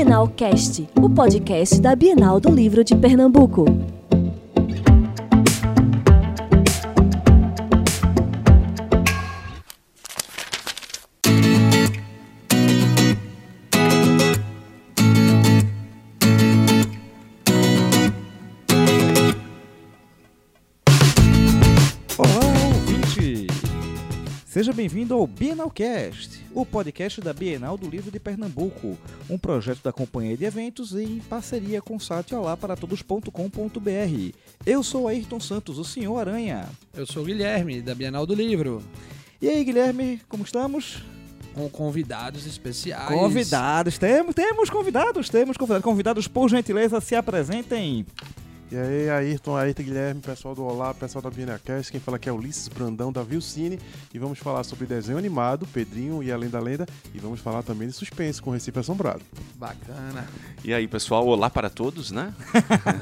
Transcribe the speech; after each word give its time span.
Bienal 0.00 0.28
Cast, 0.28 0.88
o 0.98 1.10
podcast 1.10 1.78
da 1.78 1.94
Bienal 1.94 2.40
do 2.40 2.50
Livro 2.50 2.82
de 2.82 2.96
Pernambuco. 2.96 3.66
Bem-vindo 24.80 25.12
ao 25.12 25.26
Bienalcast, 25.26 26.42
o 26.54 26.64
podcast 26.64 27.20
da 27.20 27.34
Bienal 27.34 27.76
do 27.76 27.86
Livro 27.86 28.10
de 28.10 28.18
Pernambuco, 28.18 28.96
um 29.28 29.36
projeto 29.36 29.82
da 29.82 29.92
Companhia 29.92 30.38
de 30.38 30.46
Eventos 30.46 30.94
em 30.94 31.18
parceria 31.18 31.82
com 31.82 31.96
o 31.96 32.00
site 32.00 32.34
olaparatodos.com.br. 32.34 34.34
Eu 34.64 34.82
sou 34.82 35.06
Ayrton 35.06 35.38
Santos, 35.38 35.76
o 35.76 35.84
senhor 35.84 36.18
Aranha. 36.18 36.66
Eu 36.94 37.04
sou 37.04 37.22
o 37.22 37.26
Guilherme, 37.26 37.82
da 37.82 37.94
Bienal 37.94 38.24
do 38.24 38.34
Livro. 38.34 38.82
E 39.38 39.50
aí, 39.50 39.62
Guilherme, 39.62 40.18
como 40.26 40.44
estamos? 40.44 41.04
Com 41.52 41.68
convidados 41.68 42.46
especiais. 42.46 43.06
Convidados, 43.06 43.98
temos, 43.98 44.34
temos 44.34 44.70
convidados, 44.70 45.28
temos 45.28 45.58
convidados. 45.58 45.84
Convidados, 45.84 46.26
por 46.26 46.48
gentileza, 46.48 47.02
se 47.02 47.14
apresentem. 47.14 48.06
E 48.72 48.76
aí, 48.76 49.10
Ayrton, 49.10 49.56
Ayrton 49.56 49.82
Guilherme, 49.82 50.20
pessoal 50.20 50.54
do 50.54 50.62
Olá, 50.62 50.94
pessoal 50.94 51.20
da 51.20 51.28
Bienacast, 51.28 51.90
quem 51.90 52.00
fala 52.00 52.18
aqui 52.18 52.28
é 52.28 52.32
Ulisses 52.32 52.68
Brandão 52.68 53.10
da 53.10 53.20
Vilcine 53.20 53.80
e 54.14 54.18
vamos 54.18 54.38
falar 54.38 54.62
sobre 54.62 54.86
desenho 54.86 55.18
animado, 55.18 55.66
Pedrinho 55.66 56.22
e 56.22 56.30
Além 56.30 56.48
da 56.48 56.60
Lenda 56.60 56.86
e 57.12 57.18
vamos 57.18 57.40
falar 57.40 57.64
também 57.64 57.88
de 57.88 57.94
suspense 57.94 58.40
com 58.40 58.52
Recife 58.52 58.78
Assombrado. 58.78 59.22
Bacana. 59.56 60.24
E 60.62 60.72
aí, 60.72 60.86
pessoal, 60.86 61.26
olá 61.26 61.50
para 61.50 61.68
todos, 61.68 62.12
né? 62.12 62.32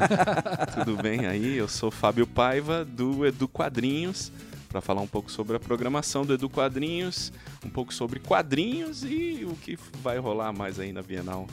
Tudo 0.72 1.02
bem 1.02 1.26
aí? 1.26 1.58
Eu 1.58 1.68
sou 1.68 1.90
Fábio 1.90 2.26
Paiva 2.26 2.82
do 2.82 3.26
Edu 3.26 3.46
Quadrinhos 3.46 4.32
para 4.70 4.80
falar 4.80 5.02
um 5.02 5.06
pouco 5.06 5.30
sobre 5.30 5.54
a 5.54 5.60
programação 5.60 6.24
do 6.24 6.32
Edu 6.32 6.48
Quadrinhos, 6.48 7.30
um 7.62 7.68
pouco 7.68 7.92
sobre 7.92 8.20
quadrinhos 8.20 9.04
e 9.04 9.46
o 9.46 9.54
que 9.56 9.78
vai 10.02 10.18
rolar 10.18 10.50
mais 10.50 10.80
aí 10.80 10.94
na 10.94 11.02
Bienal. 11.02 11.46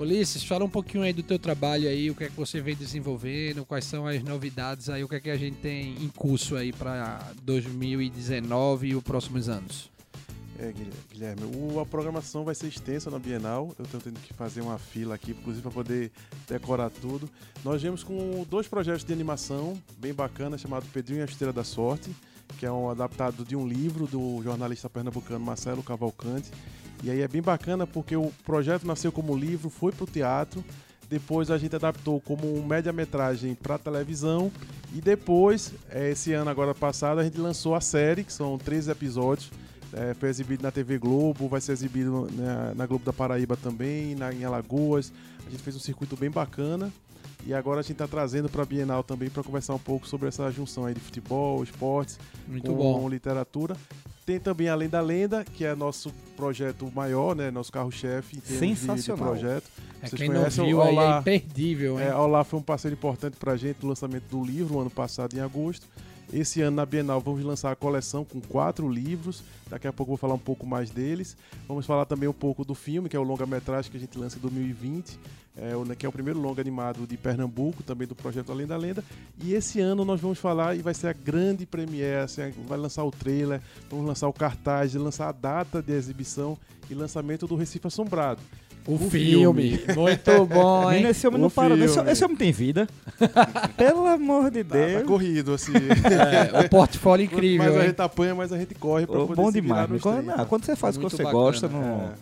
Ulisses, 0.00 0.42
fala 0.42 0.64
um 0.64 0.68
pouquinho 0.68 1.04
aí 1.04 1.12
do 1.12 1.22
teu 1.22 1.38
trabalho 1.38 1.86
aí, 1.86 2.10
o 2.10 2.14
que 2.14 2.24
é 2.24 2.28
que 2.28 2.36
você 2.36 2.58
vem 2.58 2.74
desenvolvendo, 2.74 3.66
quais 3.66 3.84
são 3.84 4.06
as 4.06 4.22
novidades 4.22 4.88
aí, 4.88 5.04
o 5.04 5.08
que 5.08 5.16
é 5.16 5.20
que 5.20 5.28
a 5.28 5.36
gente 5.36 5.58
tem 5.58 5.94
em 6.02 6.08
curso 6.08 6.56
aí 6.56 6.72
para 6.72 7.20
2019 7.42 8.88
e 8.88 8.96
os 8.96 9.02
próximos 9.02 9.50
anos. 9.50 9.90
É, 10.58 10.72
Guilherme, 11.12 11.42
o, 11.54 11.80
a 11.80 11.86
programação 11.86 12.44
vai 12.44 12.54
ser 12.54 12.68
extensa 12.68 13.10
na 13.10 13.18
Bienal. 13.18 13.74
Eu 13.78 13.84
estou 13.84 14.00
tendo 14.00 14.18
que 14.20 14.32
fazer 14.32 14.62
uma 14.62 14.78
fila 14.78 15.14
aqui, 15.14 15.32
inclusive, 15.32 15.62
para 15.62 15.70
poder 15.70 16.10
decorar 16.48 16.88
tudo. 16.88 17.28
Nós 17.62 17.82
viemos 17.82 18.02
com 18.02 18.46
dois 18.48 18.66
projetos 18.66 19.04
de 19.04 19.12
animação 19.12 19.80
bem 19.98 20.14
bacanas, 20.14 20.62
chamado 20.62 20.86
Pedrinho 20.92 21.20
e 21.20 21.22
a 21.22 21.26
Esteira 21.26 21.52
da 21.52 21.64
Sorte, 21.64 22.10
que 22.58 22.64
é 22.64 22.72
um 22.72 22.88
adaptado 22.88 23.44
de 23.44 23.54
um 23.54 23.66
livro 23.66 24.06
do 24.06 24.42
jornalista 24.42 24.88
pernambucano 24.88 25.44
Marcelo 25.44 25.82
Cavalcante. 25.82 26.50
E 27.02 27.10
aí 27.10 27.20
é 27.22 27.28
bem 27.28 27.40
bacana 27.40 27.86
porque 27.86 28.14
o 28.16 28.32
projeto 28.44 28.86
nasceu 28.86 29.10
como 29.10 29.36
livro, 29.36 29.70
foi 29.70 29.90
para 29.90 30.04
o 30.04 30.06
teatro, 30.06 30.64
depois 31.08 31.50
a 31.50 31.58
gente 31.58 31.74
adaptou 31.74 32.20
como 32.20 32.54
um 32.54 32.64
média-metragem 32.64 33.54
para 33.54 33.78
televisão 33.78 34.52
e 34.94 35.00
depois, 35.00 35.72
é, 35.90 36.10
esse 36.10 36.32
ano 36.32 36.50
agora 36.50 36.74
passado, 36.74 37.20
a 37.20 37.24
gente 37.24 37.38
lançou 37.38 37.74
a 37.74 37.80
série, 37.80 38.24
que 38.24 38.32
são 38.32 38.58
13 38.58 38.90
episódios. 38.90 39.50
É, 39.92 40.14
foi 40.14 40.28
exibido 40.28 40.62
na 40.62 40.70
TV 40.70 40.98
Globo, 40.98 41.48
vai 41.48 41.60
ser 41.60 41.72
exibido 41.72 42.28
na, 42.32 42.74
na 42.74 42.86
Globo 42.86 43.04
da 43.04 43.12
Paraíba 43.12 43.56
também, 43.56 44.14
na, 44.14 44.32
em 44.32 44.44
Alagoas. 44.44 45.12
A 45.46 45.50
gente 45.50 45.62
fez 45.62 45.74
um 45.74 45.80
circuito 45.80 46.16
bem 46.16 46.30
bacana. 46.30 46.92
E 47.46 47.54
agora 47.54 47.80
a 47.80 47.82
gente 47.82 47.92
está 47.92 48.06
trazendo 48.06 48.48
para 48.48 48.62
a 48.62 48.66
Bienal 48.66 49.02
também 49.02 49.30
para 49.30 49.42
conversar 49.42 49.74
um 49.74 49.78
pouco 49.78 50.06
sobre 50.06 50.28
essa 50.28 50.50
junção 50.50 50.84
aí 50.84 50.94
de 50.94 51.00
futebol, 51.00 51.62
esportes, 51.62 52.18
Muito 52.46 52.66
com 52.70 52.76
bom. 52.76 53.08
literatura. 53.08 53.76
Tem 54.26 54.38
também 54.38 54.68
Além 54.68 54.88
da 54.88 55.00
Lenda, 55.00 55.44
que 55.44 55.64
é 55.64 55.74
nosso 55.74 56.12
projeto 56.36 56.90
maior, 56.94 57.34
né? 57.34 57.50
Nosso 57.50 57.72
carro-chefe 57.72 58.36
em 58.36 58.40
termos 58.40 58.60
de- 58.60 58.74
De, 58.74 58.80
Sensacional. 58.80 59.26
projeto. 59.30 59.64
É, 60.02 60.06
Vocês 60.06 60.20
quem 60.20 60.28
não 60.28 60.36
conhecem 60.36 60.64
o 60.64 60.66
viu 60.66 60.82
é 60.82 60.88
Olá? 60.90 61.18
imperdível, 61.20 61.98
hein? 61.98 62.06
É, 62.06 62.10
a 62.10 62.18
Olá 62.20 62.44
foi 62.44 62.58
um 62.60 62.62
parceiro 62.62 62.94
importante 62.94 63.36
pra 63.38 63.56
gente 63.56 63.78
no 63.82 63.88
lançamento 63.88 64.24
do 64.30 64.44
livro, 64.44 64.74
no 64.74 64.80
ano 64.82 64.90
passado, 64.90 65.34
em 65.36 65.40
agosto. 65.40 65.86
Esse 66.32 66.60
ano, 66.62 66.76
na 66.76 66.86
Bienal, 66.86 67.20
vamos 67.20 67.42
lançar 67.42 67.72
a 67.72 67.76
coleção 67.76 68.24
com 68.24 68.40
quatro 68.40 68.88
livros. 68.88 69.42
Daqui 69.68 69.88
a 69.88 69.92
pouco 69.92 70.10
vou 70.10 70.16
falar 70.16 70.34
um 70.34 70.38
pouco 70.38 70.64
mais 70.64 70.88
deles. 70.88 71.36
Vamos 71.66 71.84
falar 71.86 72.04
também 72.04 72.28
um 72.28 72.32
pouco 72.32 72.64
do 72.64 72.72
filme, 72.74 73.08
que 73.08 73.16
é 73.16 73.18
o 73.18 73.24
longa-metragem 73.24 73.90
que 73.90 73.96
a 73.96 74.00
gente 74.00 74.16
lança 74.16 74.38
em 74.38 74.40
2020, 74.40 75.18
é, 75.56 75.74
o- 75.74 75.84
que 75.96 76.06
é 76.06 76.08
o 76.08 76.12
primeiro 76.12 76.38
longa 76.38 76.60
animado 76.60 77.04
de 77.04 77.16
Pernambuco, 77.16 77.82
também 77.82 78.06
do 78.06 78.14
projeto 78.14 78.52
Além 78.52 78.64
da 78.66 78.76
Lenda. 78.76 79.02
E 79.42 79.54
esse 79.54 79.80
ano 79.80 80.04
nós 80.04 80.20
vamos 80.20 80.38
falar, 80.38 80.76
e 80.76 80.82
vai 80.82 80.94
ser 80.94 81.08
a 81.08 81.12
grande 81.12 81.66
premiere, 81.66 82.22
assim, 82.22 82.52
vai 82.68 82.78
lançar 82.78 83.02
o 83.02 83.10
trailer, 83.10 83.60
vamos 83.90 84.06
lançar 84.06 84.28
o 84.28 84.32
cartaz, 84.32 84.94
lançar 84.94 85.28
a 85.28 85.32
data 85.32 85.82
de 85.82 85.92
exibição 85.92 86.56
e 86.88 86.94
lançamento 86.94 87.44
do 87.48 87.56
Recife 87.56 87.88
Assombrado. 87.88 88.40
O, 88.86 88.94
o 88.94 89.10
filme. 89.10 89.76
filme. 89.78 89.94
Muito 89.96 90.46
bom, 90.46 90.90
hein? 90.92 91.06
Esse 91.06 91.26
homem 91.26 91.38
O 91.38 91.42
não 91.42 91.50
para, 91.50 91.74
esse, 91.76 91.94
filme. 91.94 92.10
esse 92.12 92.24
homem 92.24 92.36
tem 92.36 92.52
vida. 92.52 92.88
Pelo 93.76 94.06
amor 94.06 94.50
de 94.50 94.64
Tá, 94.64 94.76
tá 94.76 94.84
Deus. 94.86 95.02
corrido, 95.04 95.54
assim. 95.54 95.72
É, 95.74 96.60
o 96.60 96.68
portfólio 96.68 97.24
incrível, 97.26 97.64
mais 97.72 97.76
a 97.76 97.86
gente 97.86 98.00
apanha, 98.00 98.34
mais 98.34 98.52
a 98.52 98.58
gente 98.58 98.74
corre 98.74 99.06
pra 99.06 99.18
Ô, 99.20 99.26
poder 99.26 99.36
bom 99.42 99.52
se 99.52 99.60
virar 99.60 99.84
demais. 99.86 100.02
Quando, 100.02 100.16
30. 100.24 100.36
não, 100.36 100.44
quando 100.46 100.64
você 100.64 100.76
faz 100.76 100.96
o 100.96 101.00
que 101.00 101.04
você 101.04 101.22
bacana. 101.22 101.32
gosta, 101.32 101.68
não. 101.68 102.12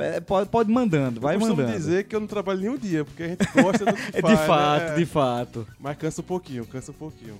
É, 0.00 0.16
É, 0.16 0.20
pode, 0.20 0.48
pode 0.48 0.70
mandando, 0.72 1.20
vai 1.20 1.36
eu 1.36 1.40
mandando. 1.40 1.70
dizer 1.72 2.04
que 2.04 2.16
eu 2.16 2.20
não 2.20 2.26
trabalho 2.26 2.60
nenhum 2.60 2.78
dia, 2.78 3.04
porque 3.04 3.22
a 3.22 3.28
gente 3.28 3.46
gosta 3.54 3.84
do 3.84 3.92
que 3.92 4.16
É 4.18 4.20
faz, 4.22 4.38
de 4.38 4.46
fato, 4.46 4.82
né? 4.86 4.92
É, 4.92 4.94
de 4.96 5.06
fato. 5.06 5.66
Mas 5.78 5.96
cansa 5.98 6.20
um 6.22 6.24
pouquinho, 6.24 6.64
cansa 6.66 6.92
um 6.92 6.94
pouquinho. 6.94 7.34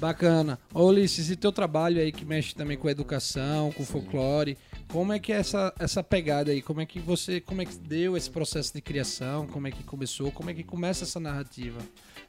Bacana. 0.00 0.58
Ô, 0.72 0.86
Ulisses, 0.86 1.30
e 1.30 1.36
teu 1.36 1.52
trabalho 1.52 2.00
aí 2.00 2.10
que 2.10 2.24
mexe 2.24 2.54
também 2.54 2.76
com 2.76 2.88
educação, 2.88 3.70
com 3.72 3.84
folclore, 3.84 4.56
como 4.92 5.12
é 5.12 5.18
que 5.18 5.32
é 5.32 5.36
essa, 5.36 5.72
essa 5.78 6.02
pegada 6.02 6.50
aí? 6.50 6.60
Como 6.60 6.80
é 6.80 6.86
que 6.86 6.98
você, 6.98 7.40
como 7.40 7.62
é 7.62 7.64
que 7.64 7.76
deu 7.78 8.16
esse 8.16 8.30
processo 8.30 8.72
de 8.74 8.80
criação? 8.80 9.46
Como 9.46 9.66
é 9.66 9.70
que 9.70 9.84
começou? 9.84 10.30
Como 10.32 10.50
é 10.50 10.54
que 10.54 10.64
começa 10.64 11.04
essa 11.04 11.20
narrativa? 11.20 11.78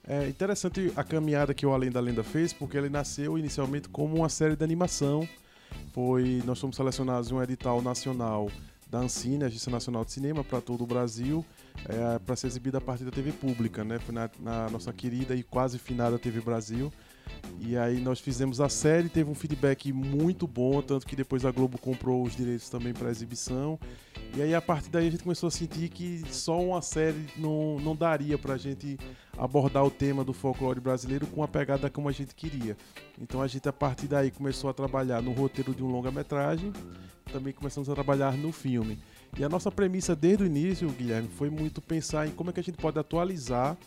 É 0.07 0.27
interessante 0.27 0.91
a 0.95 1.03
caminhada 1.03 1.53
que 1.53 1.65
o 1.65 1.73
Além 1.73 1.91
da 1.91 1.99
Lenda 1.99 2.23
fez, 2.23 2.53
porque 2.53 2.77
ele 2.77 2.89
nasceu 2.89 3.37
inicialmente 3.37 3.89
como 3.89 4.15
uma 4.15 4.29
série 4.29 4.55
de 4.55 4.63
animação. 4.63 5.27
Foi, 5.93 6.41
nós 6.45 6.59
fomos 6.59 6.75
selecionados 6.75 7.31
em 7.31 7.33
um 7.33 7.41
edital 7.41 7.81
nacional 7.81 8.49
da 8.89 8.99
Ancine, 8.99 9.45
Agência 9.45 9.71
Nacional 9.71 10.03
de 10.03 10.11
Cinema, 10.11 10.43
para 10.43 10.59
todo 10.59 10.83
o 10.83 10.87
Brasil, 10.87 11.45
é, 11.87 12.19
para 12.19 12.35
ser 12.35 12.47
exibida 12.47 12.77
a 12.77 12.81
partir 12.81 13.05
da 13.05 13.11
TV 13.11 13.31
pública, 13.31 13.83
né? 13.83 13.99
Foi 13.99 14.13
na, 14.13 14.29
na 14.39 14.69
nossa 14.69 14.91
querida 14.91 15.33
e 15.33 15.43
quase 15.43 15.79
finada 15.79 16.19
TV 16.19 16.41
Brasil. 16.41 16.91
E 17.63 17.77
aí 17.77 17.99
nós 17.99 18.19
fizemos 18.19 18.59
a 18.59 18.67
série, 18.67 19.07
teve 19.07 19.29
um 19.29 19.35
feedback 19.35 19.93
muito 19.93 20.47
bom, 20.47 20.81
tanto 20.81 21.05
que 21.05 21.15
depois 21.15 21.45
a 21.45 21.51
Globo 21.51 21.77
comprou 21.77 22.23
os 22.23 22.35
direitos 22.35 22.67
também 22.69 22.91
para 22.91 23.11
exibição. 23.11 23.79
E 24.35 24.41
aí 24.41 24.55
a 24.55 24.61
partir 24.61 24.89
daí 24.89 25.07
a 25.07 25.11
gente 25.11 25.21
começou 25.21 25.45
a 25.45 25.51
sentir 25.51 25.89
que 25.89 26.23
só 26.31 26.59
uma 26.59 26.81
série 26.81 27.27
não, 27.37 27.77
não 27.79 27.95
daria 27.95 28.35
pra 28.35 28.57
gente 28.57 28.97
abordar 29.37 29.85
o 29.85 29.91
tema 29.91 30.23
do 30.23 30.33
folclore 30.33 30.79
brasileiro 30.79 31.27
com 31.27 31.43
a 31.43 31.47
pegada 31.47 31.87
como 31.87 32.09
a 32.09 32.11
gente 32.11 32.33
queria. 32.33 32.75
Então 33.19 33.43
a 33.43 33.47
gente 33.47 33.69
a 33.69 33.73
partir 33.73 34.07
daí 34.07 34.31
começou 34.31 34.67
a 34.67 34.73
trabalhar 34.73 35.21
no 35.21 35.31
roteiro 35.31 35.75
de 35.75 35.83
um 35.83 35.91
longa-metragem, 35.91 36.73
também 37.31 37.53
começamos 37.53 37.89
a 37.89 37.93
trabalhar 37.93 38.35
no 38.35 38.51
filme. 38.51 38.97
E 39.37 39.43
a 39.43 39.49
nossa 39.49 39.71
premissa 39.71 40.15
desde 40.15 40.43
o 40.43 40.47
início, 40.47 40.89
Guilherme, 40.89 41.29
foi 41.29 41.51
muito 41.51 41.79
pensar 41.79 42.27
em 42.27 42.31
como 42.31 42.49
é 42.49 42.53
que 42.53 42.59
a 42.59 42.63
gente 42.63 42.77
pode 42.77 42.97
atualizar 42.97 43.77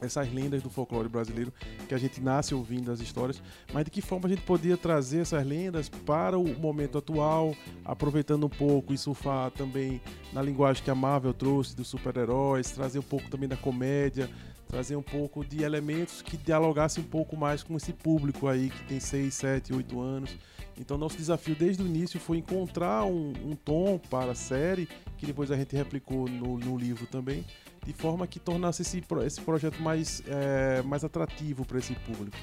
essas 0.00 0.32
lendas 0.32 0.62
do 0.62 0.70
folclore 0.70 1.08
brasileiro 1.08 1.52
que 1.88 1.94
a 1.94 1.98
gente 1.98 2.20
nasce 2.20 2.54
ouvindo 2.54 2.90
as 2.90 3.00
histórias, 3.00 3.42
mas 3.72 3.84
de 3.84 3.90
que 3.90 4.00
forma 4.00 4.26
a 4.26 4.30
gente 4.30 4.42
podia 4.42 4.76
trazer 4.76 5.20
essas 5.20 5.46
lendas 5.46 5.88
para 5.88 6.38
o 6.38 6.58
momento 6.58 6.98
atual, 6.98 7.54
aproveitando 7.84 8.46
um 8.46 8.50
pouco 8.50 8.92
e 8.92 8.98
surfar 8.98 9.50
também 9.50 10.00
na 10.32 10.42
linguagem 10.42 10.82
que 10.82 10.90
a 10.90 10.94
Marvel 10.94 11.34
trouxe 11.34 11.74
dos 11.76 11.88
super-heróis, 11.88 12.70
trazer 12.70 12.98
um 12.98 13.02
pouco 13.02 13.28
também 13.28 13.48
da 13.48 13.56
comédia, 13.56 14.30
trazer 14.70 14.94
um 14.94 15.02
pouco 15.02 15.44
de 15.44 15.64
elementos 15.64 16.22
que 16.22 16.36
dialogassem 16.36 17.02
um 17.02 17.06
pouco 17.06 17.36
mais 17.36 17.62
com 17.62 17.76
esse 17.76 17.92
público 17.92 18.46
aí 18.46 18.70
que 18.70 18.84
tem 18.84 19.00
6, 19.00 19.34
7, 19.34 19.72
8 19.74 20.00
anos. 20.00 20.36
Então 20.78 20.96
nosso 20.96 21.16
desafio 21.16 21.54
desde 21.54 21.82
o 21.82 21.86
início 21.86 22.18
foi 22.20 22.38
encontrar 22.38 23.04
um, 23.04 23.32
um 23.44 23.56
tom 23.56 23.98
para 23.98 24.32
a 24.32 24.34
série, 24.34 24.88
que 25.18 25.26
depois 25.26 25.50
a 25.50 25.56
gente 25.56 25.76
replicou 25.76 26.28
no, 26.28 26.56
no 26.56 26.78
livro 26.78 27.06
também, 27.06 27.44
de 27.84 27.92
forma 27.92 28.26
que 28.26 28.38
tornasse 28.38 28.82
esse, 28.82 29.02
esse 29.24 29.40
projeto 29.40 29.80
mais, 29.82 30.22
é, 30.26 30.82
mais 30.82 31.04
atrativo 31.04 31.64
para 31.64 31.78
esse 31.78 31.94
público. 31.94 32.36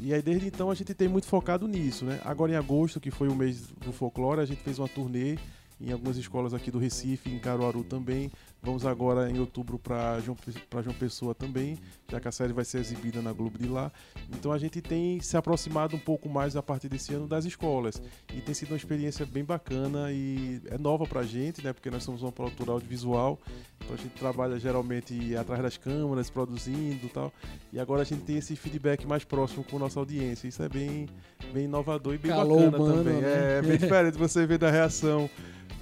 E 0.00 0.12
aí 0.12 0.20
desde 0.20 0.46
então 0.46 0.70
a 0.70 0.74
gente 0.74 0.92
tem 0.94 1.08
muito 1.08 1.26
focado 1.26 1.68
nisso, 1.68 2.04
né? 2.04 2.20
Agora 2.24 2.52
em 2.52 2.56
agosto, 2.56 3.00
que 3.00 3.10
foi 3.10 3.28
o 3.28 3.34
mês 3.34 3.68
do 3.84 3.92
folclore, 3.92 4.40
a 4.40 4.44
gente 4.44 4.62
fez 4.62 4.78
uma 4.78 4.88
turnê 4.88 5.38
em 5.80 5.92
algumas 5.92 6.16
escolas 6.16 6.54
aqui 6.54 6.70
do 6.70 6.78
Recife, 6.78 7.30
em 7.30 7.38
Caruaru 7.38 7.82
também. 7.84 8.30
Vamos 8.64 8.86
agora 8.86 9.28
em 9.28 9.40
outubro 9.40 9.76
para 9.76 10.20
João, 10.20 10.36
pra 10.70 10.82
João 10.82 10.94
Pessoa 10.94 11.34
também, 11.34 11.76
já 12.08 12.20
que 12.20 12.28
a 12.28 12.32
série 12.32 12.52
vai 12.52 12.64
ser 12.64 12.78
exibida 12.78 13.20
na 13.20 13.32
Globo 13.32 13.58
de 13.58 13.66
lá. 13.66 13.90
Então 14.30 14.52
a 14.52 14.58
gente 14.58 14.80
tem 14.80 15.20
se 15.20 15.36
aproximado 15.36 15.96
um 15.96 15.98
pouco 15.98 16.28
mais 16.28 16.54
a 16.54 16.62
partir 16.62 16.88
desse 16.88 17.12
ano 17.12 17.26
das 17.26 17.44
escolas. 17.44 18.00
E 18.32 18.40
tem 18.40 18.54
sido 18.54 18.70
uma 18.70 18.76
experiência 18.76 19.26
bem 19.26 19.42
bacana 19.42 20.12
e 20.12 20.60
é 20.66 20.78
nova 20.78 21.04
pra 21.06 21.24
gente, 21.24 21.62
né? 21.64 21.72
Porque 21.72 21.90
nós 21.90 22.04
somos 22.04 22.22
uma 22.22 22.30
produtora 22.30 22.70
audiovisual 22.70 23.36
Então 23.80 23.94
a 23.94 23.98
gente 23.98 24.12
trabalha 24.12 24.56
geralmente 24.60 25.34
atrás 25.36 25.60
das 25.60 25.76
câmeras, 25.76 26.30
produzindo 26.30 27.04
e 27.04 27.08
tal. 27.08 27.32
E 27.72 27.80
agora 27.80 28.02
a 28.02 28.04
gente 28.04 28.22
tem 28.22 28.36
esse 28.36 28.54
feedback 28.54 29.04
mais 29.08 29.24
próximo 29.24 29.64
com 29.64 29.74
a 29.76 29.80
nossa 29.80 29.98
audiência. 29.98 30.46
Isso 30.46 30.62
é 30.62 30.68
bem, 30.68 31.08
bem 31.52 31.64
inovador 31.64 32.14
e 32.14 32.18
bem 32.18 32.30
Calor 32.30 32.70
bacana 32.70 32.76
humano, 32.78 33.04
também. 33.04 33.20
né? 33.22 33.58
É 33.58 33.62
bem 33.62 33.74
diferente 33.76 34.16
você 34.16 34.46
ver 34.46 34.58
da 34.58 34.70
reação 34.70 35.28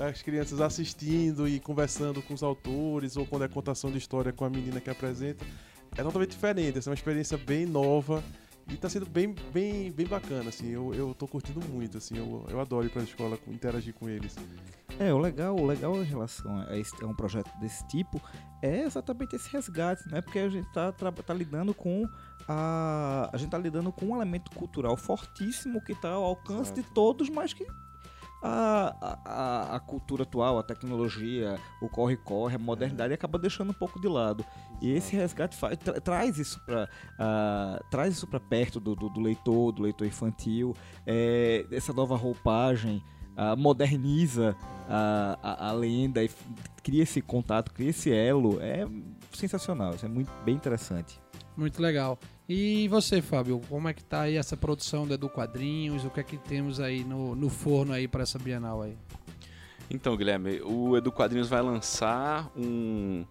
das 0.01 0.23
crianças 0.23 0.63
assistindo 0.63 1.47
e 1.47 1.61
conversando 1.61 2.23
com 2.23 2.33
os 2.33 2.43
autores, 2.43 3.19
ou 3.19 3.27
quando 3.27 3.45
é 3.45 3.49
contação 3.49 3.91
de 3.91 3.99
história 3.99 4.33
com 4.33 4.47
a 4.47 4.49
menina 4.49 4.81
que 4.81 4.89
apresenta. 4.89 5.45
É 5.95 6.03
totalmente 6.03 6.31
diferente, 6.31 6.79
essa 6.79 6.89
é 6.89 6.91
uma 6.91 6.95
experiência 6.95 7.37
bem 7.37 7.67
nova 7.67 8.25
e 8.67 8.79
tá 8.79 8.89
sendo 8.89 9.05
bem, 9.05 9.35
bem, 9.53 9.93
bem 9.93 10.07
bacana, 10.07 10.49
assim. 10.49 10.69
Eu, 10.69 10.95
eu 10.95 11.15
tô 11.15 11.29
curtindo 11.29 11.61
muito, 11.69 11.99
assim. 11.99 12.17
Eu, 12.17 12.47
eu 12.49 12.61
adoro 12.61 12.87
ir 12.87 12.89
pra 12.89 13.03
escola, 13.03 13.39
interagir 13.49 13.93
com 13.93 14.09
eles. 14.09 14.37
É, 14.99 15.13
o 15.13 15.19
legal, 15.19 15.55
o 15.55 15.67
legal 15.67 15.95
em 15.97 16.05
relação 16.05 16.59
a, 16.61 16.79
esse, 16.79 16.95
a 17.05 17.07
um 17.07 17.15
projeto 17.15 17.51
desse 17.61 17.87
tipo 17.87 18.19
é 18.63 18.85
exatamente 18.85 19.37
esse 19.37 19.51
resgate, 19.51 20.09
né? 20.11 20.23
Porque 20.23 20.39
a 20.39 20.49
gente 20.49 20.73
tá, 20.73 20.93
tá 20.93 21.35
lidando 21.35 21.75
com 21.75 22.09
a. 22.49 23.29
A 23.31 23.37
gente 23.37 23.51
tá 23.51 23.59
lidando 23.59 23.93
com 23.93 24.07
um 24.07 24.17
elemento 24.17 24.51
cultural 24.53 24.97
fortíssimo 24.97 25.85
que 25.85 25.95
tá 25.95 26.09
ao 26.09 26.25
alcance 26.25 26.73
de 26.73 26.83
todos, 26.95 27.29
mas 27.29 27.53
que 27.53 27.67
a, 28.43 29.19
a, 29.25 29.77
a- 29.77 29.81
cultura 29.81 30.23
atual, 30.23 30.59
a 30.59 30.63
tecnologia, 30.63 31.59
o 31.83 31.89
corre-corre, 31.89 32.57
a 32.57 32.59
modernidade 32.59 33.13
acaba 33.13 33.39
deixando 33.39 33.71
um 33.71 33.75
pouco 33.75 34.01
de 34.01 34.09
lado. 34.09 34.45
E 34.81 34.91
esse 34.91 35.15
resgate 35.17 35.57
faz, 35.57 35.77
tra- 35.77 36.01
traz 36.01 36.39
isso 36.39 36.61
para 36.65 36.89
traz 37.91 38.15
isso 38.15 38.27
para 38.27 38.41
perto 38.41 38.81
do, 38.81 38.95
do, 38.95 39.09
do 39.09 39.21
leitor, 39.21 39.73
do 39.73 39.83
leitor 39.83 40.07
infantil, 40.07 40.75
é, 41.07 41.67
essa 41.71 41.93
nova 41.93 42.17
roupagem 42.17 43.03
ah, 43.37 43.55
moderniza 43.57 44.57
a, 44.89 45.39
a, 45.43 45.69
a 45.69 45.73
lenda 45.73 46.23
e 46.23 46.31
cria 46.83 47.03
esse 47.03 47.21
contato, 47.21 47.73
cria 47.73 47.91
esse 47.91 48.13
elo. 48.13 48.61
É 48.61 48.87
sensacional, 49.33 49.95
isso 49.95 50.07
é 50.07 50.09
muito 50.09 50.31
bem 50.45 50.55
interessante. 50.55 51.21
Muito 51.57 51.81
legal. 51.81 52.19
E 52.49 52.89
você, 52.89 53.23
Fábio, 53.23 53.61
como 53.69 53.89
é 53.89 53.95
que 53.95 54.03
tá 54.03 54.23
aí 54.23 54.37
essa 54.37 54.57
produção 54.57 55.07
do 55.07 55.15
Edu 55.15 55.29
Quadrinhos? 55.29 56.05
O 56.05 56.11
que 56.11 56.21
é 56.21 56.23
que 56.23 56.37
temos 56.37 56.81
aí 56.81 57.05
no, 57.05 57.35
no 57.35 57.49
forno 57.49 57.93
aí 57.93 58.09
para 58.09 58.23
essa 58.23 58.39
Bienal 58.39 58.83
aí? 58.83 58.97
Então, 59.89 60.17
Guilherme, 60.17 60.61
o 60.63 60.97
Edu 60.97 61.13
Quadrinhos 61.13 61.49
vai 61.49 61.63
lançar 61.63 62.51
um 62.57 63.25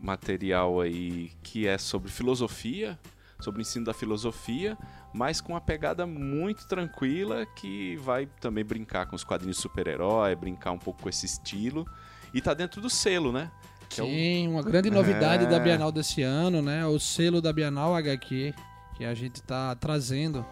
material 0.00 0.80
aí 0.80 1.32
que 1.42 1.66
é 1.66 1.76
sobre 1.76 2.10
filosofia, 2.10 2.98
sobre 3.40 3.60
o 3.60 3.62
ensino 3.62 3.84
da 3.84 3.94
filosofia, 3.94 4.76
mas 5.12 5.40
com 5.40 5.52
uma 5.52 5.60
pegada 5.60 6.06
muito 6.06 6.66
tranquila 6.66 7.46
que 7.46 7.96
vai 7.96 8.26
também 8.40 8.64
brincar 8.64 9.06
com 9.06 9.16
os 9.16 9.24
quadrinhos 9.24 9.58
super-herói, 9.58 10.34
brincar 10.34 10.72
um 10.72 10.78
pouco 10.78 11.02
com 11.02 11.08
esse 11.08 11.26
estilo. 11.26 11.86
E 12.32 12.40
tá 12.40 12.52
dentro 12.52 12.80
do 12.80 12.90
selo, 12.90 13.32
né? 13.32 13.50
Que 13.88 14.00
é 14.00 14.04
o- 14.04 14.06
Sim, 14.06 14.48
uma 14.48 14.62
grande 14.62 14.90
novidade 14.90 15.44
É. 15.44 15.48
da 15.48 15.58
Bienal 15.58 15.90
desse 15.90 16.22
ano, 16.22 16.60
né? 16.62 16.86
O 16.86 16.98
selo 16.98 17.40
da 17.40 17.52
Bienal 17.52 17.94
HQ, 17.94 18.54
que 18.96 19.04
a 19.04 19.14
gente 19.14 19.42
tá 19.42 19.74
trazendo 19.74 20.44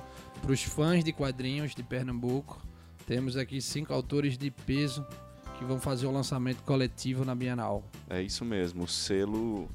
para 0.42 0.52
os 0.52 0.62
fãs 0.62 1.02
de 1.04 1.12
quadrinhos 1.12 1.74
de 1.74 1.82
Pernambuco. 1.82 2.64
Temos 3.06 3.36
aqui 3.36 3.60
cinco 3.60 3.92
autores 3.92 4.36
de 4.38 4.50
peso 4.50 5.06
que 5.58 5.64
vão 5.64 5.78
fazer 5.80 6.06
o 6.06 6.10
lançamento 6.10 6.62
coletivo 6.62 7.24
na 7.24 7.34
Bienal. 7.34 7.82
É 8.10 8.20
isso 8.20 8.44
mesmo, 8.44 8.84
o 8.84 8.88
selo 8.88 9.68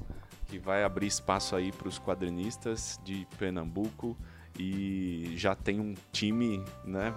que 0.48 0.58
vai 0.58 0.84
abrir 0.84 1.06
espaço 1.06 1.56
aí 1.56 1.72
para 1.72 1.88
os 1.88 1.98
quadrinistas 1.98 3.00
de 3.04 3.26
Pernambuco 3.38 4.16
e 4.58 5.32
já 5.36 5.54
tem 5.54 5.80
um 5.80 5.94
time, 6.12 6.62
né, 6.84 7.14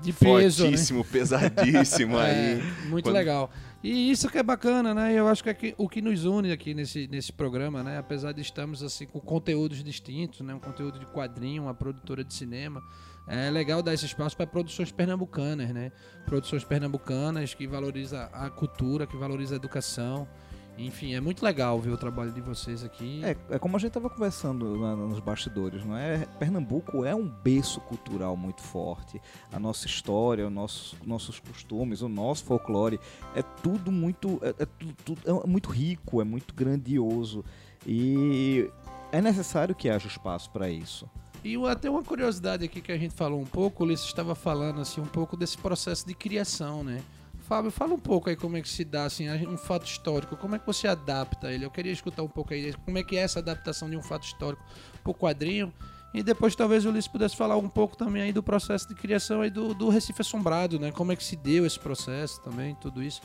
De 0.00 0.12
peso, 0.12 0.64
né? 0.64 0.70
fortíssimo, 0.70 1.04
pesadíssimo 1.06 2.18
aí. 2.18 2.30
É, 2.34 2.62
muito 2.88 3.04
Quando- 3.04 3.14
legal. 3.14 3.50
E 3.82 4.10
isso 4.10 4.30
que 4.30 4.38
é 4.38 4.42
bacana, 4.42 4.94
né? 4.94 5.12
Eu 5.12 5.28
acho 5.28 5.42
que, 5.42 5.50
é 5.50 5.54
que 5.54 5.74
o 5.76 5.86
que 5.86 6.00
nos 6.00 6.24
une 6.24 6.50
aqui 6.50 6.72
nesse, 6.72 7.06
nesse 7.06 7.30
programa, 7.30 7.82
né? 7.82 7.98
Apesar 7.98 8.32
de 8.32 8.40
estarmos 8.40 8.82
assim 8.82 9.04
com 9.06 9.20
conteúdos 9.20 9.84
distintos, 9.84 10.40
né? 10.40 10.54
Um 10.54 10.58
conteúdo 10.58 10.98
de 10.98 11.04
quadrinho, 11.04 11.64
uma 11.64 11.74
produtora 11.74 12.24
de 12.24 12.32
cinema, 12.32 12.82
é 13.28 13.50
legal 13.50 13.82
dar 13.82 13.92
esse 13.92 14.06
espaço 14.06 14.34
para 14.38 14.46
produções 14.46 14.90
pernambucanas, 14.90 15.68
né? 15.70 15.92
Produções 16.24 16.64
pernambucanas 16.64 17.52
que 17.52 17.66
valoriza 17.66 18.24
a 18.32 18.48
cultura, 18.48 19.06
que 19.06 19.18
valoriza 19.18 19.54
a 19.54 19.56
educação. 19.56 20.26
Enfim, 20.76 21.14
é 21.14 21.20
muito 21.20 21.44
legal 21.44 21.80
ver 21.80 21.90
o 21.90 21.96
trabalho 21.96 22.32
de 22.32 22.40
vocês 22.40 22.82
aqui. 22.82 23.20
É, 23.24 23.36
é 23.50 23.58
como 23.60 23.76
a 23.76 23.78
gente 23.78 23.88
estava 23.90 24.10
conversando 24.10 24.76
na- 24.76 24.96
nos 24.96 25.20
bastidores, 25.20 25.84
não 25.84 25.96
é? 25.96 26.26
Pernambuco 26.38 27.04
é 27.04 27.14
um 27.14 27.28
berço 27.28 27.80
cultural 27.82 28.36
muito 28.36 28.60
forte. 28.60 29.20
A 29.52 29.60
nossa 29.60 29.86
história, 29.86 30.44
os 30.46 30.52
nossos, 30.52 30.96
nossos 31.06 31.38
costumes, 31.38 32.02
o 32.02 32.08
nosso 32.08 32.44
folclore 32.44 32.98
é 33.36 33.42
tudo 33.42 33.92
muito, 33.92 34.40
é, 34.42 34.48
é 34.62 34.66
tudo- 34.66 34.94
tudo- 35.04 35.20
é 35.44 35.46
muito 35.46 35.70
rico, 35.70 36.20
é 36.20 36.24
muito 36.24 36.52
grandioso 36.52 37.44
e 37.86 38.68
é 39.12 39.20
necessário 39.22 39.76
que 39.76 39.88
haja 39.88 40.08
espaço 40.08 40.50
para 40.50 40.68
isso. 40.68 41.08
E 41.44 41.56
até 41.68 41.88
uma 41.88 42.02
curiosidade 42.02 42.64
aqui 42.64 42.80
que 42.80 42.90
a 42.90 42.98
gente 42.98 43.14
falou 43.14 43.38
um 43.40 43.44
pouco, 43.46 43.82
o 43.84 43.86
Ulisses 43.86 44.06
estava 44.06 44.34
falando 44.34 44.80
assim 44.80 45.00
um 45.00 45.06
pouco 45.06 45.36
desse 45.36 45.56
processo 45.58 46.04
de 46.06 46.14
criação, 46.14 46.82
né? 46.82 47.00
Fábio, 47.44 47.70
fala 47.70 47.92
um 47.92 47.98
pouco 47.98 48.30
aí 48.30 48.36
como 48.36 48.56
é 48.56 48.62
que 48.62 48.68
se 48.68 48.84
dá 48.84 49.04
assim, 49.04 49.28
um 49.46 49.58
fato 49.58 49.84
histórico, 49.84 50.34
como 50.34 50.56
é 50.56 50.58
que 50.58 50.66
você 50.66 50.88
adapta 50.88 51.52
ele? 51.52 51.64
Eu 51.64 51.70
queria 51.70 51.92
escutar 51.92 52.22
um 52.22 52.28
pouco 52.28 52.54
aí 52.54 52.72
como 52.84 52.96
é 52.96 53.02
que 53.02 53.16
é 53.16 53.20
essa 53.20 53.38
adaptação 53.38 53.88
de 53.88 53.96
um 53.96 54.02
fato 54.02 54.24
histórico 54.24 54.64
pro 55.02 55.12
quadrinho. 55.12 55.72
E 56.14 56.22
depois 56.22 56.54
talvez 56.54 56.86
o 56.86 56.88
Ulisses 56.88 57.08
pudesse 57.08 57.36
falar 57.36 57.56
um 57.56 57.68
pouco 57.68 57.96
também 57.96 58.22
aí 58.22 58.32
do 58.32 58.42
processo 58.42 58.88
de 58.88 58.94
criação 58.94 59.42
aí 59.42 59.50
do, 59.50 59.74
do 59.74 59.88
Recife 59.88 60.22
Assombrado, 60.22 60.78
né? 60.78 60.90
Como 60.92 61.12
é 61.12 61.16
que 61.16 61.24
se 61.24 61.36
deu 61.36 61.66
esse 61.66 61.78
processo 61.78 62.40
também, 62.40 62.74
tudo 62.76 63.02
isso. 63.02 63.20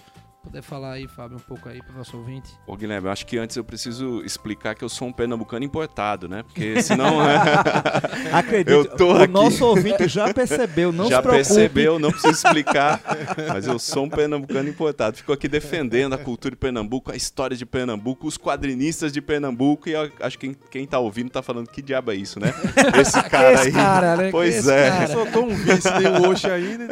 Puder 0.49 0.63
falar 0.63 0.93
aí, 0.93 1.07
Fábio, 1.07 1.37
um 1.37 1.39
pouco 1.39 1.69
aí 1.69 1.79
pro 1.79 1.95
nosso 1.95 2.17
ouvinte. 2.17 2.49
Ô 2.65 2.75
Guilherme, 2.75 3.05
eu 3.07 3.11
acho 3.11 3.23
que 3.23 3.37
antes 3.37 3.55
eu 3.55 3.63
preciso 3.63 4.23
explicar 4.25 4.73
que 4.73 4.83
eu 4.83 4.89
sou 4.89 5.07
um 5.07 5.13
pernambucano 5.13 5.63
importado, 5.63 6.27
né? 6.27 6.41
Porque 6.41 6.81
senão 6.81 7.19
Acredite, 8.33 8.71
Eu 8.71 8.85
tô 8.97 9.13
o 9.13 9.17
aqui. 9.21 9.31
nosso 9.31 9.63
ouvinte 9.63 10.07
já 10.07 10.33
percebeu, 10.33 10.91
não 10.91 11.05
já 11.07 11.17
se 11.17 11.21
preocupe. 11.21 11.45
percebeu, 11.45 11.99
não 11.99 12.09
preciso 12.09 12.33
explicar, 12.33 12.99
mas 13.47 13.67
eu 13.67 13.77
sou 13.77 14.05
um 14.05 14.09
pernambucano 14.09 14.67
importado. 14.67 15.17
Fico 15.17 15.31
aqui 15.31 15.47
defendendo 15.47 16.13
a 16.13 16.17
cultura 16.17 16.55
de 16.55 16.57
Pernambuco, 16.59 17.11
a 17.11 17.15
história 17.15 17.55
de 17.55 17.63
Pernambuco, 17.63 18.25
os 18.25 18.35
quadrinistas 18.35 19.13
de 19.13 19.21
Pernambuco 19.21 19.87
e 19.87 19.91
eu 19.91 20.11
acho 20.19 20.39
que 20.39 20.47
quem, 20.47 20.57
quem 20.71 20.87
tá 20.87 20.97
ouvindo 20.97 21.29
tá 21.29 21.43
falando 21.43 21.67
que 21.69 21.79
diabo 21.79 22.11
é 22.11 22.15
isso, 22.15 22.39
né? 22.39 22.51
Esse 22.99 23.21
cara 23.29 23.53
Esse 23.53 23.67
aí. 23.67 23.71
cara, 23.71 24.15
né? 24.15 24.31
Pois 24.31 24.55
Esse 24.55 24.71
é. 24.71 24.89
cara. 24.89 25.07
Soltou 25.09 25.43
um 25.45 25.49
vice, 25.55 25.93
tem 25.93 26.07
o 26.07 26.27
Oxe 26.31 26.47
aí, 26.49 26.75
né? 26.75 26.87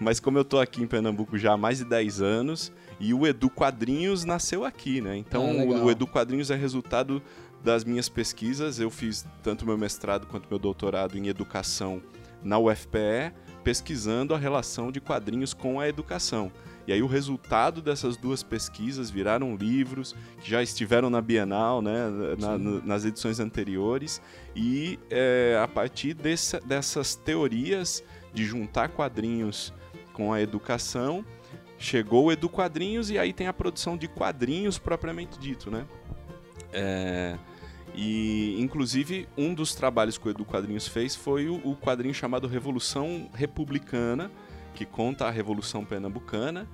Mas 0.00 0.18
como 0.20 0.38
eu 0.38 0.44
tô 0.44 0.58
aqui 0.58 0.82
em 0.82 0.86
Pernambuco 0.86 1.36
já 1.38 1.52
há 1.52 1.56
mais 1.56 1.78
de 1.78 1.84
10 1.84 2.20
anos 2.20 2.72
e 3.00 3.14
o 3.14 3.26
Edu 3.26 3.48
Quadrinhos 3.50 4.24
nasceu 4.24 4.64
aqui, 4.64 5.00
né? 5.00 5.16
Então 5.16 5.42
Ah, 5.50 5.84
o 5.84 5.90
Edu 5.90 6.06
Quadrinhos 6.06 6.50
é 6.50 6.54
resultado 6.56 7.22
das 7.62 7.84
minhas 7.84 8.08
pesquisas. 8.08 8.78
Eu 8.78 8.90
fiz 8.90 9.26
tanto 9.42 9.64
meu 9.64 9.78
mestrado 9.78 10.26
quanto 10.26 10.48
meu 10.50 10.58
doutorado 10.58 11.16
em 11.16 11.28
educação 11.28 12.02
na 12.42 12.58
UFPE, 12.58 13.32
pesquisando 13.62 14.34
a 14.34 14.38
relação 14.38 14.92
de 14.92 15.00
quadrinhos 15.00 15.54
com 15.54 15.80
a 15.80 15.88
educação. 15.88 16.52
E 16.86 16.92
aí 16.92 17.02
o 17.02 17.06
resultado 17.06 17.80
dessas 17.80 18.14
duas 18.18 18.42
pesquisas 18.42 19.08
viraram 19.08 19.56
livros 19.56 20.14
que 20.42 20.50
já 20.50 20.62
estiveram 20.62 21.08
na 21.08 21.22
Bienal, 21.22 21.80
né, 21.80 22.10
na- 22.38 22.58
na- 22.58 22.80
nas 22.84 23.04
edições 23.06 23.40
anteriores. 23.40 24.20
E 24.54 24.98
é, 25.08 25.58
a 25.62 25.66
partir 25.66 26.12
dessa- 26.12 26.60
dessas 26.60 27.14
teorias 27.14 28.04
de 28.34 28.44
juntar 28.44 28.90
quadrinhos 28.90 29.72
com 30.14 30.32
a 30.32 30.40
educação, 30.40 31.22
chegou 31.78 32.26
o 32.26 32.32
Edu 32.32 32.48
Quadrinhos 32.48 33.10
e 33.10 33.18
aí 33.18 33.34
tem 33.34 33.48
a 33.48 33.52
produção 33.52 33.98
de 33.98 34.08
quadrinhos 34.08 34.78
propriamente 34.78 35.38
dito, 35.38 35.70
né? 35.70 35.84
É, 36.72 37.36
e, 37.94 38.56
inclusive, 38.58 39.28
um 39.36 39.52
dos 39.52 39.74
trabalhos 39.74 40.16
que 40.16 40.26
o 40.26 40.30
Edu 40.30 40.44
Quadrinhos 40.44 40.88
fez 40.88 41.14
foi 41.14 41.48
o, 41.48 41.56
o 41.64 41.76
quadrinho 41.76 42.14
chamado 42.14 42.48
Revolução 42.48 43.28
Republicana, 43.34 44.30
que 44.74 44.84
conta 44.84 45.26
a 45.26 45.30
Revolução 45.30 45.84
Pernambucana. 45.84 46.66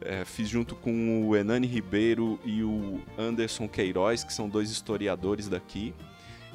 É, 0.00 0.24
fiz 0.24 0.48
junto 0.48 0.74
com 0.76 1.26
o 1.26 1.36
Enani 1.36 1.66
Ribeiro 1.66 2.38
e 2.44 2.62
o 2.62 3.00
Anderson 3.18 3.66
Queiroz, 3.68 4.22
que 4.22 4.32
são 4.32 4.48
dois 4.48 4.70
historiadores 4.70 5.48
daqui, 5.48 5.94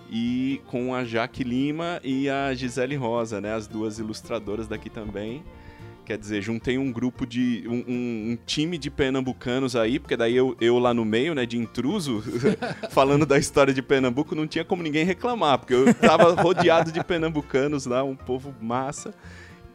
e 0.10 0.62
com 0.68 0.94
a 0.94 1.04
Jaque 1.04 1.44
Lima 1.44 2.00
e 2.04 2.30
a 2.30 2.54
Gisele 2.54 2.96
Rosa, 2.96 3.42
né, 3.42 3.54
as 3.54 3.68
duas 3.68 4.00
ilustradoras 4.00 4.68
daqui 4.68 4.90
também. 4.90 5.44
Quer 6.06 6.18
dizer, 6.18 6.42
juntei 6.42 6.78
um 6.78 6.92
grupo 6.92 7.26
de. 7.26 7.64
um, 7.68 7.76
um- 7.88 8.32
um 8.34 8.38
time 8.46 8.78
de 8.78 8.90
pernambucanos 8.92 9.76
aí, 9.76 10.00
porque 10.00 10.18
daí 10.18 10.36
eu, 10.36 10.56
eu 10.60 10.78
lá 10.78 10.94
no 10.94 11.06
meio, 11.06 11.34
né, 11.34 11.46
de 11.46 11.58
intruso, 11.58 12.22
falando 12.92 13.26
da 13.26 13.38
história 13.38 13.74
de 13.74 13.82
Pernambuco, 13.82 14.36
não 14.36 14.46
tinha 14.46 14.66
como 14.66 14.84
ninguém 14.84 15.06
reclamar, 15.06 15.60
porque 15.60 15.74
eu 15.74 15.94
tava 15.94 16.32
rodeado 16.42 16.92
de 16.92 17.02
pernambucanos 17.04 17.86
lá, 17.86 18.04
um 18.04 18.16
povo 18.16 18.54
massa, 18.62 19.14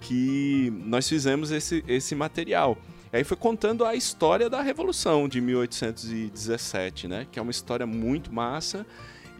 que 0.00 0.70
nós 0.84 1.08
fizemos 1.08 1.50
esse, 1.50 1.82
esse 1.88 2.14
material. 2.14 2.76
E 3.10 3.16
aí 3.16 3.24
foi 3.24 3.36
contando 3.38 3.84
a 3.86 3.94
história 3.94 4.50
da 4.50 4.60
Revolução 4.60 5.26
de 5.26 5.40
1817, 5.40 7.08
né? 7.08 7.26
Que 7.32 7.38
é 7.38 7.42
uma 7.42 7.50
história 7.50 7.86
muito 7.86 8.32
massa 8.32 8.86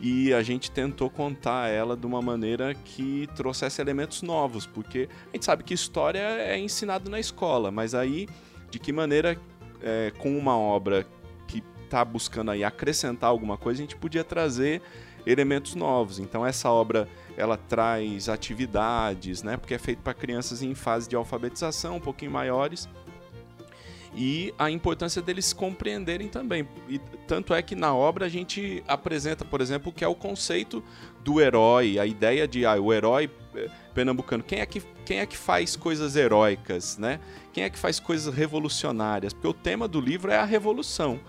e 0.00 0.33
a 0.33 0.43
gente 0.43 0.71
tentou 0.71 1.11
contar 1.11 1.69
ela 1.69 1.97
de 1.97 2.07
uma 2.07 2.23
maneira 2.23 2.75
que 2.75 3.28
trouxesse 3.35 3.81
elementos 3.81 4.23
novos, 4.23 4.67
porque 4.67 5.09
a 5.33 5.37
gente 5.37 5.45
sabe 5.45 5.64
que 5.64 5.75
história 5.75 6.21
é 6.21 6.59
ensinado 6.59 7.11
na 7.11 7.19
escola, 7.19 7.71
mas 7.71 7.95
aí 7.95 8.28
de 8.71 8.78
que 8.78 8.93
maneira, 8.93 9.38
é, 9.83 10.12
com 10.19 10.37
uma 10.37 10.57
obra 10.57 11.07
que 11.47 11.62
está 11.85 12.05
buscando 12.05 12.50
aí 12.50 12.62
acrescentar 12.62 13.31
alguma 13.31 13.57
coisa, 13.57 13.81
a 13.81 13.83
gente 13.83 13.97
podia 13.97 14.23
trazer 14.23 14.83
elementos 15.26 15.75
novos. 15.75 16.19
Então 16.19 16.45
essa 16.47 16.71
obra 16.71 17.09
ela 17.37 17.57
traz 17.57 18.28
atividades, 18.28 19.43
né? 19.43 19.57
Porque 19.57 19.75
é 19.75 19.78
feito 19.78 20.00
para 20.00 20.14
crianças 20.14 20.62
em 20.62 20.75
fase 20.75 21.09
de 21.09 21.17
alfabetização, 21.17 21.97
um 21.97 22.00
pouquinho 22.00 22.31
maiores. 22.31 22.88
E 24.15 24.55
a 24.59 24.71
importância 24.71 25.21
deles 25.21 25.53
compreenderem 25.53 26.29
também. 26.29 26.67
E 26.88 26.99
tanto 27.27 27.55
é 27.55 27.62
que 27.62 27.75
na 27.75 27.95
obra 27.95 28.27
a 28.27 28.29
gente 28.29 28.83
apresenta, 28.87 29.45
por 29.45 29.61
exemplo, 29.61 29.91
o 29.91 29.93
que 29.93 30.05
é 30.05 30.09
o 30.09 30.15
conceito 30.15 30.83
do 31.23 31.41
herói, 31.41 31.99
a 31.99 32.07
ideia 32.07 32.49
de 32.49 32.65
ah, 32.65 32.81
o 32.81 32.93
herói 32.93 33.31
eh, 33.55 33.69
pernambucano. 33.95 34.43
Quem 34.43 34.61
é 34.61 34.67
que, 34.67 34.81
quem 35.05 35.21
é 35.21 35.27
que 35.27 35.37
faz 35.37 35.77
coisas 35.77 36.17
heróicas, 36.17 36.97
né? 36.97 37.21
Quem 37.53 37.65
é 37.65 37.71
que 37.71 37.79
faz 37.79 38.00
coisas 38.00 38.35
revolucionárias? 38.35 39.33
Porque 39.33 39.49
o 39.49 39.55
tema 39.55 39.87
do 39.87 40.00
livro 40.00 40.31
é 40.31 40.37
a 40.37 40.45
revolução. 40.45 41.21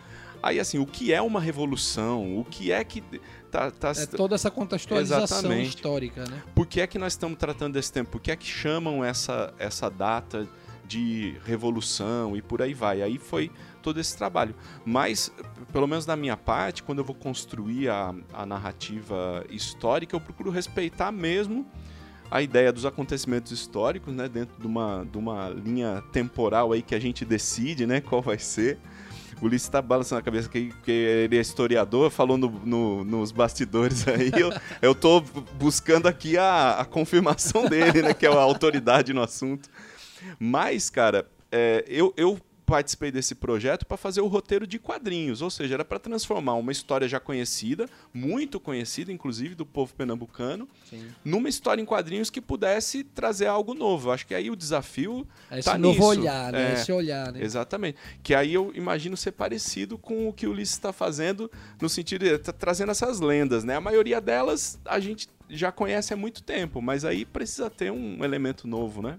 Aí, 0.41 0.59
assim, 0.59 0.79
o 0.79 0.86
que 0.86 1.12
é 1.13 1.21
uma 1.21 1.41
revolução? 1.41 2.39
O 2.39 2.45
que 2.45 2.71
é 2.71 2.81
que 2.83 3.03
tá, 3.51 3.69
tá... 3.71 3.91
É 3.91 4.05
toda 4.05 4.36
essa 4.36 4.50
contextualização 4.50 5.39
Exatamente. 5.39 5.69
histórica, 5.69 6.24
né? 6.25 6.41
Por 6.55 6.65
que 6.65 6.79
é 6.79 6.88
que 6.88 6.98
nós 6.98 7.13
estamos 7.13 7.38
tratando 7.38 7.74
desse 7.74 7.91
tempo? 7.91 8.12
Por 8.12 8.21
que 8.21 8.31
é 8.31 8.38
que 8.38 8.48
chamam 8.48 9.03
essa, 9.03 9.53
essa 9.59 9.89
data 9.89 10.48
de 10.89 11.36
revolução 11.46 12.36
e 12.36 12.41
por 12.41 12.63
aí 12.63 12.74
vai? 12.74 13.03
Aí 13.03 13.19
foi 13.19 13.51
todo 13.81 14.00
esse 14.00 14.17
trabalho. 14.17 14.55
Mas, 14.84 15.31
pelo 15.72 15.88
menos 15.88 16.03
da 16.03 16.15
minha 16.15 16.36
parte, 16.36 16.81
quando 16.81 16.98
eu 16.98 17.05
vou 17.05 17.15
construir 17.15 17.89
a, 17.89 18.13
a 18.34 18.46
narrativa 18.46 19.46
histórica, 19.51 20.15
eu 20.15 20.19
procuro 20.19 20.50
respeitar 20.50 21.12
mesmo 21.12 21.65
a 22.31 22.41
ideia 22.41 22.74
dos 22.74 22.86
acontecimentos 22.86 23.51
históricos, 23.51 24.13
né, 24.13 24.27
dentro 24.27 24.60
de 24.60 24.65
uma, 24.65 25.05
de 25.10 25.17
uma 25.17 25.50
linha 25.50 26.03
temporal 26.12 26.72
aí 26.72 26.81
que 26.81 26.96
a 26.96 27.00
gente 27.00 27.24
decide, 27.24 27.86
né, 27.86 28.01
qual 28.01 28.22
vai 28.22 28.39
ser. 28.39 28.79
O 29.41 29.46
Ulisses 29.46 29.67
está 29.67 29.81
balançando 29.81 30.19
a 30.19 30.24
cabeça 30.24 30.50
que, 30.50 30.74
que 30.84 30.91
ele 30.91 31.38
é 31.38 31.41
historiador, 31.41 32.10
falou 32.10 32.38
no, 32.38 32.50
no, 32.50 33.03
nos 33.05 33.31
bastidores 33.31 34.08
aí. 34.08 34.31
Eu, 34.36 34.51
eu 34.81 34.96
tô 34.96 35.22
buscando 35.58 36.08
aqui 36.08 36.38
a, 36.38 36.79
a 36.79 36.86
confirmação 36.86 37.65
dele, 37.65 38.01
né? 38.01 38.13
Que 38.13 38.25
é 38.25 38.29
a 38.29 38.34
autoridade 38.34 39.13
no 39.13 39.22
assunto. 39.22 39.69
Mas, 40.39 40.89
cara, 40.89 41.27
é, 41.51 41.83
eu, 41.88 42.13
eu 42.15 42.39
participei 42.69 43.11
desse 43.11 43.33
projeto 43.33 43.83
para 43.83 43.97
fazer 43.97 44.21
o 44.21 44.27
roteiro 44.27 44.67
de 44.67 44.77
quadrinhos, 44.77 45.41
ou 45.41 45.49
seja, 45.49 45.73
era 45.73 45.83
para 45.83 45.97
transformar 45.97 46.53
uma 46.53 46.71
história 46.71 47.07
já 47.07 47.19
conhecida, 47.19 47.89
muito 48.13 48.59
conhecida, 48.59 49.11
inclusive 49.11 49.55
do 49.55 49.65
povo 49.65 49.91
pernambucano, 49.95 50.69
Sim. 50.88 51.07
numa 51.25 51.49
história 51.49 51.81
em 51.81 51.85
quadrinhos 51.85 52.29
que 52.29 52.39
pudesse 52.39 53.03
trazer 53.03 53.47
algo 53.47 53.73
novo. 53.73 54.11
Acho 54.11 54.27
que 54.27 54.35
aí 54.35 54.51
o 54.51 54.55
desafio 54.55 55.27
Esse 55.51 55.63
tá 55.63 55.79
novo 55.79 55.97
nisso. 55.97 56.21
olhar, 56.21 56.51
né? 56.51 56.69
É. 56.69 56.73
Esse 56.75 56.91
olhar, 56.91 57.31
né? 57.31 57.43
Exatamente. 57.43 57.97
Que 58.21 58.35
aí 58.35 58.53
eu 58.53 58.71
imagino 58.75 59.17
ser 59.17 59.31
parecido 59.31 59.97
com 59.97 60.29
o 60.29 60.33
que 60.33 60.45
o 60.45 60.51
Ulisses 60.51 60.75
está 60.75 60.93
fazendo, 60.93 61.49
no 61.81 61.89
sentido 61.89 62.23
de 62.23 62.38
tá 62.38 62.53
trazendo 62.53 62.91
essas 62.91 63.19
lendas, 63.19 63.63
né? 63.63 63.77
A 63.77 63.81
maioria 63.81 64.21
delas 64.21 64.79
a 64.85 64.99
gente 64.99 65.27
já 65.49 65.71
conhece 65.71 66.13
há 66.13 66.17
muito 66.17 66.43
tempo, 66.43 66.79
mas 66.83 67.03
aí 67.03 67.25
precisa 67.25 67.67
ter 67.67 67.91
um 67.91 68.23
elemento 68.23 68.67
novo, 68.67 69.01
né? 69.01 69.17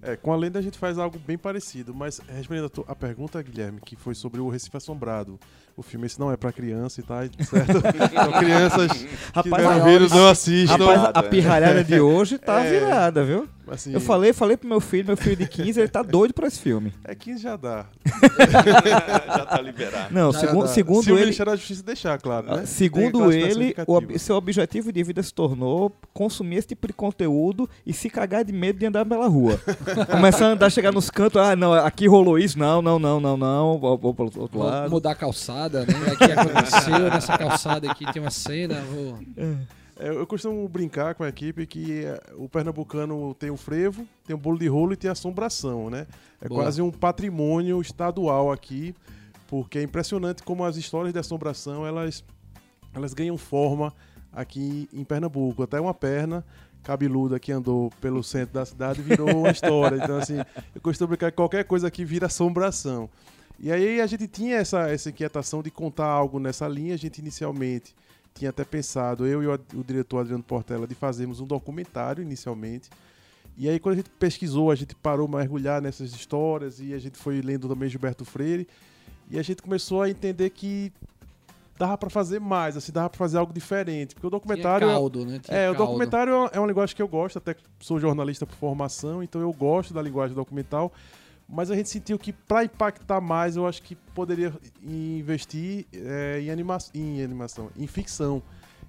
É, 0.00 0.16
com 0.16 0.32
a 0.32 0.36
lenda 0.36 0.58
a 0.58 0.62
gente 0.62 0.78
faz 0.78 0.98
algo 0.98 1.18
bem 1.18 1.36
parecido, 1.36 1.94
mas 1.94 2.20
respondendo 2.28 2.70
a, 2.86 2.92
a 2.92 2.94
pergunta, 2.94 3.42
Guilherme, 3.42 3.80
que 3.80 3.96
foi 3.96 4.14
sobre 4.14 4.40
o 4.40 4.48
Recife 4.48 4.76
Assombrado. 4.76 5.38
O 5.78 5.82
filme 5.82 6.06
esse 6.06 6.18
não 6.18 6.32
é 6.32 6.36
pra 6.36 6.50
criança 6.50 7.00
e 7.00 7.04
tá, 7.04 7.20
certo? 7.20 7.76
então 8.10 8.32
crianças 8.40 8.90
que 8.98 9.08
Rapaz, 9.32 9.84
viram 9.84 10.08
não 10.08 10.26
assistam. 10.28 10.72
Rapaz, 10.76 10.98
a 10.98 11.02
Virada, 11.06 11.22
pirralhada 11.22 11.84
de 11.84 12.00
hoje 12.00 12.36
tá 12.36 12.64
É. 12.66 12.70
virada, 12.80 13.24
viu? 13.24 13.48
Assim, 13.70 13.92
Eu 13.92 14.00
falei, 14.00 14.32
falei 14.32 14.56
pro 14.56 14.66
meu 14.66 14.80
filho, 14.80 15.06
meu 15.08 15.16
filho 15.16 15.36
de 15.36 15.46
15, 15.46 15.78
ele 15.78 15.88
tá 15.88 16.02
doido 16.02 16.32
pra 16.32 16.46
esse 16.48 16.58
filme. 16.58 16.90
É 17.04 17.14
15 17.14 17.42
já 17.42 17.54
dá. 17.54 17.84
já 19.36 19.44
tá 19.46 19.60
liberado. 19.60 20.06
Não, 20.14 20.32
Já 20.32 20.38
segu- 20.40 20.62
dá. 20.62 20.68
segundo 20.68 21.02
Se 21.04 21.10
o 21.10 21.14
ele, 21.14 21.20
Ministério 21.24 21.52
da 21.52 21.56
Justiça 21.56 21.82
deixar, 21.82 22.18
claro, 22.18 22.46
né? 22.46 22.64
Segundo 22.64 23.30
ele, 23.30 23.74
o 23.86 24.18
seu 24.18 24.36
objetivo 24.36 24.90
de 24.90 25.02
vida 25.02 25.22
se 25.22 25.34
tornou 25.34 25.92
consumir 26.14 26.56
esse 26.56 26.68
tipo 26.68 26.86
de 26.86 26.94
conteúdo 26.94 27.68
e 27.84 27.92
se 27.92 28.08
cagar 28.08 28.42
de 28.42 28.54
medo 28.54 28.78
de 28.78 28.86
andar 28.86 29.04
pela 29.04 29.28
rua. 29.28 29.60
Começar 30.10 30.46
a 30.46 30.48
andar, 30.52 30.70
chegar 30.70 30.90
nos 30.90 31.10
cantos, 31.10 31.38
ah, 31.38 31.54
não, 31.54 31.74
aqui 31.74 32.08
rolou 32.08 32.38
isso, 32.38 32.58
não, 32.58 32.80
não, 32.80 32.98
não, 32.98 33.20
não, 33.20 33.36
não, 33.36 33.78
vou, 33.78 33.98
vou 33.98 34.14
pro 34.14 34.30
outro 34.40 34.60
lado. 34.60 34.90
mudar 34.90 35.10
a 35.10 35.14
calçada, 35.14 35.67
né? 35.70 36.12
Aqui 36.12 36.32
aconteceu, 36.32 37.10
nessa 37.10 37.36
calçada 37.36 37.90
aqui 37.90 38.10
tem 38.12 38.22
uma 38.22 38.30
cena, 38.30 38.80
vou... 38.82 39.18
É, 40.00 40.10
eu 40.10 40.26
costumo 40.26 40.68
brincar 40.68 41.16
com 41.16 41.24
a 41.24 41.28
equipe 41.28 41.66
que 41.66 42.04
é, 42.04 42.20
o 42.36 42.48
pernambucano 42.48 43.34
tem 43.34 43.50
o 43.50 43.56
frevo, 43.56 44.06
tem 44.24 44.34
o 44.34 44.38
bolo 44.38 44.56
de 44.56 44.68
rolo 44.68 44.92
e 44.92 44.96
tem 44.96 45.08
a 45.08 45.12
assombração, 45.12 45.90
né? 45.90 46.06
É 46.40 46.48
Boa. 46.48 46.62
quase 46.62 46.80
um 46.80 46.90
patrimônio 46.90 47.80
estadual 47.80 48.52
aqui, 48.52 48.94
porque 49.48 49.80
é 49.80 49.82
impressionante 49.82 50.44
como 50.44 50.64
as 50.64 50.76
histórias 50.76 51.12
de 51.12 51.18
assombração, 51.18 51.84
elas, 51.84 52.24
elas 52.94 53.12
ganham 53.12 53.36
forma 53.36 53.92
aqui 54.32 54.88
em 54.92 55.02
Pernambuco. 55.02 55.64
Até 55.64 55.80
uma 55.80 55.92
perna 55.92 56.44
cabeluda 56.84 57.40
que 57.40 57.50
andou 57.50 57.90
pelo 58.00 58.22
centro 58.22 58.54
da 58.54 58.64
cidade 58.64 59.02
virou 59.02 59.28
uma 59.38 59.50
história. 59.50 59.96
Então, 59.96 60.18
assim, 60.18 60.36
eu 60.74 60.80
costumo 60.80 61.08
brincar 61.08 61.32
que 61.32 61.36
qualquer 61.36 61.64
coisa 61.64 61.88
aqui 61.88 62.04
vira 62.04 62.26
assombração. 62.26 63.10
E 63.60 63.72
aí 63.72 64.00
a 64.00 64.06
gente 64.06 64.26
tinha 64.28 64.56
essa, 64.56 64.88
essa 64.88 65.10
inquietação 65.10 65.62
de 65.62 65.70
contar 65.70 66.06
algo 66.06 66.38
nessa 66.38 66.68
linha. 66.68 66.94
A 66.94 66.98
gente 66.98 67.18
inicialmente 67.18 67.94
tinha 68.34 68.50
até 68.50 68.64
pensado, 68.64 69.26
eu 69.26 69.42
e 69.42 69.46
o, 69.48 69.54
o 69.74 69.82
diretor 69.84 70.18
Adriano 70.20 70.44
Portela, 70.44 70.86
de 70.86 70.94
fazermos 70.94 71.40
um 71.40 71.46
documentário 71.46 72.22
inicialmente. 72.22 72.88
E 73.56 73.68
aí, 73.68 73.80
quando 73.80 73.94
a 73.94 73.96
gente 73.96 74.10
pesquisou, 74.10 74.70
a 74.70 74.76
gente 74.76 74.94
parou 74.94 75.26
a 75.26 75.38
mergulhar 75.38 75.82
nessas 75.82 76.12
histórias 76.12 76.78
e 76.78 76.94
a 76.94 76.98
gente 77.00 77.18
foi 77.18 77.40
lendo 77.40 77.68
também 77.68 77.88
Gilberto 77.88 78.24
Freire. 78.24 78.68
E 79.28 79.36
a 79.38 79.42
gente 79.42 79.60
começou 79.60 80.02
a 80.02 80.08
entender 80.08 80.50
que 80.50 80.92
dava 81.76 81.98
pra 81.98 82.08
fazer 82.08 82.40
mais, 82.40 82.76
assim, 82.76 82.92
dava 82.92 83.10
pra 83.10 83.18
fazer 83.18 83.38
algo 83.38 83.52
diferente. 83.52 84.14
Porque 84.14 84.26
o 84.28 84.30
documentário. 84.30 84.86
Tinha 84.86 84.96
caldo, 84.96 85.26
né? 85.26 85.40
Tinha 85.40 85.56
É, 85.56 85.70
o 85.70 85.74
caldo. 85.74 85.86
documentário 85.88 86.32
é 86.32 86.50
é 86.56 86.60
uma 86.60 86.68
linguagem 86.68 86.94
que 86.94 87.02
eu 87.02 87.08
gosto, 87.08 87.38
até 87.38 87.56
sou 87.80 87.98
jornalista 87.98 88.46
por 88.46 88.54
formação, 88.54 89.22
então 89.24 89.40
eu 89.40 89.52
gosto 89.52 89.92
da 89.92 90.00
linguagem 90.00 90.36
documental. 90.36 90.92
Mas 91.48 91.70
a 91.70 91.76
gente 91.76 91.88
sentiu 91.88 92.18
que 92.18 92.32
para 92.32 92.64
impactar 92.64 93.20
mais, 93.20 93.56
eu 93.56 93.66
acho 93.66 93.82
que 93.82 93.94
poderia 93.94 94.52
investir 94.82 95.86
é, 95.92 96.40
em, 96.42 96.50
anima 96.50 96.76
em 96.94 97.22
animação, 97.22 97.70
em 97.76 97.86
ficção. 97.86 98.42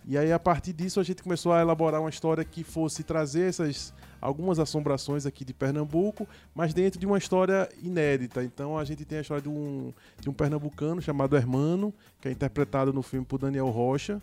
E 0.06 0.18
aí, 0.18 0.32
a 0.32 0.40
partir 0.40 0.74
disso, 0.74 1.00
a 1.00 1.04
gente 1.04 1.22
começou 1.22 1.54
a 1.54 1.62
elaborar 1.62 2.02
uma 2.02 2.10
história 2.10 2.44
que 2.44 2.64
fosse 2.64 3.04
trazer 3.04 3.50
essas 3.50 3.94
algumas 4.22 4.60
assombrações 4.60 5.26
aqui 5.26 5.46
de 5.46 5.54
Pernambuco, 5.54 6.28
mas 6.54 6.74
dentro 6.74 7.00
de 7.00 7.06
uma 7.06 7.18
história 7.18 7.70
inédita. 7.82 8.44
Então, 8.44 8.78
a 8.78 8.84
gente 8.84 9.06
tem 9.06 9.20
a 9.20 9.22
história 9.22 9.42
de 9.42 9.50
um, 9.50 9.94
de 10.20 10.30
um 10.30 10.34
pernambucano 10.34 11.02
chamado 11.02 11.38
Hermano, 11.38 11.94
que 12.20 12.28
é 12.28 12.32
interpretado 12.32 12.92
no 12.92 13.02
filme 13.02 13.26
por 13.26 13.38
Daniel 13.38 13.70
Rocha. 13.70 14.22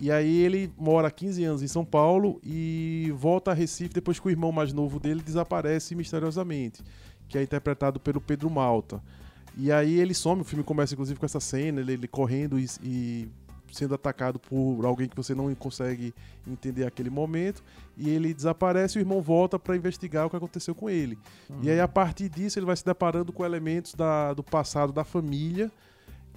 E 0.00 0.12
aí 0.12 0.42
ele 0.42 0.72
mora 0.78 1.08
há 1.08 1.10
15 1.10 1.44
anos 1.44 1.62
em 1.62 1.66
São 1.66 1.84
Paulo 1.84 2.40
e 2.44 3.12
volta 3.16 3.50
a 3.50 3.54
Recife 3.54 3.92
depois 3.92 4.20
que 4.20 4.28
o 4.28 4.30
irmão 4.30 4.52
mais 4.52 4.72
novo 4.72 5.00
dele 5.00 5.20
desaparece 5.20 5.96
misteriosamente, 5.96 6.84
que 7.28 7.38
é 7.38 7.42
interpretado 7.42 8.00
pelo 8.00 8.20
Pedro 8.20 8.48
Malta. 8.50 9.02
E 9.56 9.72
aí 9.72 9.98
ele 9.98 10.14
some, 10.14 10.42
o 10.42 10.44
filme 10.44 10.64
começa 10.64 10.94
inclusive 10.94 11.18
com 11.18 11.26
essa 11.26 11.40
cena, 11.40 11.80
ele, 11.80 11.92
ele 11.92 12.08
correndo 12.08 12.58
e, 12.58 12.66
e 12.82 13.28
sendo 13.72 13.94
atacado 13.94 14.38
por 14.38 14.84
alguém 14.84 15.08
que 15.08 15.16
você 15.16 15.34
não 15.34 15.52
consegue 15.54 16.14
entender 16.46 16.86
aquele 16.86 17.10
momento, 17.10 17.62
e 17.96 18.08
ele 18.08 18.32
desaparece 18.32 18.98
e 18.98 19.00
o 19.00 19.02
irmão 19.02 19.20
volta 19.20 19.58
para 19.58 19.76
investigar 19.76 20.26
o 20.26 20.30
que 20.30 20.36
aconteceu 20.36 20.74
com 20.74 20.88
ele. 20.88 21.18
E 21.62 21.70
aí 21.70 21.80
a 21.80 21.88
partir 21.88 22.28
disso 22.28 22.58
ele 22.58 22.66
vai 22.66 22.76
se 22.76 22.84
deparando 22.84 23.32
com 23.32 23.44
elementos 23.44 23.94
da, 23.94 24.32
do 24.32 24.42
passado 24.42 24.92
da 24.92 25.04
família 25.04 25.70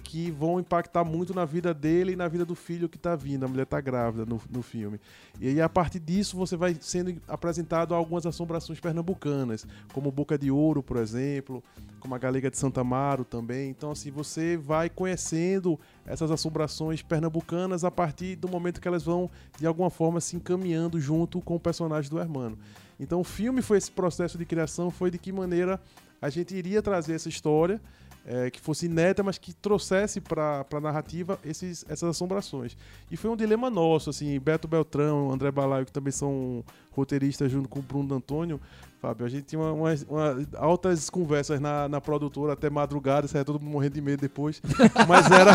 que 0.02 0.30
vão 0.30 0.60
impactar 0.60 1.04
muito 1.04 1.32
na 1.32 1.44
vida 1.44 1.72
dele 1.72 2.12
e 2.12 2.16
na 2.16 2.28
vida 2.28 2.44
do 2.44 2.54
filho 2.54 2.88
que 2.88 2.98
tá 2.98 3.16
vindo. 3.16 3.44
A 3.44 3.48
mulher 3.48 3.66
tá 3.66 3.80
grávida 3.80 4.26
no, 4.26 4.40
no 4.50 4.62
filme. 4.62 5.00
E 5.40 5.48
aí, 5.48 5.60
a 5.60 5.68
partir 5.68 6.00
disso, 6.00 6.36
você 6.36 6.56
vai 6.56 6.76
sendo 6.80 7.16
apresentado 7.28 7.94
algumas 7.94 8.26
assombrações 8.26 8.80
pernambucanas, 8.80 9.66
como 9.92 10.10
Boca 10.10 10.36
de 10.36 10.50
Ouro, 10.50 10.82
por 10.82 10.96
exemplo, 10.96 11.62
como 12.00 12.14
a 12.14 12.18
Galega 12.18 12.50
de 12.50 12.58
Santa 12.58 12.80
Amaro 12.80 13.24
também. 13.24 13.70
Então, 13.70 13.92
assim, 13.92 14.10
você 14.10 14.56
vai 14.56 14.90
conhecendo 14.90 15.78
essas 16.04 16.30
assombrações 16.30 17.00
pernambucanas 17.00 17.84
a 17.84 17.90
partir 17.90 18.36
do 18.36 18.48
momento 18.48 18.80
que 18.80 18.88
elas 18.88 19.04
vão, 19.04 19.30
de 19.58 19.66
alguma 19.66 19.88
forma, 19.88 20.20
se 20.20 20.36
encaminhando 20.36 21.00
junto 21.00 21.40
com 21.40 21.54
o 21.54 21.60
personagem 21.60 22.10
do 22.10 22.18
Hermano. 22.18 22.58
Então, 22.98 23.20
o 23.20 23.24
filme 23.24 23.62
foi 23.62 23.78
esse 23.78 23.90
processo 23.90 24.36
de 24.36 24.44
criação, 24.44 24.90
foi 24.90 25.10
de 25.10 25.18
que 25.18 25.32
maneira 25.32 25.80
a 26.20 26.28
gente 26.28 26.54
iria 26.54 26.80
trazer 26.80 27.14
essa 27.14 27.28
história 27.28 27.80
é, 28.26 28.50
que 28.50 28.60
fosse 28.60 28.86
inédita, 28.86 29.22
mas 29.22 29.38
que 29.38 29.52
trouxesse 29.52 30.20
para 30.20 30.64
a 30.72 30.80
narrativa 30.80 31.38
esses, 31.44 31.84
essas 31.88 32.10
assombrações. 32.10 32.76
E 33.10 33.16
foi 33.16 33.30
um 33.30 33.36
dilema 33.36 33.68
nosso, 33.70 34.10
assim, 34.10 34.38
Beto 34.38 34.68
Beltrão, 34.68 35.30
André 35.32 35.50
Balaio, 35.50 35.84
que 35.86 35.92
também 35.92 36.12
são 36.12 36.64
roteiristas 36.92 37.50
junto 37.50 37.68
com 37.68 37.78
o 37.80 37.82
Bruno 37.82 38.14
Antônio, 38.14 38.60
Fábio, 39.00 39.26
a 39.26 39.28
gente 39.28 39.46
tinha 39.46 39.60
uma, 39.60 39.72
uma- 39.72 39.94
uma- 40.08 40.46
altas 40.56 41.10
conversas 41.10 41.58
na, 41.58 41.88
na 41.88 42.00
produtora 42.00 42.52
até 42.52 42.70
madrugada, 42.70 43.26
saia 43.26 43.44
todo 43.44 43.58
mundo 43.58 43.72
morrendo 43.72 43.94
de 43.94 44.00
medo 44.00 44.20
depois. 44.20 44.62
Mas 45.08 45.28
era, 45.28 45.50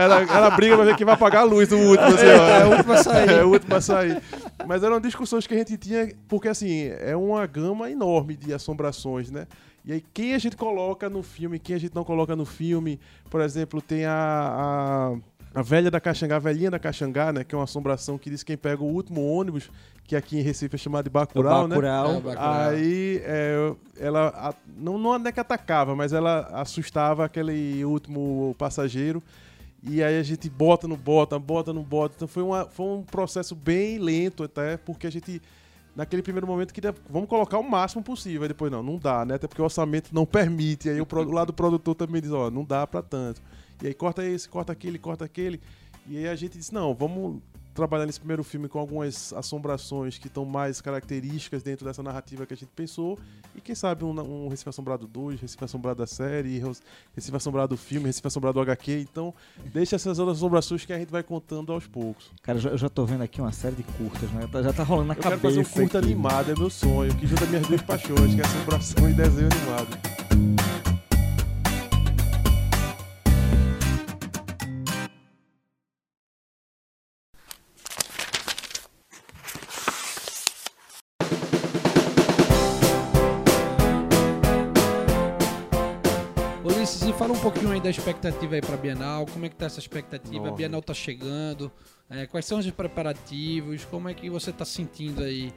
era, 0.00 0.22
era 0.22 0.50
briga 0.50 0.74
pra 0.76 0.84
ver 0.86 0.96
quem 0.96 1.04
vai 1.04 1.18
pagar 1.18 1.40
a 1.40 1.44
luz 1.44 1.68
no 1.68 1.76
último, 1.78 2.06
assim, 2.08 2.24
ó. 2.26 2.46
É, 2.48 2.64
o 2.64 2.70
último 2.76 2.92
a 2.94 3.02
sair. 3.02 3.28
É 3.30 3.44
o 3.44 3.48
último 3.50 3.74
a 3.74 3.80
sair. 3.82 4.22
Mas 4.66 4.82
eram 4.82 4.98
discussões 5.00 5.46
que 5.46 5.52
a 5.52 5.58
gente 5.58 5.76
tinha, 5.76 6.10
porque 6.28 6.48
assim, 6.48 6.84
é 6.98 7.14
uma 7.14 7.44
gama 7.46 7.90
enorme 7.90 8.34
de 8.36 8.54
assombrações, 8.54 9.30
né? 9.30 9.46
E 9.86 9.92
aí, 9.92 10.04
quem 10.12 10.34
a 10.34 10.38
gente 10.38 10.56
coloca 10.56 11.08
no 11.08 11.22
filme, 11.22 11.58
quem 11.60 11.76
a 11.76 11.78
gente 11.78 11.94
não 11.94 12.02
coloca 12.04 12.34
no 12.34 12.44
filme. 12.44 12.98
Por 13.30 13.40
exemplo, 13.40 13.80
tem 13.80 14.04
a, 14.04 14.12
a, 15.54 15.60
a 15.60 15.62
velha 15.62 15.90
da 15.90 16.00
Caxangá, 16.00 16.36
a 16.36 16.40
velhinha 16.40 16.70
da 16.70 16.78
Caxangá, 16.78 17.32
né? 17.32 17.44
Que 17.44 17.54
é 17.54 17.58
uma 17.58 17.64
assombração 17.64 18.18
que 18.18 18.28
diz 18.28 18.42
quem 18.42 18.56
pega 18.56 18.82
o 18.82 18.86
último 18.86 19.24
ônibus, 19.24 19.70
que 20.04 20.16
aqui 20.16 20.38
em 20.38 20.42
Recife 20.42 20.74
é 20.74 20.78
chamado 20.78 21.04
de 21.04 21.10
Bacurau, 21.10 21.68
né? 21.68 21.76
Bacurau. 21.76 22.06
É, 22.14 22.16
o 22.16 22.20
Bacurau. 22.20 22.52
Aí 22.70 23.20
é, 23.24 23.74
ela 23.98 24.28
a- 24.34 24.54
não, 24.76 24.98
não 24.98 25.14
é 25.14 25.30
que 25.30 25.38
atacava, 25.40 25.94
mas 25.94 26.12
ela 26.12 26.48
assustava 26.52 27.24
aquele 27.24 27.84
último 27.84 28.56
passageiro. 28.58 29.22
E 29.88 30.02
aí 30.02 30.18
a 30.18 30.22
gente 30.24 30.50
bota, 30.50 30.88
não 30.88 30.96
bota, 30.96 31.38
bota, 31.38 31.72
não 31.72 31.82
bota. 31.82 32.14
Então 32.16 32.26
foi, 32.26 32.42
uma, 32.42 32.64
foi 32.66 32.86
um 32.86 33.02
processo 33.02 33.54
bem 33.54 33.98
lento 33.98 34.42
até, 34.42 34.76
porque 34.76 35.06
a 35.06 35.10
gente, 35.10 35.40
naquele 35.96 36.22
primeiro 36.22 36.46
momento, 36.46 36.72
queria. 36.74 36.94
Vamos 37.10 37.28
colocar 37.28 37.58
o 37.58 37.68
máximo 37.68 38.02
possível. 38.02 38.42
Aí 38.42 38.48
depois, 38.48 38.70
não, 38.70 38.82
não 38.82 38.98
dá, 38.98 39.24
né? 39.24 39.34
Até 39.34 39.48
porque 39.48 39.60
o 39.60 39.64
orçamento 39.64 40.10
não 40.12 40.24
permite. 40.26 40.88
Aí 40.88 41.00
o, 41.00 41.06
pro- 41.06 41.26
o 41.26 41.32
lado 41.32 41.48
do 41.48 41.52
produtor 41.54 41.94
também 41.94 42.20
diz, 42.22 42.30
ó, 42.30 42.50
não 42.50 42.62
dá 42.64 42.86
pra 42.86 43.02
tanto. 43.02 43.40
E 43.82 43.86
aí 43.88 43.94
corta 43.94 44.24
esse, 44.24 44.48
corta 44.48 44.72
aquele, 44.72 44.98
corta 44.98 45.24
aquele. 45.24 45.60
E 46.08 46.18
aí 46.18 46.28
a 46.28 46.36
gente 46.36 46.56
disse, 46.56 46.72
não, 46.72 46.94
vamos 46.94 47.40
trabalhar 47.76 48.06
nesse 48.06 48.18
primeiro 48.18 48.42
filme 48.42 48.68
com 48.68 48.78
algumas 48.78 49.32
assombrações 49.34 50.18
que 50.18 50.26
estão 50.26 50.44
mais 50.44 50.80
características 50.80 51.62
dentro 51.62 51.84
dessa 51.86 52.02
narrativa 52.02 52.44
que 52.46 52.54
a 52.54 52.56
gente 52.56 52.70
pensou. 52.74 53.18
E 53.54 53.60
quem 53.60 53.74
sabe 53.74 54.04
um, 54.04 54.10
um 54.20 54.48
Recife 54.48 54.68
Assombrado 54.68 55.06
2, 55.06 55.40
Recife 55.40 55.64
Assombrado 55.64 55.98
da 55.98 56.06
série, 56.06 56.60
Recife 57.14 57.36
Assombrado 57.36 57.74
do 57.74 57.78
filme, 57.78 58.06
Recife 58.06 58.26
Assombrado 58.26 58.54
do 58.54 58.60
HQ. 58.60 59.06
Então, 59.10 59.32
deixa 59.72 59.96
essas 59.96 60.18
outras 60.18 60.38
assombrações 60.38 60.84
que 60.84 60.92
a 60.92 60.98
gente 60.98 61.10
vai 61.10 61.22
contando 61.22 61.72
aos 61.72 61.86
poucos. 61.86 62.30
Cara, 62.42 62.58
eu 62.58 62.62
já, 62.62 62.70
eu 62.86 62.90
tô 62.90 63.04
vendo 63.04 63.22
aqui 63.22 63.40
uma 63.40 63.52
série 63.52 63.76
de 63.76 63.82
curtas, 63.82 64.30
né? 64.32 64.48
Tá- 64.50 64.62
Já 64.62 64.72
tá 64.72 64.82
rolando 64.82 65.08
na 65.08 65.14
Eu 65.14 65.18
quero 65.22 65.38
cabeça. 65.38 65.54
fazer 65.56 65.60
um 65.60 65.82
curta 65.82 65.98
aqui. 65.98 66.06
animado, 66.08 66.50
é 66.50 66.54
meu 66.58 66.70
sonho, 66.70 67.14
que 67.16 67.26
junta 67.26 67.46
minhas 67.46 67.66
duas 67.66 67.82
paixões, 67.82 68.34
que 68.34 68.40
é 68.40 68.44
assombração 68.44 69.08
e 69.10 69.12
desenho 69.12 69.48
animado. 69.52 70.15
Da 87.86 87.90
expectativa 87.90 88.56
aí 88.56 88.60
pra 88.60 88.76
Bienal, 88.76 89.26
como 89.26 89.46
é 89.46 89.48
que 89.48 89.54
tá 89.54 89.66
essa 89.66 89.78
expectativa? 89.78 90.48
A. 90.48 90.50
Bienal 90.50 90.82
tá 90.82 90.92
chegando, 90.92 91.70
é, 92.10 92.26
quais 92.26 92.44
são 92.44 92.58
os 92.58 92.68
preparativos, 92.68 93.84
como 93.84 94.08
é 94.08 94.14
que 94.14 94.28
você 94.28 94.50
tá 94.50 94.64
sentindo 94.64 95.22
aí 95.22 95.52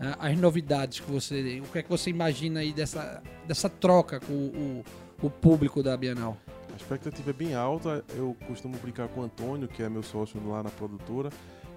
é, 0.00 0.14
as 0.18 0.38
novidades 0.38 1.00
que 1.00 1.10
você, 1.10 1.60
o 1.62 1.70
que 1.70 1.80
é 1.80 1.82
que 1.82 1.90
você 1.90 2.08
imagina 2.08 2.60
aí 2.60 2.72
dessa, 2.72 3.22
dessa 3.46 3.68
troca 3.68 4.18
com 4.18 4.32
o, 4.32 4.84
o 5.22 5.28
público 5.28 5.82
da 5.82 5.94
Bienal? 5.94 6.38
A 6.72 6.76
expectativa 6.76 7.28
é 7.28 7.34
bem 7.34 7.54
alta. 7.54 8.02
Eu 8.16 8.34
costumo 8.46 8.78
brincar 8.78 9.06
com 9.08 9.20
o 9.20 9.24
Antônio, 9.24 9.68
que 9.68 9.82
é 9.82 9.88
meu 9.90 10.02
sócio 10.02 10.40
lá 10.48 10.62
na 10.62 10.70
produtora, 10.70 11.28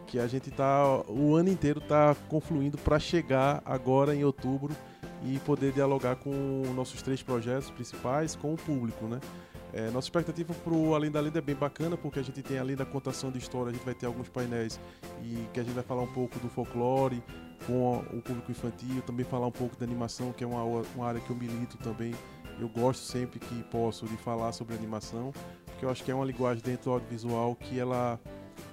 que 0.07 0.19
a 0.19 0.25
gente 0.25 0.49
tá 0.49 1.03
o 1.09 1.35
ano 1.35 1.49
inteiro 1.49 1.81
tá 1.81 2.15
confluindo 2.29 2.77
para 2.77 2.97
chegar 2.97 3.61
agora 3.65 4.15
em 4.15 4.23
outubro 4.23 4.73
e 5.25 5.37
poder 5.39 5.73
dialogar 5.73 6.15
com 6.15 6.31
nossos 6.73 7.01
três 7.01 7.21
projetos 7.21 7.69
principais 7.71 8.37
com 8.37 8.53
o 8.53 8.57
público, 8.57 9.05
né? 9.05 9.19
É, 9.73 9.91
nossa 9.91 10.05
expectativa 10.07 10.53
pro 10.63 10.95
Além 10.95 11.11
da 11.11 11.19
Lenda 11.19 11.39
é 11.39 11.41
bem 11.41 11.55
bacana, 11.55 11.97
porque 11.97 12.19
a 12.19 12.23
gente 12.23 12.41
tem 12.41 12.57
além 12.57 12.75
da 12.75 12.85
contação 12.85 13.31
de 13.31 13.37
história, 13.37 13.69
a 13.69 13.73
gente 13.73 13.83
vai 13.83 13.93
ter 13.93 14.05
alguns 14.05 14.29
painéis 14.29 14.79
e 15.21 15.45
que 15.53 15.59
a 15.59 15.63
gente 15.63 15.73
vai 15.73 15.83
falar 15.83 16.03
um 16.03 16.13
pouco 16.13 16.39
do 16.39 16.49
folclore 16.49 17.21
com 17.65 17.97
o 17.97 18.21
público 18.21 18.49
infantil, 18.49 19.01
também 19.05 19.25
falar 19.25 19.47
um 19.47 19.51
pouco 19.51 19.75
da 19.75 19.85
animação, 19.85 20.31
que 20.31 20.43
é 20.43 20.47
uma, 20.47 20.63
uma 20.63 21.05
área 21.05 21.19
que 21.19 21.29
eu 21.29 21.35
milito 21.35 21.77
também 21.77 22.13
eu 22.59 22.67
gosto 22.67 23.03
sempre 23.03 23.39
que 23.39 23.63
posso 23.63 24.05
de 24.07 24.17
falar 24.17 24.51
sobre 24.51 24.75
animação, 24.75 25.31
porque 25.65 25.85
eu 25.85 25.89
acho 25.89 26.03
que 26.03 26.11
é 26.11 26.15
uma 26.15 26.25
linguagem 26.25 26.63
dentro 26.63 26.85
do 26.85 26.91
audiovisual 26.91 27.55
que 27.55 27.79
ela 27.79 28.19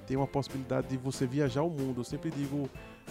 tem 0.07 0.17
uma 0.17 0.27
possibilidade 0.27 0.89
de 0.89 0.97
você 0.97 1.27
viajar 1.27 1.63
o 1.63 1.71
mundo. 1.71 2.01
Eu 2.01 2.05
sempre 2.05 2.31
digo, 2.31 2.69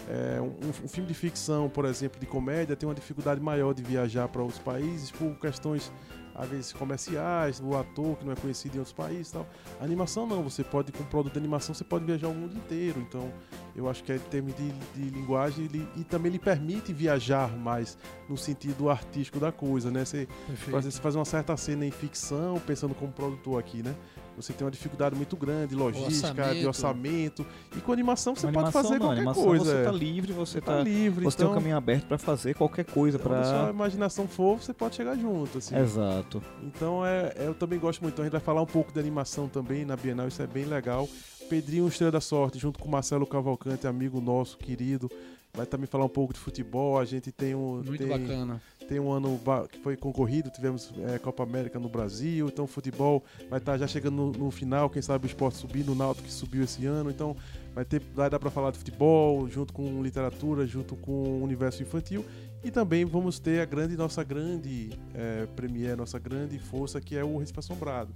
é, 0.08 0.40
um, 0.40 0.84
um 0.84 0.88
filme 0.88 1.08
de 1.08 1.14
ficção, 1.14 1.68
por 1.68 1.84
exemplo, 1.84 2.18
de 2.18 2.26
comédia, 2.26 2.74
tem 2.74 2.88
uma 2.88 2.94
dificuldade 2.94 3.40
maior 3.40 3.72
de 3.72 3.82
viajar 3.82 4.28
para 4.28 4.42
outros 4.42 4.60
países 4.60 5.10
por 5.10 5.34
questões 5.38 5.92
às 6.34 6.48
vezes 6.48 6.72
comerciais, 6.72 7.60
o 7.60 7.76
ator 7.76 8.16
que 8.16 8.24
não 8.24 8.32
é 8.32 8.36
conhecido 8.36 8.76
em 8.76 8.78
outros 8.78 8.94
países, 8.94 9.30
e 9.30 9.32
tal. 9.34 9.46
A 9.80 9.84
animação 9.84 10.26
não, 10.26 10.42
você 10.42 10.64
pode 10.64 10.92
com 10.92 11.02
um 11.02 11.06
produto 11.06 11.32
de 11.32 11.38
animação 11.38 11.74
você 11.74 11.84
pode 11.84 12.04
viajar 12.04 12.28
o 12.28 12.34
mundo 12.34 12.56
inteiro. 12.56 13.00
Então, 13.00 13.32
eu 13.74 13.88
acho 13.88 14.02
que 14.02 14.12
é 14.12 14.16
em 14.16 14.18
termos 14.18 14.54
de, 14.54 14.70
de 14.94 15.10
linguagem 15.10 15.64
ele, 15.66 15.88
e 15.96 16.04
também 16.04 16.32
lhe 16.32 16.38
permite 16.38 16.92
viajar 16.92 17.56
mais 17.56 17.96
no 18.28 18.36
sentido 18.36 18.90
artístico 18.90 19.38
da 19.38 19.52
coisa, 19.52 19.90
né? 19.90 20.04
Você 20.04 20.28
às 20.48 20.84
vezes 20.84 20.94
você 20.94 21.00
faz 21.00 21.14
uma 21.14 21.24
certa 21.24 21.56
cena 21.56 21.84
em 21.86 21.90
ficção, 21.90 22.60
pensando 22.66 22.94
como 22.94 23.12
produtor 23.12 23.58
aqui, 23.58 23.82
né? 23.82 23.94
Você 24.36 24.52
tem 24.52 24.64
uma 24.64 24.70
dificuldade 24.70 25.14
muito 25.14 25.36
grande, 25.36 25.74
logística, 25.74 26.28
orçamento. 26.28 26.58
de 26.60 26.66
orçamento. 26.66 27.46
E 27.76 27.80
com 27.80 27.92
animação 27.92 28.34
você 28.34 28.46
pode 28.46 28.56
animação, 28.58 28.82
fazer 28.82 28.94
não, 28.94 29.06
qualquer 29.06 29.16
animação 29.18 29.44
coisa. 29.44 29.64
Você 29.64 29.76
é. 29.76 29.84
tá 29.84 29.92
livre, 29.92 30.32
você, 30.32 30.52
Você 30.52 30.60
tá, 30.60 30.76
tá 30.76 30.82
livre, 30.82 31.24
você 31.24 31.36
tem 31.36 31.44
então, 31.46 31.52
um 31.52 31.58
caminho 31.58 31.76
aberto 31.76 32.06
pra 32.06 32.18
fazer 32.18 32.54
qualquer 32.54 32.84
coisa 32.84 33.18
então, 33.18 33.32
onde 33.32 33.46
sua 33.46 33.58
para 33.60 33.70
imaginação 33.70 34.26
for, 34.28 34.60
você 34.60 34.72
pode 34.72 34.96
chegar 34.96 35.16
junto, 35.16 35.58
assim. 35.58 35.76
Exato. 35.76 36.42
Então 36.62 37.04
é, 37.04 37.32
é- 37.36 37.46
eu 37.46 37.54
também 37.54 37.78
gosto 37.78 38.00
muito. 38.00 38.14
Então 38.14 38.22
a 38.22 38.26
gente 38.26 38.32
vai 38.32 38.40
falar 38.40 38.62
um 38.62 38.66
pouco 38.66 38.92
de 38.92 39.00
animação 39.00 39.48
também 39.48 39.84
na 39.84 39.96
Bienal, 39.96 40.28
isso 40.28 40.42
é 40.42 40.46
bem 40.46 40.64
legal. 40.64 41.08
Pedrinho 41.48 41.86
Estrela 41.86 42.12
da 42.12 42.20
Sorte, 42.20 42.58
junto 42.58 42.78
com 42.78 42.88
Marcelo 42.88 43.26
Cavalcante, 43.26 43.86
amigo 43.86 44.20
nosso, 44.20 44.56
querido, 44.56 45.10
vai 45.54 45.64
também 45.64 45.86
falar 45.86 46.04
um 46.04 46.08
pouco 46.08 46.32
de 46.32 46.40
futebol. 46.40 46.98
A 46.98 47.04
gente 47.04 47.30
tem 47.30 47.54
um. 47.54 47.82
Muito 47.82 47.98
tem, 47.98 48.08
bacana. 48.08 48.60
tem 48.88 48.98
um 48.98 49.10
ano 49.10 49.40
que 49.70 49.78
foi 49.78 49.96
concorrido, 49.96 50.50
tivemos 50.50 50.92
é, 51.06 51.18
Copa 51.18 51.42
América 51.42 51.78
no 51.78 51.88
Brasil, 51.88 52.48
então 52.48 52.64
o 52.64 52.68
futebol 52.68 53.24
vai 53.48 53.58
estar 53.58 53.78
já 53.78 53.86
chegando 53.86 54.16
no, 54.16 54.32
no 54.32 54.50
final, 54.50 54.90
quem 54.90 55.00
sabe 55.00 55.26
o 55.26 55.28
esporte 55.28 55.56
subir, 55.58 55.84
no 55.84 55.94
Náutico 55.94 56.26
que 56.26 56.32
subiu 56.32 56.64
esse 56.64 56.84
ano, 56.84 57.10
então 57.10 57.36
vai 57.74 57.84
ter 57.84 58.02
vai 58.14 58.28
dar 58.28 58.38
para 58.38 58.50
falar 58.50 58.72
de 58.72 58.78
futebol, 58.78 59.48
junto 59.48 59.72
com 59.72 60.02
literatura, 60.02 60.66
junto 60.66 60.96
com 60.96 61.12
o 61.12 61.42
universo 61.42 61.82
infantil, 61.82 62.24
e 62.64 62.70
também 62.70 63.04
vamos 63.04 63.38
ter 63.38 63.60
a 63.60 63.64
grande 63.64 63.96
nossa 63.96 64.24
grande 64.24 64.90
é, 65.14 65.46
premiere, 65.54 65.96
nossa 65.96 66.18
grande 66.18 66.58
força 66.58 67.00
que 67.00 67.16
é 67.16 67.22
o 67.22 67.38
Recife 67.38 67.58
Assombrado. 67.58 68.12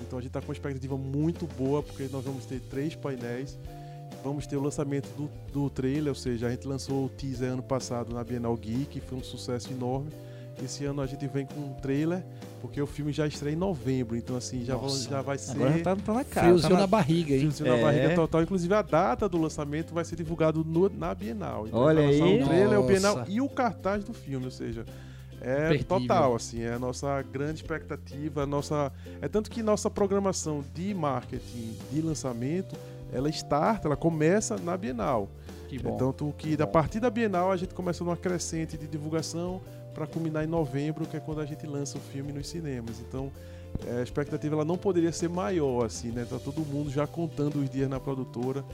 Então 0.00 0.18
a 0.18 0.22
gente 0.22 0.30
está 0.30 0.40
com 0.40 0.48
uma 0.48 0.54
expectativa 0.54 0.96
muito 0.96 1.46
boa, 1.46 1.82
porque 1.82 2.08
nós 2.10 2.24
vamos 2.24 2.46
ter 2.46 2.60
três 2.60 2.94
painéis, 2.94 3.58
vamos 4.22 4.46
ter 4.46 4.56
o 4.56 4.62
lançamento 4.62 5.08
do, 5.16 5.30
do 5.52 5.70
trailer, 5.70 6.08
ou 6.08 6.14
seja, 6.14 6.46
a 6.48 6.50
gente 6.50 6.66
lançou 6.66 7.06
o 7.06 7.08
teaser 7.08 7.52
ano 7.52 7.62
passado 7.62 8.12
na 8.12 8.22
Bienal 8.24 8.56
Geek, 8.56 9.00
foi 9.00 9.18
um 9.18 9.22
sucesso 9.22 9.70
enorme. 9.72 10.10
Esse 10.62 10.84
ano 10.84 11.00
a 11.00 11.06
gente 11.06 11.24
vem 11.28 11.46
com 11.46 11.60
um 11.60 11.72
trailer, 11.74 12.24
porque 12.60 12.82
o 12.82 12.86
filme 12.86 13.12
já 13.12 13.24
estreia 13.28 13.54
em 13.54 13.56
novembro, 13.56 14.16
então 14.16 14.36
assim, 14.36 14.64
já, 14.64 14.74
Nossa. 14.74 15.08
já 15.08 15.22
vai 15.22 15.38
ser 15.38 15.52
Agora 15.52 15.78
já 15.78 15.84
tá, 15.84 15.96
tá 15.96 16.12
na 16.12 16.24
cara. 16.24 16.46
Friozinho 16.48 16.68
tá 16.70 16.74
na- 16.74 16.80
na 16.80 16.86
barriga, 16.88 17.32
hein? 17.32 17.38
friozinho 17.42 17.68
na 17.70 17.76
É. 17.76 17.82
barriga 17.82 18.14
total. 18.16 18.42
Inclusive 18.42 18.74
a 18.74 18.82
data 18.82 19.28
do 19.28 19.38
lançamento 19.40 19.94
vai 19.94 20.04
ser 20.04 20.16
divulgado 20.16 20.64
no- 20.64 20.88
na 20.90 21.14
Bienal. 21.14 21.68
Então 21.68 21.78
Olha 21.78 22.02
aí. 22.08 22.42
o 22.42 22.44
trailer, 22.44 22.80
o 22.80 22.82
Bienal 22.82 23.18
Nossa. 23.18 23.30
e 23.30 23.40
o 23.40 23.48
cartaz 23.48 24.02
do 24.02 24.12
filme, 24.12 24.46
ou 24.46 24.50
seja, 24.50 24.84
é 25.40 25.66
Imperdível. 25.66 25.86
total, 26.00 26.34
assim, 26.34 26.60
é 26.62 26.72
a 26.72 26.78
nossa 26.80 27.22
grande 27.22 27.62
expectativa, 27.62 28.42
a 28.42 28.46
nossa... 28.46 28.90
É 29.22 29.28
tanto 29.28 29.48
que 29.48 29.62
nossa 29.62 29.88
programação 29.88 30.64
de 30.74 30.92
marketing, 30.92 31.76
de 31.92 32.00
lançamento, 32.02 32.74
ela 33.12 33.28
starta, 33.28 33.88
ela 33.88 33.96
começa 33.96 34.56
na 34.56 34.76
Bienal. 34.76 35.28
Que 35.68 35.78
bom. 35.78 35.96
Tanto 35.96 36.34
que 36.36 36.60
a 36.60 36.66
partir 36.66 37.00
da 37.00 37.10
Bienal 37.10 37.52
a 37.52 37.56
gente 37.56 37.74
começa 37.74 38.02
numa 38.02 38.16
crescente 38.16 38.76
de 38.76 38.86
divulgação 38.86 39.60
para 39.92 40.06
culminar 40.06 40.44
em 40.44 40.46
novembro, 40.46 41.06
que 41.06 41.16
é 41.16 41.20
quando 41.20 41.40
a 41.40 41.46
gente 41.46 41.66
lança 41.66 41.98
o 41.98 42.00
filme 42.00 42.32
nos 42.32 42.48
cinemas. 42.48 43.00
Então 43.00 43.30
é, 43.86 43.98
a 43.98 44.02
expectativa 44.02 44.54
ela 44.54 44.64
não 44.64 44.78
poderia 44.78 45.12
ser 45.12 45.28
maior, 45.28 45.84
assim, 45.84 46.10
né? 46.10 46.26
Tá 46.28 46.38
todo 46.38 46.60
mundo 46.60 46.90
já 46.90 47.06
contando 47.06 47.60
os 47.60 47.68
dias 47.68 47.88
na 47.88 48.00
produtora 48.00 48.64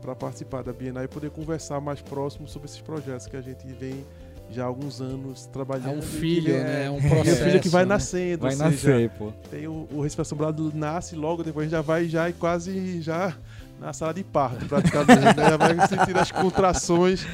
para 0.00 0.14
participar 0.14 0.62
da 0.62 0.72
Bienal 0.72 1.02
e 1.02 1.08
poder 1.08 1.30
conversar 1.30 1.80
mais 1.80 2.00
próximo 2.00 2.46
sobre 2.46 2.66
esses 2.66 2.80
projetos 2.80 3.26
que 3.26 3.36
a 3.36 3.40
gente 3.40 3.66
vem 3.66 4.04
já 4.50 4.62
há 4.64 4.66
alguns 4.66 5.00
anos 5.00 5.46
é 5.46 5.50
trabalhando. 5.52 5.94
um 5.94 5.98
e 5.98 6.00
que 6.02 6.06
filho, 6.06 6.54
é- 6.54 6.62
né? 6.64 6.84
É 6.86 6.90
um 6.90 6.98
É 7.04 7.08
processo. 7.08 7.42
um 7.42 7.44
filho 7.46 7.60
que 7.60 7.68
vai 7.68 7.84
né? 7.84 7.88
nascendo, 7.88 8.42
Vai 8.42 8.52
seja, 8.52 8.64
nascer, 8.64 9.10
pô. 9.10 9.32
tem 9.50 9.66
o, 9.66 9.88
o 9.92 10.00
Recife 10.02 10.22
Assombrado 10.22 10.70
nasce 10.74 11.16
logo 11.16 11.42
depois 11.42 11.70
já 11.70 11.80
vai 11.80 12.08
já 12.08 12.28
e 12.28 12.32
quase 12.32 13.00
já 13.00 13.36
na 13.80 13.92
sala 13.92 14.14
de 14.14 14.22
parto 14.22 14.64
praticamente 14.66 15.36
né? 15.36 15.48
já 15.50 15.56
vai 15.56 15.74
sentir 15.88 16.16
as 16.16 16.30
contrações 16.30 17.26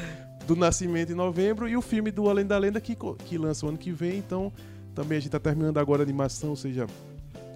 do 0.47 0.55
nascimento 0.55 1.11
em 1.11 1.15
novembro 1.15 1.67
e 1.69 1.77
o 1.77 1.81
filme 1.81 2.09
do 2.11 2.27
Além 2.29 2.45
da 2.45 2.57
Lenda 2.57 2.81
que, 2.81 2.97
que 3.25 3.37
lança 3.37 3.65
o 3.65 3.69
ano 3.69 3.77
que 3.77 3.91
vem 3.91 4.17
então 4.17 4.51
também 4.95 5.17
a 5.17 5.21
gente 5.21 5.31
tá 5.31 5.39
terminando 5.39 5.77
agora 5.77 6.01
a 6.01 6.03
animação 6.05 6.49
ou 6.49 6.55
seja 6.55 6.87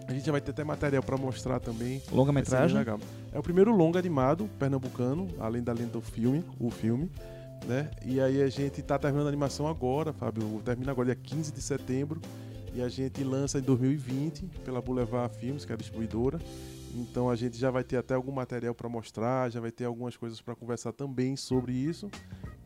a 0.07 0.13
gente 0.13 0.23
já 0.23 0.31
vai 0.31 0.39
ter 0.39 0.51
até 0.51 0.63
material 0.63 1.01
para 1.01 1.17
mostrar 1.17 1.59
também 1.59 1.99
Longa-metragem. 2.11 2.77
É 3.33 3.39
o 3.39 3.41
primeiro 3.41 3.75
longa 3.75 3.97
animado 3.97 4.47
pernambucano, 4.59 5.27
além 5.39 5.63
da 5.63 5.73
lenda 5.73 5.93
do 5.93 6.01
filme, 6.01 6.43
o 6.59 6.69
filme, 6.69 7.09
né? 7.65 7.89
E 8.05 8.19
aí 8.19 8.41
a 8.41 8.49
gente 8.49 8.81
tá 8.81 8.97
terminando 8.97 9.27
a 9.27 9.29
animação 9.29 9.67
agora, 9.67 10.13
Fábio, 10.13 10.61
termina 10.63 10.91
agora 10.91 11.07
dia 11.07 11.15
15 11.15 11.51
de 11.51 11.61
setembro 11.61 12.21
e 12.73 12.81
a 12.81 12.89
gente 12.89 13.23
lança 13.23 13.57
em 13.59 13.61
2020 13.61 14.45
pela 14.63 14.81
Boulevard 14.81 15.33
Filmes, 15.37 15.63
que 15.63 15.71
é 15.71 15.75
a 15.75 15.77
distribuidora. 15.77 16.39
Então 16.93 17.29
a 17.29 17.35
gente 17.35 17.57
já 17.57 17.71
vai 17.71 17.83
ter 17.83 17.97
até 17.97 18.13
algum 18.13 18.31
material 18.31 18.73
para 18.73 18.87
mostrar, 18.87 19.49
já 19.49 19.59
vai 19.59 19.71
ter 19.71 19.85
algumas 19.85 20.15
coisas 20.15 20.41
para 20.41 20.55
conversar 20.55 20.93
também 20.93 21.35
sobre 21.35 21.73
isso 21.73 22.09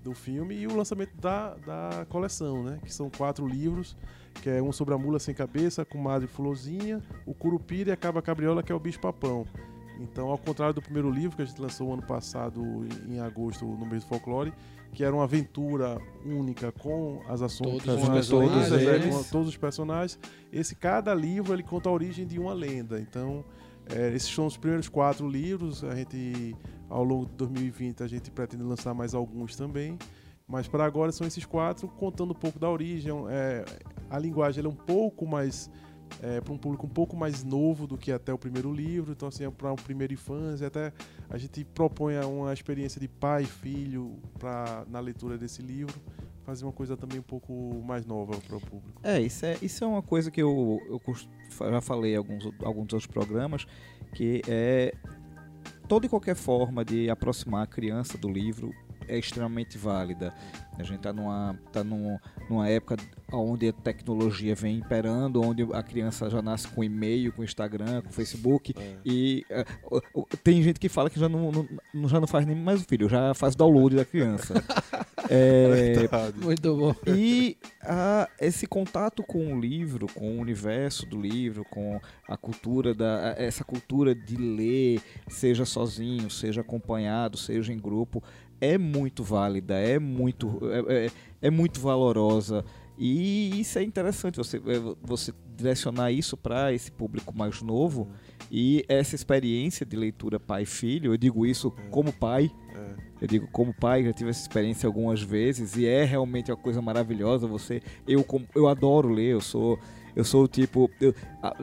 do 0.03 0.13
filme 0.13 0.55
e 0.55 0.67
o 0.67 0.75
lançamento 0.75 1.15
da, 1.17 1.55
da 1.55 2.05
coleção, 2.09 2.63
né? 2.63 2.79
Que 2.83 2.93
são 2.93 3.09
quatro 3.09 3.47
livros, 3.47 3.97
que 4.41 4.49
é 4.49 4.61
um 4.61 4.71
sobre 4.71 4.93
a 4.93 4.97
mula 4.97 5.19
sem 5.19 5.33
cabeça, 5.33 5.83
com 5.83 5.97
Madre 5.97 6.27
Fulozinha, 6.27 7.01
o 7.25 7.33
Curupira 7.33 7.89
e 7.89 7.93
a 7.93 7.97
Caba 7.97 8.21
Cabriola, 8.21 8.63
que 8.63 8.71
é 8.71 8.75
o 8.75 8.79
bicho 8.79 8.99
papão. 8.99 9.45
Então, 9.99 10.29
ao 10.29 10.37
contrário 10.37 10.73
do 10.73 10.81
primeiro 10.81 11.11
livro 11.11 11.35
que 11.35 11.41
a 11.41 11.45
gente 11.45 11.59
lançou 11.59 11.93
ano 11.93 12.01
passado, 12.01 12.63
em 13.07 13.19
agosto, 13.19 13.65
no 13.65 13.85
mês 13.85 14.03
do 14.03 14.07
folclore, 14.07 14.53
que 14.93 15.03
era 15.03 15.13
uma 15.13 15.23
aventura 15.23 16.01
única 16.25 16.71
com 16.71 17.21
as 17.27 17.41
ações 17.41 17.83
Todos 17.83 18.03
os 18.03 18.27
todos, 18.27 18.71
é, 18.71 19.09
com 19.09 19.23
todos 19.23 19.47
os 19.47 19.57
personagens. 19.57 20.19
Esse 20.51 20.75
cada 20.75 21.13
livro 21.13 21.53
ele 21.53 21.63
conta 21.63 21.89
a 21.89 21.91
origem 21.91 22.25
de 22.25 22.39
uma 22.39 22.53
lenda. 22.53 22.99
Então, 22.99 23.45
é, 23.89 24.13
esses 24.13 24.33
são 24.33 24.45
os 24.45 24.57
primeiros 24.57 24.89
quatro 24.89 25.27
livros. 25.27 25.83
A 25.83 25.95
gente, 25.95 26.55
ao 26.89 27.03
longo 27.03 27.25
de 27.25 27.33
2020, 27.33 28.03
a 28.03 28.07
gente 28.07 28.31
pretende 28.31 28.63
lançar 28.63 28.93
mais 28.93 29.13
alguns 29.13 29.55
também. 29.55 29.97
Mas 30.47 30.67
para 30.67 30.83
agora 30.83 31.11
são 31.11 31.27
esses 31.27 31.45
quatro, 31.45 31.87
contando 31.87 32.31
um 32.31 32.35
pouco 32.35 32.57
da 32.57 32.69
origem. 32.69 33.11
É, 33.29 33.63
a 34.09 34.17
linguagem 34.17 34.63
é 34.63 34.67
um 34.67 34.75
pouco 34.75 35.27
mais 35.27 35.69
é, 36.21 36.41
para 36.41 36.53
um 36.53 36.57
público 36.57 36.85
um 36.85 36.89
pouco 36.89 37.15
mais 37.15 37.43
novo 37.43 37.87
do 37.87 37.97
que 37.97 38.11
até 38.11 38.33
o 38.33 38.37
primeiro 38.37 38.73
livro, 38.73 39.11
então 39.11 39.27
assim, 39.27 39.45
é 39.45 39.49
para 39.49 39.71
um 39.71 39.75
primeiro 39.75 40.13
infância, 40.13 40.67
até 40.67 40.91
a 41.29 41.37
gente 41.37 41.63
propõe 41.63 42.17
uma 42.19 42.53
experiência 42.53 42.99
de 42.99 43.07
pai 43.07 43.43
e 43.43 43.45
filho 43.45 44.17
pra, 44.37 44.85
na 44.89 44.99
leitura 44.99 45.37
desse 45.37 45.61
livro, 45.61 45.99
fazer 46.43 46.65
uma 46.65 46.73
coisa 46.73 46.97
também 46.97 47.19
um 47.19 47.23
pouco 47.23 47.81
mais 47.85 48.05
nova 48.05 48.35
para 48.37 48.57
o 48.57 48.59
público. 48.59 48.99
É, 49.03 49.21
isso 49.21 49.45
é, 49.45 49.57
isso 49.61 49.83
é 49.83 49.87
uma 49.87 50.01
coisa 50.01 50.31
que 50.31 50.41
eu, 50.41 50.79
eu 50.89 51.71
já 51.71 51.81
falei 51.81 52.13
em 52.13 52.17
alguns, 52.17 52.45
alguns 52.63 52.93
outros 52.93 53.07
programas, 53.07 53.65
que 54.15 54.41
é 54.47 54.93
toda 55.87 56.05
e 56.05 56.09
qualquer 56.09 56.35
forma 56.35 56.83
de 56.83 57.09
aproximar 57.09 57.63
a 57.63 57.67
criança 57.67 58.17
do 58.17 58.29
livro 58.29 58.73
é 59.07 59.17
extremamente 59.17 59.77
válida. 59.77 60.33
A 60.77 60.83
gente 60.83 60.97
está 60.97 61.11
numa, 61.11 61.59
tá 61.73 61.83
num, 61.83 62.17
numa 62.49 62.67
época 62.69 62.95
onde 63.33 63.67
a 63.67 63.73
tecnologia 63.73 64.55
vem 64.55 64.77
imperando, 64.77 65.41
onde 65.41 65.63
a 65.73 65.83
criança 65.83 66.29
já 66.29 66.41
nasce 66.41 66.67
com 66.69 66.83
e-mail, 66.83 67.33
com 67.33 67.43
Instagram, 67.43 68.01
com 68.01 68.09
Facebook, 68.11 68.73
e 69.05 69.43
é, 69.49 69.65
o- 69.83 70.01
o- 70.21 70.25
tem 70.43 70.61
gente 70.63 70.79
que 70.79 70.87
fala 70.87 71.09
que 71.09 71.19
já 71.19 71.27
não, 71.27 71.51
não- 71.93 72.07
já 72.07 72.19
não 72.19 72.27
faz 72.27 72.45
nem 72.45 72.55
mais 72.55 72.81
o 72.81 72.85
filho, 72.85 73.09
já 73.09 73.33
faz 73.33 73.55
download 73.55 73.95
da 73.95 74.05
criança. 74.05 74.53
É, 75.31 75.93
Muito 76.41 76.75
bom. 76.75 76.95
e 77.05 77.55
ah, 77.83 78.27
esse 78.41 78.65
contato 78.65 79.21
com 79.21 79.53
o 79.53 79.59
livro, 79.59 80.07
com 80.11 80.37
o 80.37 80.39
universo 80.39 81.05
do 81.05 81.21
livro, 81.21 81.63
com 81.69 81.99
a 82.27 82.35
cultura 82.35 82.95
da 82.95 83.35
essa 83.37 83.63
cultura 83.63 84.15
de 84.15 84.35
ler, 84.35 84.99
seja 85.27 85.65
sozinho, 85.65 86.31
seja 86.31 86.61
acompanhado, 86.61 87.37
seja 87.37 87.71
em 87.71 87.77
grupo, 87.77 88.23
é 88.61 88.77
muito 88.77 89.23
válida, 89.23 89.75
é 89.75 89.97
muito 89.99 90.59
é, 90.89 91.05
é- 91.05 91.11
é 91.41 91.49
muito 91.49 91.79
valorosa. 91.79 92.63
E 92.97 93.61
isso 93.61 93.79
é 93.79 93.83
interessante 93.83 94.35
você 94.37 94.57
é, 94.57 94.61
você 95.01 95.33
direcionar 95.55 96.11
isso 96.11 96.35
para 96.35 96.73
esse 96.73 96.91
público 96.91 97.33
mais 97.35 97.61
novo 97.61 98.09
e 98.51 98.83
essa 98.89 99.15
experiência 99.15 99.85
de 99.85 99.95
leitura 99.95 100.39
pai 100.39 100.63
e 100.63 100.65
filho, 100.65 101.13
eu 101.13 101.17
digo 101.17 101.45
isso 101.45 101.71
como 101.89 102.11
pai, 102.11 102.51
É. 102.75 102.95
eu 103.21 103.27
digo, 103.27 103.47
como 103.51 103.73
pai, 103.73 104.03
já 104.03 104.11
tive 104.13 104.29
essa 104.31 104.41
experiência 104.41 104.87
algumas 104.87 105.21
vezes 105.21 105.77
e 105.77 105.85
é 105.85 106.03
realmente 106.03 106.51
uma 106.51 106.57
coisa 106.57 106.81
maravilhosa. 106.81 107.47
Você, 107.47 107.81
eu, 108.07 108.25
eu 108.55 108.67
adoro 108.67 109.09
ler, 109.09 109.31
eu 109.33 109.41
sou, 109.41 109.79
eu 110.19 110.23
sou 110.25 110.43
o 110.43 110.47
tipo, 110.47 110.89
eu- 111.01 111.13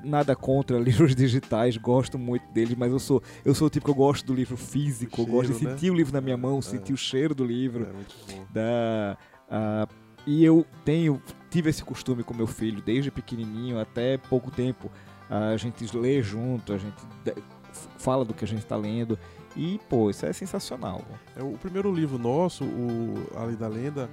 nada 0.03 0.35
contra 0.35 0.79
livros 0.81 1.15
digitais, 1.15 1.77
gosto 1.77 2.19
muito 2.19 2.47
deles, 2.53 2.75
mas 2.77 2.91
eu 2.91 2.99
sou, 2.99 3.23
eu 3.45 3.55
sou 3.55 3.67
o 3.67 3.71
tipo 3.71 3.85
que 3.85 3.91
eu 3.91 3.95
gosto 3.95 4.25
do 4.27 4.35
livro 4.35 4.57
físico, 4.57 5.21
eu 5.21 5.27
gosto 5.27 5.53
de 5.53 5.59
cheiro, 5.59 5.65
né? 5.73 5.79
sentir 5.79 5.91
o 5.91 5.95
livro 5.95 6.13
na 6.13 6.21
minha 6.21 6.37
mão, 6.37 6.61
sentir 6.63 6.93
o 6.93 6.97
cheiro 6.97 7.35
do 7.35 7.45
livro, 7.45 7.85
É 7.89 7.93
muito 7.93 8.15
bom. 8.29 8.45
da, 8.53 9.17
ah, 9.51 9.87
e 10.27 10.45
eu 10.45 10.65
tenho, 10.85 11.23
tive 11.51 11.71
esse 11.71 11.85
costume 11.85 12.25
com 12.25 12.35
meu 12.35 12.47
filho 12.47 12.83
desde 12.83 13.11
pequenininho 13.11 13.79
até 13.79 14.17
pouco 14.19 14.51
tempo. 14.51 14.91
A 15.31 15.57
gente 15.57 15.85
lê 15.97 16.23
junto, 16.23 16.73
a 16.73 16.79
gente 16.79 16.97
fala 17.99 18.25
do 18.25 18.33
que 18.35 18.45
a 18.45 18.49
gente 18.49 18.61
está 18.61 18.77
lendo 18.77 19.19
e 19.57 19.81
pô, 19.89 20.11
isso 20.11 20.25
é 20.27 20.33
sensacional. 20.33 21.03
É, 21.37 21.43
o 21.43 21.53
primeiro 21.59 21.93
livro 21.95 22.19
nosso, 22.19 22.65
o 22.65 23.15
Além 23.37 23.57
da 23.57 23.69
Lenda, 23.69 24.09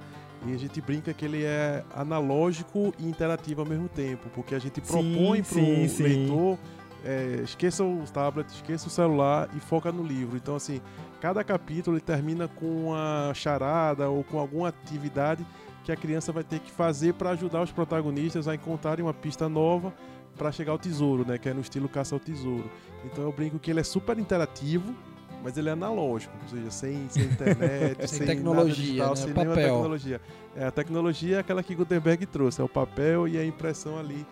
e 0.46 0.52
a 0.52 0.58
gente 0.58 0.80
brinca 0.80 1.12
que 1.14 1.24
ele 1.24 1.42
é 1.44 1.82
analógico 1.94 2.92
e 2.98 3.06
interativo 3.06 3.62
ao 3.62 3.66
mesmo 3.66 3.88
tempo, 3.88 4.28
porque 4.34 4.54
a 4.54 4.58
gente 4.58 4.80
propõe 4.80 5.42
para 5.42 5.58
o 5.58 6.02
leitor 6.02 6.58
é, 7.04 7.40
esqueça 7.44 7.84
o 7.84 8.02
tablet, 8.12 8.48
esqueça 8.48 8.88
o 8.88 8.90
celular 8.90 9.48
e 9.54 9.60
foca 9.60 9.92
no 9.92 10.02
livro. 10.02 10.36
Então, 10.36 10.56
assim, 10.56 10.80
cada 11.20 11.44
capítulo 11.44 12.00
termina 12.00 12.48
com 12.48 12.88
uma 12.88 13.32
charada 13.34 14.08
ou 14.08 14.24
com 14.24 14.38
alguma 14.38 14.68
atividade 14.68 15.46
que 15.84 15.92
a 15.92 15.96
criança 15.96 16.32
vai 16.32 16.42
ter 16.42 16.60
que 16.60 16.70
fazer 16.70 17.12
para 17.14 17.30
ajudar 17.30 17.62
os 17.62 17.70
protagonistas 17.70 18.48
a 18.48 18.54
encontrarem 18.54 19.04
uma 19.04 19.12
pista 19.12 19.48
nova 19.48 19.92
para 20.36 20.50
chegar 20.50 20.72
ao 20.72 20.78
tesouro, 20.78 21.26
né? 21.26 21.36
Que 21.36 21.50
é 21.50 21.54
no 21.54 21.60
estilo 21.60 21.88
caça 21.88 22.14
ao 22.14 22.18
tesouro. 22.18 22.70
Então 23.04 23.22
eu 23.22 23.30
brinco 23.30 23.58
que 23.58 23.70
ele 23.70 23.80
é 23.80 23.84
super 23.84 24.18
interativo, 24.18 24.94
mas 25.44 25.56
ele 25.58 25.68
é 25.68 25.72
analógico, 25.72 26.32
ou 26.42 26.48
seja, 26.48 26.70
sem, 26.70 27.06
sem 27.10 27.24
internet, 27.24 27.98
Sem 28.08 28.18
sem, 28.18 28.26
tecnologia, 28.26 28.74
digital, 28.74 29.10
né? 29.10 29.16
sem 29.16 29.26
nenhuma 29.26 29.44
Papel. 29.44 29.64
tecnologia. 29.74 30.20
É, 30.56 30.64
a 30.64 30.70
tecnologia 30.70 31.36
é 31.36 31.38
aquela 31.40 31.62
que 31.62 31.74
Gutenberg 31.74 32.24
trouxe, 32.26 32.60
é 32.60 32.64
o 32.64 32.68
papel 32.68 33.28
e 33.28 33.36
a 33.38 33.44
impressão 33.44 33.98
ali 33.98 34.26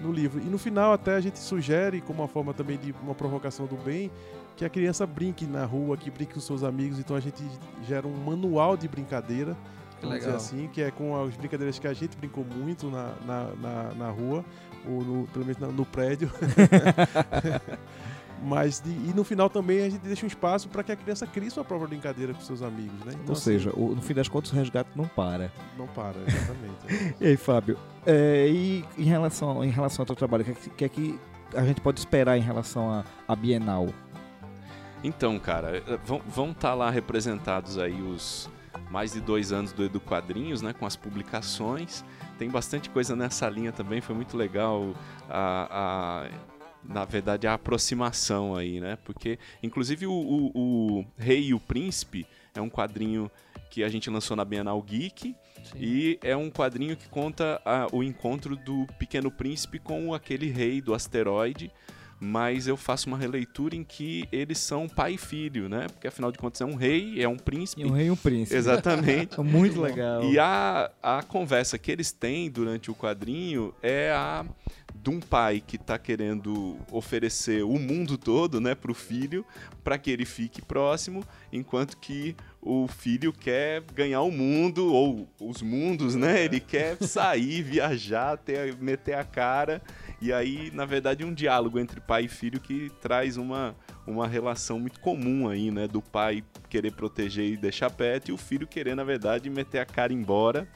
no 0.00 0.12
livro. 0.12 0.40
E 0.40 0.44
no 0.44 0.58
final 0.58 0.92
até 0.92 1.14
a 1.16 1.20
gente 1.20 1.38
sugere, 1.38 2.00
como 2.02 2.20
uma 2.22 2.28
forma 2.28 2.52
também 2.52 2.76
de 2.76 2.94
uma 3.02 3.14
provocação 3.14 3.64
do 3.66 3.76
bem, 3.76 4.10
que 4.56 4.64
a 4.64 4.68
criança 4.68 5.06
brinque 5.06 5.46
na 5.46 5.64
rua, 5.64 5.96
que 5.96 6.10
brinque 6.10 6.34
com 6.34 6.40
seus 6.40 6.62
amigos. 6.62 6.98
Então 6.98 7.16
a 7.16 7.20
gente 7.20 7.42
gera 7.86 8.06
um 8.06 8.14
manual 8.16 8.76
de 8.76 8.86
brincadeira, 8.88 9.56
vamos 10.02 10.16
dizer 10.18 10.26
legal. 10.26 10.36
assim, 10.36 10.68
que 10.72 10.82
é 10.82 10.90
com 10.90 11.20
as 11.24 11.34
brincadeiras 11.36 11.78
que 11.78 11.86
a 11.86 11.94
gente 11.94 12.16
brincou 12.16 12.44
muito 12.44 12.90
na, 12.90 13.14
na, 13.24 13.44
na, 13.62 13.94
na 13.94 14.10
rua, 14.10 14.44
ou 14.86 15.02
no- 15.02 15.26
pelo 15.28 15.44
menos 15.46 15.58
na- 15.60 15.68
no 15.68 15.86
prédio. 15.86 16.28
Mas 18.42 18.80
de- 18.80 18.90
e 18.90 19.12
no 19.14 19.24
final 19.24 19.50
também 19.50 19.82
a 19.84 19.90
gente 19.90 20.02
deixa 20.02 20.24
um 20.24 20.28
espaço 20.28 20.68
para 20.68 20.82
que 20.84 20.92
a 20.92 20.96
criança 20.96 21.26
crie 21.26 21.50
sua 21.50 21.64
própria 21.64 21.88
brincadeira 21.88 22.32
com 22.32 22.40
seus 22.40 22.62
amigos, 22.62 22.98
né? 23.04 23.12
Então, 23.14 23.30
Ou 23.30 23.34
seja, 23.34 23.70
o- 23.74 23.94
no 23.94 24.00
fim 24.02 24.14
das 24.14 24.28
contas 24.28 24.52
o 24.52 24.54
resgate 24.54 24.90
não 24.94 25.06
para. 25.08 25.46
assim, 25.46 25.54
não 25.76 25.86
para, 25.88 26.14
exatamente. 26.26 26.78
E 27.20 27.26
aí, 27.26 27.36
Fábio? 27.36 27.76
é, 28.06 28.46
e 28.48 28.84
em 28.96 29.04
relação, 29.04 29.64
em 29.64 29.70
relação 29.70 30.02
ao 30.02 30.06
teu 30.06 30.14
trabalho, 30.16 30.42
o 30.42 30.46
que, 30.46 30.52
é 30.52 30.54
que- 30.54 30.84
é 30.84 30.88
que 30.88 31.18
a 31.56 31.64
gente 31.64 31.80
pode 31.80 31.98
esperar 31.98 32.36
em 32.38 32.42
relação 32.42 33.04
à 33.26 33.34
Bienal? 33.36 33.88
Então, 35.02 35.38
cara, 35.38 35.78
eh, 35.78 35.98
vão- 36.04 36.50
estar 36.50 36.74
lá 36.74 36.90
representados 36.90 37.78
aí 37.78 38.00
os 38.02 38.48
mais 38.90 39.12
de 39.12 39.20
dois 39.20 39.52
anos 39.52 39.72
do 39.72 39.84
Edu 39.84 40.00
Quadrinhos, 40.00 40.62
né, 40.62 40.72
com 40.72 40.86
as 40.86 40.96
publicações. 40.96 42.04
Tem 42.38 42.48
bastante 42.48 42.88
coisa 42.90 43.14
nessa 43.14 43.48
linha 43.48 43.70
também, 43.72 44.00
foi 44.00 44.14
muito 44.14 44.36
legal 44.36 44.94
a, 45.28 45.68
a- 46.26 46.28
na 46.88 47.04
verdade, 47.04 47.46
a 47.46 47.52
aproximação 47.54 48.56
aí, 48.56 48.80
né? 48.80 48.96
Porque, 49.04 49.38
inclusive, 49.62 50.06
o, 50.06 50.12
o- 50.12 50.52
o 51.00 51.04
Rei 51.18 51.48
e 51.48 51.54
o 51.54 51.60
Príncipe 51.60 52.26
é 52.54 52.60
um 52.60 52.70
quadrinho 52.70 53.30
que 53.70 53.84
a 53.84 53.88
gente 53.88 54.08
lançou 54.08 54.34
na 54.36 54.44
Bienal 54.44 54.80
Geek 54.82 55.36
Sim. 55.62 55.78
e 55.78 56.18
é 56.22 56.34
um 56.34 56.50
quadrinho 56.50 56.96
que 56.96 57.08
conta 57.08 57.60
a- 57.64 57.86
o 57.92 58.02
encontro 58.02 58.56
do 58.56 58.86
Pequeno 58.98 59.30
Príncipe 59.30 59.78
com 59.78 60.14
aquele 60.14 60.50
rei 60.50 60.80
do 60.80 60.94
asteroide 60.94 61.70
mas 62.20 62.66
eu 62.66 62.76
faço 62.76 63.06
uma 63.06 63.16
releitura 63.16 63.76
em 63.76 63.84
que 63.84 64.26
eles 64.32 64.58
são 64.58 64.88
pai 64.88 65.12
e 65.14 65.16
filho, 65.16 65.68
né? 65.68 65.86
Porque 65.86 66.08
afinal 66.08 66.32
de 66.32 66.38
contas 66.38 66.60
é 66.60 66.64
um 66.64 66.74
rei, 66.74 67.22
é 67.22 67.28
um 67.28 67.36
príncipe. 67.36 67.82
E 67.82 67.84
um 67.84 67.92
rei 67.92 68.06
e 68.06 68.10
um 68.10 68.16
príncipe. 68.16 68.56
Exatamente. 68.56 69.38
Muito 69.40 69.80
legal. 69.80 70.24
E 70.24 70.36
a, 70.36 70.90
a 71.00 71.22
conversa 71.22 71.78
que 71.78 71.92
eles 71.92 72.10
têm 72.10 72.50
durante 72.50 72.90
o 72.90 72.94
quadrinho 72.96 73.72
é 73.80 74.10
a 74.10 74.44
de 75.08 75.14
um 75.14 75.20
pai 75.20 75.62
que 75.66 75.76
está 75.76 75.98
querendo 75.98 76.76
oferecer 76.92 77.64
o 77.64 77.78
mundo 77.78 78.18
todo, 78.18 78.60
né, 78.60 78.74
para 78.74 78.92
o 78.92 78.94
filho, 78.94 79.42
para 79.82 79.96
que 79.96 80.10
ele 80.10 80.26
fique 80.26 80.60
próximo, 80.60 81.24
enquanto 81.50 81.96
que 81.96 82.36
o 82.60 82.86
filho 82.86 83.32
quer 83.32 83.82
ganhar 83.94 84.20
o 84.20 84.30
mundo 84.30 84.92
ou 84.92 85.26
os 85.40 85.62
mundos, 85.62 86.14
né? 86.14 86.44
Ele 86.44 86.60
quer 86.60 86.96
sair, 87.02 87.62
viajar, 87.64 88.36
ter, 88.36 88.76
meter 88.76 89.14
a 89.14 89.24
cara. 89.24 89.80
E 90.20 90.32
aí, 90.32 90.70
na 90.74 90.84
verdade, 90.84 91.24
um 91.24 91.32
diálogo 91.32 91.78
entre 91.78 92.00
pai 92.00 92.24
e 92.24 92.28
filho 92.28 92.60
que 92.60 92.90
traz 93.00 93.36
uma, 93.38 93.74
uma 94.06 94.26
relação 94.26 94.78
muito 94.78 95.00
comum 95.00 95.48
aí, 95.48 95.70
né? 95.70 95.86
Do 95.88 96.02
pai 96.02 96.44
querer 96.68 96.92
proteger 96.92 97.46
e 97.46 97.56
deixar 97.56 97.90
perto 97.90 98.28
e 98.28 98.32
o 98.32 98.36
filho 98.36 98.66
querer, 98.66 98.94
na 98.94 99.04
verdade, 99.04 99.48
meter 99.48 99.78
a 99.78 99.86
cara 99.86 100.12
embora. 100.12 100.68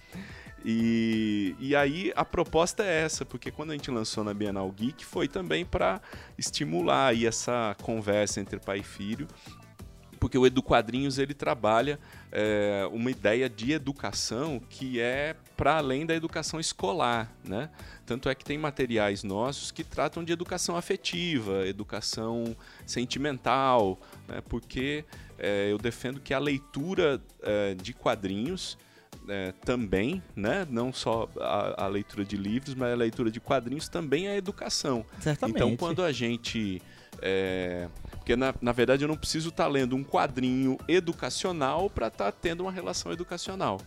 E, 0.65 1.57
e 1.59 1.75
aí 1.75 2.13
a 2.15 2.25
proposta 2.25 2.85
é 2.85 3.03
essa, 3.03 3.25
porque 3.25 3.51
quando 3.51 3.71
a 3.71 3.73
gente 3.75 3.91
lançou 3.91 4.23
na 4.23 4.33
Bienal 4.33 4.71
Geek 4.71 5.05
foi 5.05 5.27
também 5.27 5.65
para 5.65 6.01
estimular 6.39 7.09
aí 7.09 7.27
essa 7.27 7.77
conversa 7.83 8.41
entre 8.41 8.59
pai 8.61 8.79
e 8.79 8.83
filho. 8.83 9.27
porque 10.21 10.39
o 10.39 10.47
Edu 10.47 10.63
Quadrinhos 10.63 11.19
ele 11.19 11.35
trabalha 11.35 11.99
é, 12.31 12.89
uma 12.93 13.11
ideia 13.11 13.51
de 13.51 13.73
educação 13.73 14.61
que 14.69 15.01
é 15.01 15.35
para 15.57 15.79
além 15.79 16.07
da 16.07 16.15
educação 16.15 16.61
escolar, 16.61 17.33
né? 17.45 17.69
Tanto 18.07 18.29
é 18.29 18.35
que 18.35 18.45
tem 18.45 18.57
materiais 18.57 19.25
nossos 19.25 19.73
que 19.73 19.83
tratam 19.83 20.23
de 20.23 20.33
educação 20.33 20.77
afetiva, 20.77 21.67
educação 21.67 22.57
sentimental, 22.87 24.01
né? 24.29 24.41
porque 24.49 25.05
é, 25.39 25.73
eu 25.73 25.79
defendo 25.79 26.21
que 26.21 26.33
a 26.33 26.39
leitura 26.39 27.21
é, 27.43 27.75
de 27.75 27.93
quadrinhos 27.93 28.79
é, 29.29 29.53
também, 29.65 30.23
né? 30.35 30.67
não 30.71 30.93
só 30.93 31.29
a, 31.39 31.85
a, 31.85 31.87
leitura 31.87 32.25
de 32.25 32.37
livros, 32.37 32.75
mas 32.75 32.93
a 32.93 32.97
leitura 32.97 33.31
de 33.31 33.41
quadrinhos 33.41 33.89
também 33.89 34.29
é 34.29 34.37
educação. 34.37 35.05
Certamente. 35.21 35.57
Então, 35.57 35.77
quando 35.77 36.03
a 36.03 36.13
gente. 36.13 36.83
É, 37.21 37.89
porque, 38.11 38.37
na, 38.37 38.55
na 38.61 38.73
verdade, 38.73 39.05
eu 39.05 39.09
não 39.09 39.17
preciso 39.17 39.51
estar 39.51 39.65
tá 39.65 39.71
lendo 39.71 39.95
um 39.95 40.03
quadrinho 40.03 40.79
educacional 40.89 41.89
para 41.91 42.09
estar 42.09 42.33
tá 42.33 42.39
tendo 42.41 42.63
uma 42.63 42.73
relação 42.73 43.13
educacional. 43.13 43.81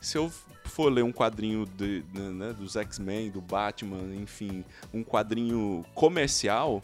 Se 0.00 0.18
eu 0.18 0.32
for 0.64 0.92
ler 0.92 1.04
um 1.04 1.12
quadrinho 1.12 1.66
de, 1.66 2.04
né, 2.12 2.52
dos 2.52 2.76
X-Men, 2.76 3.30
do 3.30 3.40
Batman, 3.40 4.14
enfim, 4.14 4.64
um 4.92 5.04
quadrinho 5.04 5.84
comercial, 5.94 6.82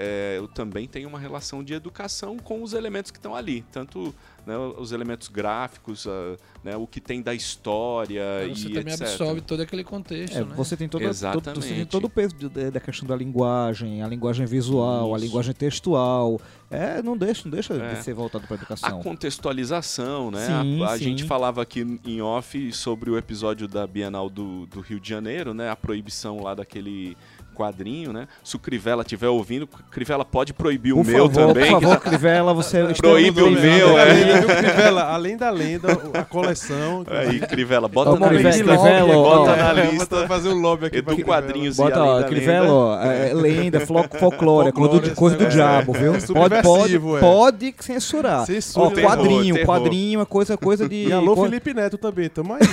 é, 0.00 0.38
eu 0.38 0.46
também 0.46 0.86
tenho 0.86 1.08
uma 1.08 1.18
relação 1.18 1.64
de 1.64 1.74
educação 1.74 2.36
com 2.38 2.62
os 2.62 2.72
elementos 2.72 3.10
que 3.10 3.18
estão 3.18 3.34
ali, 3.34 3.64
tanto 3.72 4.14
né, 4.46 4.56
os 4.56 4.92
elementos 4.92 5.26
gráficos, 5.26 6.06
uh, 6.06 6.36
né, 6.62 6.76
o 6.76 6.86
que 6.86 7.00
tem 7.00 7.20
da 7.20 7.34
história 7.34 8.22
você 8.48 8.68
e 8.68 8.72
também 8.74 8.94
etc. 8.94 9.08
absorve 9.08 9.40
todo 9.40 9.60
aquele 9.60 9.82
contexto, 9.82 10.38
é, 10.38 10.44
né? 10.44 10.54
Você 10.56 10.76
tem, 10.76 10.88
todo, 10.88 11.02
Exatamente. 11.02 11.44
todo, 11.44 11.60
você 11.60 11.74
tem 11.74 11.84
todo 11.84 12.04
o 12.04 12.08
peso 12.08 12.36
de, 12.36 12.70
da 12.70 12.78
questão 12.78 13.08
da 13.08 13.16
linguagem, 13.16 14.00
a 14.00 14.06
linguagem 14.06 14.46
visual, 14.46 15.06
Isso. 15.06 15.14
a 15.16 15.18
linguagem 15.18 15.54
textual. 15.54 16.40
É, 16.70 17.02
não 17.02 17.16
deixa, 17.16 17.42
não 17.44 17.50
deixa 17.50 17.74
é. 17.74 17.94
de 17.94 18.04
ser 18.04 18.14
voltado 18.14 18.46
para 18.46 18.54
a 18.54 18.58
educação. 18.58 19.00
A 19.00 19.02
contextualização, 19.02 20.30
né? 20.30 20.46
Sim, 20.46 20.82
a, 20.82 20.92
a 20.92 20.98
sim. 20.98 21.04
gente 21.04 21.24
falava 21.24 21.60
aqui 21.60 21.84
em 22.04 22.22
off 22.22 22.72
sobre 22.72 23.10
o 23.10 23.18
episódio 23.18 23.66
da 23.66 23.86
Bienal 23.86 24.30
do, 24.30 24.64
do 24.66 24.80
Rio 24.80 25.00
de 25.00 25.08
Janeiro, 25.08 25.52
né? 25.52 25.68
A 25.70 25.76
proibição 25.76 26.40
lá 26.40 26.54
daquele 26.54 27.16
quadrinho, 27.58 28.12
né? 28.12 28.28
Se 28.44 28.54
o 28.54 28.58
Crivella 28.58 29.02
estiver 29.02 29.28
ouvindo, 29.28 29.66
Crivella 29.90 30.24
pode 30.24 30.52
proibir 30.52 30.94
por 30.94 31.00
o 31.00 31.04
meu 31.04 31.28
favor, 31.28 31.48
também. 31.48 31.72
Por 31.72 31.80
favor, 31.82 32.00
Crivella, 32.00 32.54
você 32.54 32.84
proíbe 32.96 33.42
o 33.42 33.50
meu, 33.50 33.98
é. 33.98 34.42
Crivella, 34.42 35.02
além 35.12 35.36
da 35.36 35.50
lenda, 35.50 35.88
a 36.14 36.22
coleção. 36.24 37.04
Aí, 37.10 37.40
Crivella, 37.40 37.88
bota 37.88 38.16
na 38.18 38.28
Crivella, 38.28 38.56
lista. 38.56 38.64
Crivella, 38.78 39.14
bota 39.14 39.56
na 39.56 39.80
é, 39.80 39.90
lista. 39.90 40.28
fazer 40.28 40.48
um 40.50 40.60
lobby 40.60 40.86
aqui 40.86 40.98
Edu 40.98 41.24
quadrinhos 41.24 41.78
e 41.78 41.82
Bota, 41.82 42.02
ó, 42.02 42.22
Crivella, 42.22 42.72
ó, 42.72 43.02
é, 43.02 43.34
lenda, 43.34 43.80
flo- 43.80 44.04
folclore, 44.18 44.70
coisa 44.72 44.88
do, 44.88 44.94
Folclore, 44.94 45.16
coisa 45.16 45.36
do 45.36 45.44
é, 45.44 45.48
diabo, 45.48 45.92
viu? 45.92 46.14
é 46.14 46.20
Pode, 46.20 46.62
pode, 46.62 46.96
é. 46.96 47.20
pode 47.20 47.74
censurar. 47.80 48.46
Censura. 48.46 48.86
Ó, 48.86 48.90
Terror, 48.90 49.10
quadrinho, 49.10 49.54
terror. 49.54 49.66
quadrinho 49.66 50.20
é 50.20 50.24
coisa, 50.24 50.56
coisa 50.56 50.88
de... 50.88 51.08
E 51.08 51.12
alô, 51.12 51.34
Felipe 51.36 51.74
Neto 51.74 51.98
também, 51.98 52.28
tamo 52.28 52.54
aí. 52.54 52.60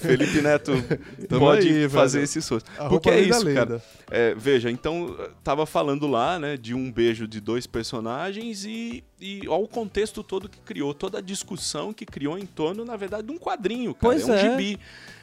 Felipe 0.00 0.40
Neto 0.40 0.72
Tamo 1.28 1.43
pode 1.44 1.68
aí, 1.68 1.88
fazer 1.88 2.18
velho. 2.18 2.24
esse 2.24 2.42
susto. 2.42 2.70
Arroba 2.78 2.88
Porque 2.90 3.10
é 3.10 3.20
isso, 3.20 3.44
lenda. 3.44 3.66
cara. 3.66 3.82
É, 4.10 4.34
veja, 4.34 4.70
então, 4.70 5.16
tava 5.42 5.66
falando 5.66 6.06
lá, 6.06 6.38
né, 6.38 6.56
de 6.56 6.74
um 6.74 6.90
beijo 6.90 7.26
de 7.26 7.40
dois 7.40 7.66
personagens 7.66 8.64
e, 8.64 9.04
e 9.20 9.42
ó, 9.48 9.58
o 9.60 9.68
contexto 9.68 10.22
todo 10.22 10.48
que 10.48 10.60
criou, 10.60 10.92
toda 10.94 11.18
a 11.18 11.20
discussão 11.20 11.92
que 11.92 12.04
criou 12.04 12.38
em 12.38 12.46
torno, 12.46 12.84
na 12.84 12.96
verdade, 12.96 13.26
de 13.26 13.32
um 13.32 13.38
quadrinho, 13.38 13.94
cara. 13.94 14.14
Pois 14.14 14.28
é 14.28 14.32
um 14.32 14.34
é. 14.34 14.50
gibi. 14.50 14.78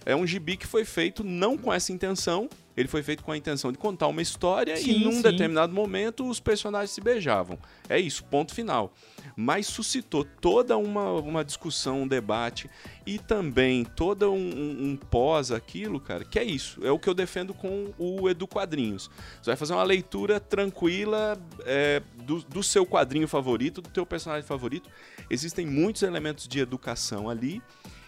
É 0.05 0.15
um 0.15 0.25
gibi 0.25 0.57
que 0.57 0.65
foi 0.65 0.83
feito 0.83 1.23
não 1.23 1.57
com 1.57 1.71
essa 1.71 1.91
intenção, 1.91 2.49
ele 2.75 2.87
foi 2.87 3.03
feito 3.03 3.23
com 3.23 3.31
a 3.31 3.37
intenção 3.37 3.71
de 3.71 3.77
contar 3.77 4.07
uma 4.07 4.21
história 4.21 4.75
Sim, 4.77 4.91
e 4.93 5.03
num 5.03 5.11
sim. 5.11 5.21
determinado 5.21 5.73
momento 5.73 6.27
os 6.27 6.39
personagens 6.39 6.89
se 6.91 7.01
beijavam. 7.01 7.59
É 7.87 7.99
isso, 7.99 8.23
ponto 8.23 8.55
final. 8.55 8.93
Mas 9.35 9.67
suscitou 9.67 10.23
toda 10.25 10.75
uma, 10.77 11.11
uma 11.13 11.45
discussão, 11.45 12.01
um 12.03 12.07
debate 12.07 12.69
e 13.05 13.19
também 13.19 13.83
toda 13.85 14.29
um, 14.29 14.35
um- 14.35 14.89
um 14.91 14.95
pós 14.97 15.51
aquilo, 15.51 15.99
cara, 15.99 16.23
que 16.25 16.39
é 16.39 16.43
isso. 16.43 16.83
É 16.83 16.89
o 16.91 16.97
que 16.97 17.07
eu 17.07 17.13
defendo 17.13 17.53
com 17.53 17.93
o 17.99 18.27
Edu 18.29 18.47
Quadrinhos. 18.47 19.09
Você 19.41 19.51
vai 19.51 19.55
fazer 19.57 19.73
uma 19.73 19.83
leitura 19.83 20.39
tranquila 20.39 21.37
é, 21.65 22.01
do, 22.23 22.41
do 22.43 22.63
seu 22.63 22.85
quadrinho 22.85 23.27
favorito, 23.27 23.81
do 23.81 23.89
teu 23.89 24.05
personagem 24.05 24.47
favorito. 24.47 24.89
Existem 25.29 25.65
muitos 25.65 26.01
elementos 26.01 26.47
de 26.47 26.59
educação 26.59 27.29
ali. 27.29 27.61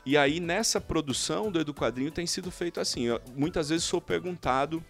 E 0.05 0.17
aí, 0.17 0.39
nessa 0.39 0.81
produção 0.81 1.49
do 1.51 1.59
Edu 1.59 1.73
Quadrinho, 1.73 2.11
tem 2.11 2.27
sido 2.27 2.51
feito 2.51 2.79
assim. 2.79 3.03
Eu, 3.03 3.21
muitas 3.35 3.69
vezes 3.69 3.85
sou 3.85 4.01
perguntado 4.01 4.83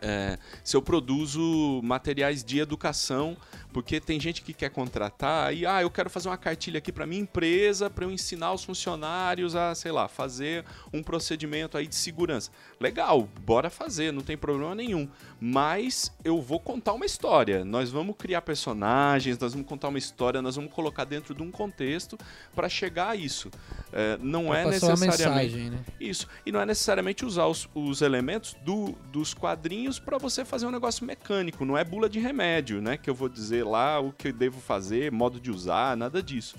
é, 0.00 0.38
se 0.62 0.76
eu 0.76 0.82
produzo 0.82 1.80
materiais 1.82 2.44
de 2.44 2.58
educação, 2.58 3.36
porque 3.76 4.00
tem 4.00 4.18
gente 4.18 4.40
que 4.40 4.54
quer 4.54 4.70
contratar 4.70 5.54
e, 5.54 5.66
ah, 5.66 5.82
eu 5.82 5.90
quero 5.90 6.08
fazer 6.08 6.30
uma 6.30 6.38
cartilha 6.38 6.78
aqui 6.78 6.90
para 6.90 7.04
minha 7.04 7.20
empresa, 7.20 7.90
para 7.90 8.06
eu 8.06 8.10
ensinar 8.10 8.54
os 8.54 8.64
funcionários 8.64 9.54
a, 9.54 9.74
sei 9.74 9.92
lá, 9.92 10.08
fazer 10.08 10.64
um 10.94 11.02
procedimento 11.02 11.76
aí 11.76 11.86
de 11.86 11.94
segurança. 11.94 12.50
Legal, 12.80 13.28
bora 13.44 13.68
fazer, 13.68 14.14
não 14.14 14.22
tem 14.22 14.34
problema 14.34 14.74
nenhum. 14.74 15.06
Mas 15.38 16.10
eu 16.24 16.40
vou 16.40 16.58
contar 16.58 16.94
uma 16.94 17.04
história. 17.04 17.66
Nós 17.66 17.90
vamos 17.90 18.16
criar 18.16 18.40
personagens, 18.40 19.38
nós 19.38 19.52
vamos 19.52 19.68
contar 19.68 19.88
uma 19.88 19.98
história, 19.98 20.40
nós 20.40 20.56
vamos 20.56 20.72
colocar 20.72 21.04
dentro 21.04 21.34
de 21.34 21.42
um 21.42 21.50
contexto 21.50 22.16
para 22.54 22.70
chegar 22.70 23.10
a 23.10 23.14
isso. 23.14 23.50
É, 23.92 24.16
não 24.22 24.46
Pra 24.46 24.60
é 24.60 24.64
necessariamente 24.64 25.18
mensagem, 25.18 25.70
né? 25.70 25.84
isso. 26.00 26.26
E 26.46 26.50
não 26.50 26.62
é 26.62 26.64
necessariamente 26.64 27.26
usar 27.26 27.44
os, 27.44 27.68
os 27.74 28.00
elementos 28.00 28.56
do, 28.64 28.92
dos 29.12 29.34
quadrinhos 29.34 29.98
para 29.98 30.16
você 30.16 30.46
fazer 30.46 30.64
um 30.64 30.70
negócio 30.70 31.04
mecânico. 31.04 31.62
Não 31.66 31.76
é 31.76 31.84
bula 31.84 32.08
de 32.08 32.18
remédio, 32.18 32.80
né? 32.80 32.96
Que 32.96 33.10
eu 33.10 33.14
vou 33.14 33.28
dizer 33.28 33.65
lá 33.66 34.00
o 34.00 34.12
que 34.12 34.28
eu 34.28 34.32
devo 34.32 34.60
fazer, 34.60 35.12
modo 35.12 35.38
de 35.40 35.50
usar, 35.50 35.96
nada 35.96 36.22
disso. 36.22 36.56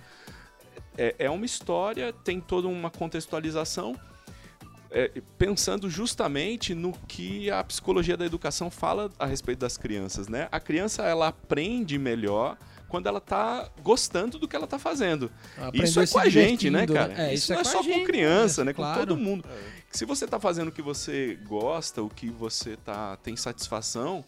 É, 0.98 1.16
é 1.20 1.30
uma 1.30 1.46
história, 1.46 2.12
tem 2.12 2.40
toda 2.40 2.68
uma 2.68 2.90
contextualização. 2.90 3.96
é, 4.92 5.22
pensando 5.38 5.90
justamente 5.90 6.74
no 6.74 6.94
que 7.08 7.52
a 7.52 7.64
psicologia 7.64 8.16
da 8.16 8.26
educação 8.26 8.72
fala 8.72 9.12
a 9.20 9.26
respeito 9.26 9.60
das 9.60 9.78
crianças, 9.78 10.28
né? 10.28 10.48
A 10.52 10.60
criança 10.60 11.04
ela 11.04 11.28
aprende 11.28 11.98
melhor 11.98 12.58
quando 12.88 13.08
ela 13.08 13.20
tá 13.20 13.70
gostando 13.84 14.40
do 14.40 14.48
que 14.48 14.56
ela 14.56 14.66
tá 14.66 14.80
fazendo. 14.80 15.30
Isso 15.74 16.00
é 16.00 16.08
com 16.08 16.20
a 16.20 16.30
gente, 16.30 16.70
né, 16.70 16.86
divertindo, 16.86 16.94
cara? 16.94 17.30
É, 17.30 17.34
isso, 17.34 17.44
isso 17.44 17.52
não 17.52 17.60
é 17.60 17.62
é 17.62 17.66
só 17.66 17.84
gente, 17.84 18.00
com 18.00 18.06
criança, 18.06 18.64
né? 18.64 18.70
né? 18.70 18.74
Claro. 18.74 19.00
Com 19.00 19.06
todo 19.06 19.18
mundo. 19.18 19.46
Se 19.92 20.06
você 20.06 20.26
tá 20.26 20.40
fazendo 20.40 20.70
o 20.70 20.72
que 20.72 20.82
você 20.82 21.38
gosta, 21.46 22.02
o 22.02 22.10
que 22.10 22.30
você 22.30 22.78
tá 22.78 23.18
tem 23.18 23.36
satisfação, 23.36 24.24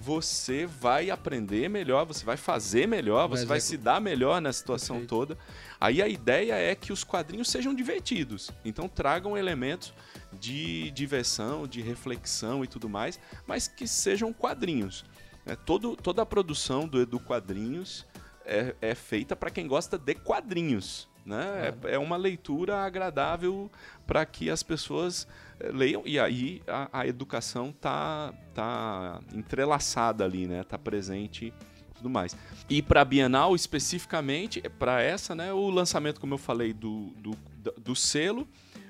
você 0.00 0.64
vai 0.64 1.10
aprender 1.10 1.68
melhor, 1.68 2.04
você 2.06 2.24
vai 2.24 2.36
fazer 2.36 2.86
melhor, 2.86 3.28
Vai 3.28 3.38
você 3.38 3.46
vai 3.46 3.60
se 3.60 3.76
dar 3.76 4.00
melhor 4.00 4.40
na 4.40 4.52
situação 4.52 4.96
Perfeito. 4.96 5.08
toda. 5.08 5.38
Aí 5.80 6.00
a 6.00 6.08
ideia 6.08 6.54
é 6.54 6.74
que 6.74 6.92
os 6.92 7.04
quadrinhos 7.04 7.50
sejam 7.50 7.74
divertidos. 7.74 8.50
Então 8.64 8.88
tragam 8.88 9.36
elementos 9.36 9.92
de 10.32 10.90
diversão, 10.92 11.66
de 11.66 11.80
reflexão 11.82 12.64
e 12.64 12.66
tudo 12.68 12.88
mais, 12.88 13.18
mas 13.46 13.66
que 13.66 13.86
sejam 13.86 14.32
quadrinhos. 14.32 15.04
né? 15.44 15.56
Todo, 15.66 15.96
toda 15.96 16.22
a 16.22 16.26
produção 16.26 16.86
do 16.86 17.00
Edu 17.00 17.18
Quadrinhos 17.18 18.06
é, 18.44 18.74
é 18.80 18.94
feita 18.94 19.34
para 19.34 19.50
quem 19.50 19.66
gosta 19.66 19.98
de 19.98 20.14
quadrinhos. 20.14 21.08
Né? 21.26 21.74
É, 21.84 21.94
é 21.94 21.98
uma 21.98 22.16
leitura 22.16 22.78
agradável 22.78 23.70
para 24.06 24.24
que 24.24 24.48
as 24.48 24.62
pessoas 24.62 25.28
leiam 25.72 26.02
e 26.04 26.18
aí 26.18 26.62
a, 26.66 27.00
a 27.00 27.06
educação 27.06 27.72
tá, 27.72 28.32
tá 28.54 29.20
entrelaçada 29.34 30.24
ali, 30.24 30.46
né? 30.46 30.62
Tá 30.64 30.78
presente 30.78 31.52
tudo 31.98 32.08
mais. 32.08 32.36
E 32.70 32.80
para 32.80 33.02
a 33.02 33.04
Bienal 33.04 33.54
especificamente, 33.54 34.62
para 34.78 35.02
essa, 35.02 35.34
né? 35.34 35.52
O 35.52 35.68
lançamento, 35.68 36.20
como 36.20 36.34
eu 36.34 36.38
falei, 36.38 36.72
do, 36.72 37.12
do, 37.16 37.36
do 37.76 37.94
selo. 37.94 38.48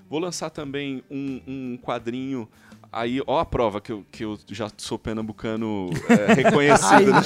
Vou 0.09 0.18
lançar 0.18 0.50
também 0.50 1.02
um, 1.11 1.40
um 1.46 1.78
quadrinho. 1.78 2.48
Aí, 2.90 3.20
ó 3.27 3.38
a 3.38 3.44
prova 3.44 3.81
que 3.83 3.92
eu, 3.92 4.03
que 4.11 4.24
eu 4.24 4.38
já 4.51 4.68
sou 4.79 4.98
pernambucano 4.98 5.90
é, 6.09 6.33
reconhecido, 6.33 7.12
né? 7.12 7.20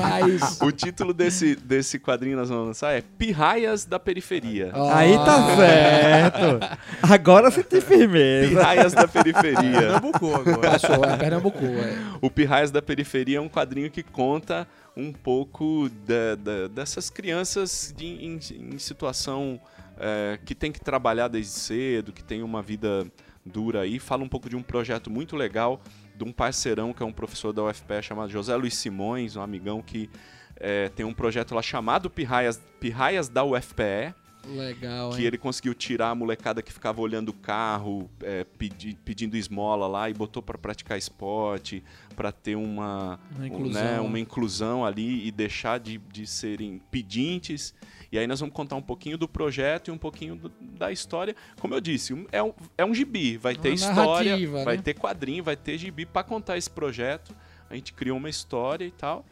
Raiz. 0.00 0.60
O 0.60 0.70
título 0.70 1.14
desse, 1.14 1.56
desse 1.56 1.98
quadrinho 1.98 2.34
que 2.34 2.40
nós 2.40 2.48
vamos 2.50 2.66
lançar 2.68 2.92
é 2.92 3.00
Pirraias 3.00 3.84
da 3.86 3.98
Periferia. 3.98 4.70
Ó, 4.74 4.92
Aí 4.92 5.14
tá 5.16 5.56
certo. 5.56 7.12
Agora 7.12 7.50
você 7.50 7.62
tem 7.62 7.80
firmeza. 7.80 8.48
Pirraias 8.48 8.92
da 8.92 9.08
Periferia. 9.08 9.80
Pernambuco 9.80 10.34
agora. 10.34 10.70
Passou, 10.72 11.04
é 11.04 11.16
Pernambuco, 11.16 11.64
é. 11.64 11.98
O 12.20 12.30
Pirraias 12.30 12.70
da 12.70 12.82
Periferia 12.82 13.38
é 13.38 13.40
um 13.40 13.48
quadrinho 13.48 13.90
que 13.90 14.02
conta 14.02 14.68
um 14.96 15.12
pouco 15.12 15.88
da- 16.06 16.34
da- 16.34 16.68
dessas 16.68 17.08
crianças 17.08 17.94
de- 17.96 18.06
em, 18.26 18.38
em 18.74 18.78
situação 18.78 19.58
é, 19.98 20.38
que 20.44 20.54
tem 20.54 20.72
que 20.72 20.80
trabalhar 20.80 21.28
desde 21.28 21.52
cedo, 21.52 22.12
que 22.12 22.22
tem 22.24 22.42
uma 22.42 22.62
vida 22.62 23.06
dura 23.50 23.80
aí. 23.82 23.98
Fala 23.98 24.22
um 24.22 24.28
pouco 24.28 24.48
de 24.48 24.56
um 24.56 24.62
projeto 24.62 25.10
muito 25.10 25.36
legal 25.36 25.82
de 26.16 26.24
um 26.24 26.32
parceirão 26.32 26.92
que 26.92 27.02
é 27.02 27.06
um 27.06 27.12
professor 27.12 27.52
da 27.52 27.64
UFPE 27.64 28.02
chamado 28.02 28.30
José 28.30 28.54
Luiz 28.54 28.74
Simões, 28.74 29.36
um 29.36 29.42
amigão 29.42 29.82
que 29.82 30.08
é, 30.56 30.88
tem 30.90 31.04
um 31.04 31.14
projeto 31.14 31.54
lá 31.54 31.62
chamado 31.62 32.08
Pirraias, 32.10 32.62
Pirraias 32.78 33.28
da 33.28 33.42
UFPE. 33.42 34.14
Legal, 34.46 35.10
que 35.10 35.20
hein? 35.20 35.26
ele 35.26 35.38
conseguiu 35.38 35.74
tirar 35.74 36.10
a 36.10 36.14
molecada 36.14 36.62
que 36.62 36.72
ficava 36.72 37.00
olhando 37.00 37.28
o 37.28 37.32
carro, 37.34 38.10
é, 38.22 38.44
pedi- 38.44 38.96
pedindo 39.04 39.36
esmola 39.36 39.86
lá 39.86 40.08
e 40.08 40.14
botou 40.14 40.42
para 40.42 40.56
praticar 40.56 40.96
esporte, 40.98 41.82
para 42.16 42.32
ter 42.32 42.56
uma 42.56 43.20
Uma 43.34 43.42
um, 43.42 43.46
inclusão. 43.46 43.82
né, 43.84 44.00
uma 44.00 44.18
inclusão 44.18 44.84
ali 44.84 45.26
e 45.26 45.30
deixar 45.30 45.78
de, 45.78 45.98
de 45.98 46.26
serem 46.26 46.80
pedintes. 46.90 47.74
E 48.12 48.18
aí 48.18 48.26
nós 48.26 48.40
vamos 48.40 48.54
contar 48.54 48.74
um 48.76 48.82
pouquinho 48.82 49.16
do 49.16 49.28
projeto 49.28 49.88
e 49.88 49.90
um 49.92 49.98
pouquinho 49.98 50.34
do- 50.36 50.52
da 50.60 50.90
história. 50.90 51.36
Como 51.60 51.74
eu 51.74 51.80
disse, 51.80 52.26
é 52.32 52.42
um, 52.42 52.52
é 52.76 52.84
um 52.84 52.94
gibi, 52.94 53.36
vai 53.36 53.54
ter 53.54 53.68
Uma 53.68 53.74
história, 53.74 54.30
narrativa, 54.32 54.64
vai 54.64 54.76
né? 54.76 54.82
ter 54.82 54.94
quadrinho, 54.94 55.44
vai 55.44 55.56
ter 55.56 55.78
gibi 55.78 56.04
para 56.06 56.24
contar 56.24 56.56
esse 56.56 56.68
projeto. 56.70 57.34
A 57.68 57.74
gente 57.74 57.92
criou 57.92 58.16
uma 58.16 58.28
história 58.28 58.84
e 58.84 58.90
tal. 58.90 59.24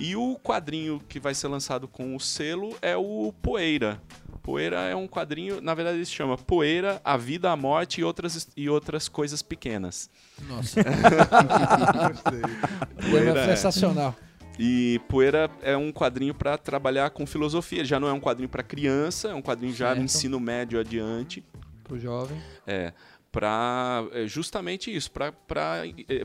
E 0.00 0.16
o 0.16 0.36
quadrinho 0.42 1.00
que 1.08 1.20
vai 1.20 1.34
ser 1.34 1.46
lançado 1.48 1.86
com 1.86 2.16
o 2.16 2.20
selo 2.20 2.76
é 2.82 2.96
o 2.96 3.32
Poeira. 3.40 4.00
Poeira 4.44 4.78
é 4.82 4.94
um 4.94 5.08
quadrinho, 5.08 5.58
na 5.62 5.72
verdade 5.72 5.96
ele 5.96 6.04
se 6.04 6.12
chama 6.12 6.36
Poeira, 6.36 7.00
a 7.02 7.16
Vida, 7.16 7.50
a 7.50 7.56
Morte 7.56 8.02
e 8.02 8.04
outras, 8.04 8.46
e 8.54 8.68
outras 8.68 9.08
coisas 9.08 9.40
pequenas. 9.40 10.10
Nossa, 10.46 10.82
Gostei. 12.12 13.10
poema 13.10 13.40
é. 13.40 13.56
sensacional. 13.56 14.14
E 14.58 15.00
Poeira 15.08 15.50
é 15.62 15.74
um 15.74 15.90
quadrinho 15.90 16.34
para 16.34 16.58
trabalhar 16.58 17.08
com 17.08 17.26
filosofia. 17.26 17.78
Ele 17.78 17.88
já 17.88 17.98
não 17.98 18.06
é 18.06 18.12
um 18.12 18.20
quadrinho 18.20 18.48
para 18.48 18.62
criança, 18.62 19.28
é 19.28 19.34
um 19.34 19.40
quadrinho 19.40 19.72
já 19.72 19.86
Certo. 19.86 19.98
no 19.98 20.04
ensino 20.04 20.38
médio 20.38 20.78
adiante. 20.78 21.42
Pro 21.82 21.98
jovem. 21.98 22.38
É, 22.66 22.92
para 23.32 24.04
justamente 24.26 24.94
isso, 24.94 25.10
para 25.10 25.32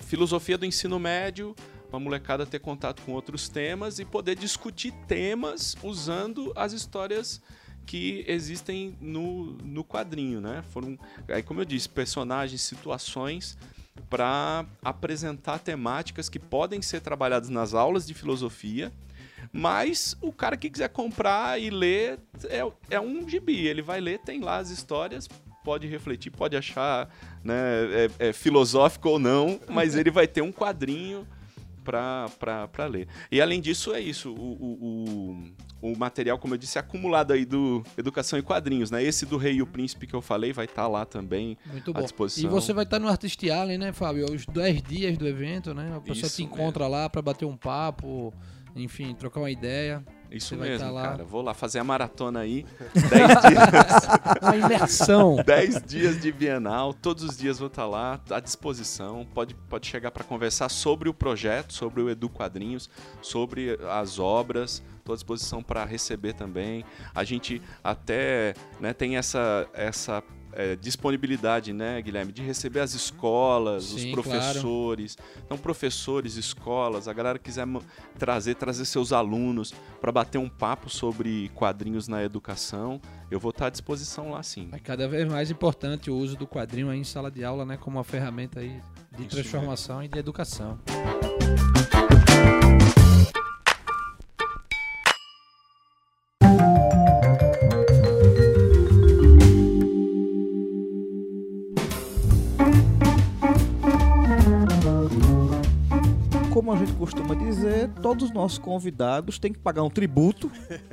filosofia 0.01 0.57
do 0.57 0.65
ensino 0.65 0.99
médio, 0.99 1.55
uma 1.89 2.01
molecada 2.01 2.45
ter 2.45 2.59
contato 2.59 3.01
com 3.03 3.13
outros 3.13 3.47
temas 3.47 3.97
e 3.97 4.03
poder 4.03 4.35
discutir 4.35 4.91
temas 5.07 5.77
usando 5.81 6.51
as 6.53 6.73
histórias 6.73 7.41
que 7.85 8.23
existem 8.27 8.95
no, 9.01 9.53
no 9.63 9.83
quadrinho, 9.83 10.39
né? 10.39 10.63
Foram, 10.69 10.97
aí 11.27 11.41
como 11.41 11.61
eu 11.61 11.65
disse, 11.65 11.89
personagens, 11.89 12.61
situações 12.61 13.57
para 14.09 14.65
apresentar 14.83 15.59
temáticas 15.59 16.29
que 16.29 16.39
podem 16.39 16.81
ser 16.81 17.01
trabalhadas 17.01 17.49
nas 17.49 17.73
aulas 17.73 18.07
de 18.07 18.13
filosofia, 18.13 18.91
mas 19.51 20.15
o 20.21 20.31
cara 20.31 20.55
que 20.55 20.69
quiser 20.69 20.89
comprar 20.89 21.59
e 21.59 21.69
ler 21.69 22.19
é, 22.45 22.71
é 22.89 22.99
um 22.99 23.27
gibi. 23.27 23.67
Ele 23.67 23.81
vai 23.81 23.99
ler, 23.99 24.19
tem 24.19 24.39
lá 24.39 24.57
as 24.57 24.69
histórias, 24.69 25.27
pode 25.63 25.87
refletir, 25.87 26.31
pode 26.31 26.55
achar 26.55 27.09
né, 27.43 27.55
é, 28.19 28.29
é 28.29 28.33
filosófico 28.33 29.09
ou 29.09 29.19
não, 29.19 29.59
mas 29.67 29.95
ele 29.95 30.11
vai 30.11 30.27
ter 30.27 30.41
um 30.41 30.51
quadrinho 30.51 31.27
para 31.83 32.85
ler. 32.87 33.07
E 33.31 33.41
além 33.41 33.61
disso, 33.61 33.93
é 33.93 33.99
isso. 33.99 34.31
O, 34.33 34.35
o, 34.35 35.53
o, 35.81 35.91
o 35.93 35.97
material, 35.97 36.37
como 36.37 36.53
eu 36.53 36.57
disse, 36.57 36.77
é 36.77 36.81
acumulado 36.81 37.33
aí 37.33 37.45
do 37.45 37.83
Educação 37.97 38.37
e 38.37 38.41
Quadrinhos. 38.41 38.91
Né? 38.91 39.03
Esse 39.03 39.25
do 39.25 39.37
Rei 39.37 39.55
e 39.55 39.61
o 39.61 39.67
Príncipe 39.67 40.05
que 40.07 40.13
eu 40.13 40.21
falei 40.21 40.53
vai 40.53 40.65
estar 40.65 40.87
lá 40.87 41.05
também. 41.05 41.57
Muito 41.65 41.91
à 41.91 41.95
bom. 41.95 42.01
disposição. 42.01 42.49
E 42.49 42.51
você 42.51 42.73
vai 42.73 42.83
estar 42.83 42.99
no 42.99 43.07
Artist 43.07 43.49
Allen, 43.49 43.77
né, 43.77 43.93
Fábio? 43.93 44.25
Os 44.31 44.45
10 44.45 44.81
dias 44.83 45.17
do 45.17 45.27
evento, 45.27 45.73
né? 45.73 45.93
A 45.95 46.01
pessoa 46.01 46.27
Isso 46.27 46.35
te 46.35 46.43
encontra 46.43 46.87
lá 46.87 47.09
pra 47.09 47.21
bater 47.21 47.45
um 47.45 47.57
papo, 47.57 48.33
enfim, 48.75 49.13
trocar 49.15 49.39
uma 49.39 49.51
ideia. 49.51 50.03
Isso 50.31 50.55
Você 50.55 50.61
mesmo, 50.61 50.93
tá 50.93 51.01
cara. 51.01 51.23
Vou 51.23 51.41
lá 51.41 51.53
fazer 51.53 51.79
a 51.79 51.83
maratona 51.83 52.41
aí. 52.41 52.65
10 52.93 53.27
dias. 53.41 54.07
Uma 54.41 54.55
imersão. 54.55 55.35
10 55.37 55.83
dias 55.83 56.21
de 56.21 56.31
Bienal, 56.31 56.93
todos 56.93 57.23
os 57.23 57.37
dias 57.37 57.57
vou 57.57 57.67
estar 57.67 57.87
lá, 57.87 58.19
à 58.29 58.39
disposição. 58.39 59.25
Pode, 59.33 59.55
pode 59.55 59.87
chegar 59.87 60.11
para 60.11 60.23
conversar 60.23 60.69
sobre 60.69 61.09
o 61.09 61.13
projeto, 61.13 61.73
sobre 61.73 62.01
o 62.01 62.09
Edu 62.09 62.29
Quadrinhos, 62.29 62.89
sobre 63.21 63.77
as 63.89 64.19
obras. 64.19 64.83
Estou 64.99 65.13
à 65.13 65.15
disposição 65.15 65.63
para 65.63 65.83
receber 65.85 66.33
também. 66.33 66.85
A 67.15 67.23
gente 67.23 67.61
até 67.83 68.53
né, 68.79 68.93
tem 68.93 69.17
essa, 69.17 69.67
essa 69.73 70.23
é, 70.53 70.75
disponibilidade, 70.75 71.73
né, 71.73 72.01
Guilherme, 72.01 72.31
de 72.31 72.41
receber 72.41 72.79
as 72.79 72.93
escolas, 72.93 73.85
Sim, 73.85 73.95
os 73.95 74.01
claro. 74.01 74.21
professores. 74.21 75.17
Então, 75.45 75.57
professores, 75.57 76.35
escolas, 76.35 77.07
a 77.07 77.13
galera 77.13 77.39
quiser 77.39 77.67
trazer, 78.17 78.55
trazer 78.55 78.85
seus 78.85 79.13
alunos 79.13 79.73
para 80.01 80.11
bater 80.11 80.37
um 80.37 80.49
papo 80.49 80.89
sobre 80.89 81.49
quadrinhos 81.55 82.07
na 82.07 82.23
educação, 82.23 82.99
eu 83.29 83.39
vou 83.39 83.51
estar 83.51 83.67
à 83.67 83.69
disposição 83.69 84.31
lá 84.31 84.41
sim. 84.41 84.69
É 84.71 84.79
cada 84.79 85.07
vez 85.07 85.27
mais 85.27 85.51
importante 85.51 86.09
o 86.09 86.15
uso 86.15 86.35
do 86.35 86.47
quadrinho 86.47 86.89
aí 86.89 86.99
em 86.99 87.03
sala 87.03 87.29
de 87.29 87.43
aula, 87.43 87.65
né? 87.65 87.77
Como 87.77 87.97
uma 87.97 88.03
ferramenta 88.03 88.59
aí 88.59 88.81
de 89.11 89.21
Isso 89.21 89.29
transformação 89.29 90.03
e 90.03 90.07
de 90.07 90.17
educação. 90.17 90.79
Costuma 107.09 107.33
dizer, 107.33 107.89
todos 108.03 108.25
os 108.25 108.31
nossos 108.31 108.59
convidados 108.59 109.39
têm 109.39 109.51
que 109.51 109.57
pagar 109.57 109.81
um 109.81 109.89
tributo. 109.89 110.51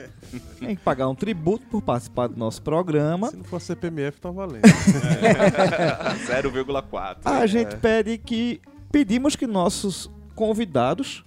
Tem 0.58 0.74
que 0.74 0.82
pagar 0.82 1.08
um 1.08 1.14
tributo 1.14 1.66
por 1.66 1.82
participar 1.82 2.28
do 2.28 2.38
nosso 2.38 2.62
programa. 2.62 3.28
Se 3.28 3.36
não 3.36 3.44
for 3.44 3.60
CPMF, 3.60 4.18
tá 4.18 4.30
valendo. 4.30 4.62
0,4. 6.26 7.18
A 7.22 7.46
gente 7.46 7.76
pede 7.76 8.16
que 8.16 8.62
pedimos 8.90 9.36
que 9.36 9.46
nossos 9.46 10.10
convidados 10.34 11.22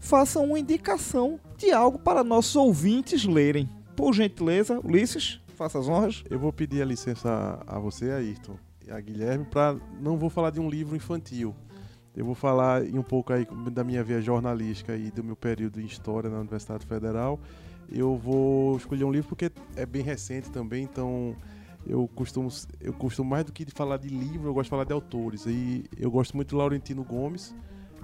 façam 0.00 0.46
uma 0.46 0.58
indicação 0.58 1.38
de 1.56 1.70
algo 1.70 2.00
para 2.00 2.24
nossos 2.24 2.56
ouvintes 2.56 3.24
lerem. 3.24 3.68
Por 3.94 4.12
gentileza, 4.12 4.80
Ulisses, 4.82 5.40
faça 5.56 5.78
as 5.78 5.88
honras. 5.88 6.24
Eu 6.28 6.40
vou 6.40 6.52
pedir 6.52 6.82
a 6.82 6.84
licença 6.84 7.60
a 7.64 7.78
você, 7.78 8.10
Ayrton, 8.10 8.56
e 8.84 8.90
a 8.90 9.00
Guilherme, 9.00 9.44
para 9.44 9.76
não 10.00 10.18
vou 10.18 10.28
falar 10.28 10.50
de 10.50 10.58
um 10.58 10.68
livro 10.68 10.96
infantil. 10.96 11.54
Eu 12.16 12.24
vou 12.24 12.34
falar 12.34 12.82
um 12.82 13.02
pouco 13.02 13.32
aí 13.32 13.46
da 13.72 13.82
minha 13.82 14.02
via 14.04 14.20
jornalística 14.20 14.96
e 14.96 15.10
do 15.10 15.24
meu 15.24 15.34
período 15.34 15.80
em 15.80 15.84
História 15.84 16.30
na 16.30 16.38
Universidade 16.38 16.86
Federal. 16.86 17.40
Eu 17.90 18.16
vou 18.16 18.76
escolher 18.76 19.04
um 19.04 19.10
livro 19.12 19.28
porque 19.28 19.50
é 19.76 19.84
bem 19.84 20.02
recente 20.02 20.50
também, 20.50 20.84
então 20.84 21.36
eu 21.86 22.08
costumo, 22.14 22.48
eu 22.80 22.92
costumo 22.92 23.28
mais 23.28 23.44
do 23.44 23.52
que 23.52 23.66
falar 23.66 23.96
de 23.96 24.08
livro, 24.08 24.48
eu 24.48 24.54
gosto 24.54 24.64
de 24.66 24.70
falar 24.70 24.84
de 24.84 24.92
autores. 24.92 25.44
E 25.46 25.84
eu 25.98 26.10
gosto 26.10 26.36
muito 26.36 26.50
do 26.50 26.56
Laurentino 26.56 27.02
Gomes, 27.02 27.54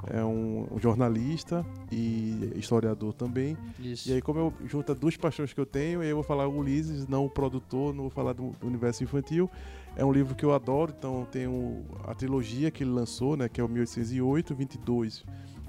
é 0.09 0.25
um, 0.25 0.67
um 0.73 0.79
jornalista 0.79 1.65
e 1.91 2.53
historiador 2.57 3.13
também. 3.13 3.57
Isso. 3.79 4.09
E 4.09 4.15
aí, 4.15 4.23
como 4.23 4.39
eu 4.39 4.55
junta 4.67 4.95
duas 4.95 5.17
paixões 5.17 5.53
que 5.53 5.61
eu 5.61 5.67
tenho, 5.67 6.03
eu 6.03 6.17
vou 6.17 6.25
falar 6.25 6.49
Ulisses, 6.49 7.07
não 7.07 7.27
o 7.27 7.31
produtor, 7.31 7.95
não 7.95 8.03
vou 8.03 8.11
falar 8.11 8.33
do, 8.33 8.51
do 8.61 8.67
universo 8.67 9.05
infantil. 9.05 9.51
É 9.97 10.05
um 10.05 10.13
livro 10.13 10.35
que 10.35 10.45
eu 10.45 10.55
adoro, 10.55 10.95
então 10.97 11.27
tem 11.31 11.47
o- 11.47 11.85
a 12.07 12.15
trilogia 12.15 12.71
que 12.71 12.83
ele 12.85 12.91
lançou, 12.91 13.37
né, 13.37 13.49
que 13.49 13.61
é 13.61 13.65
o 13.65 13.69
1808, 13.69 14.55
22 14.55 15.25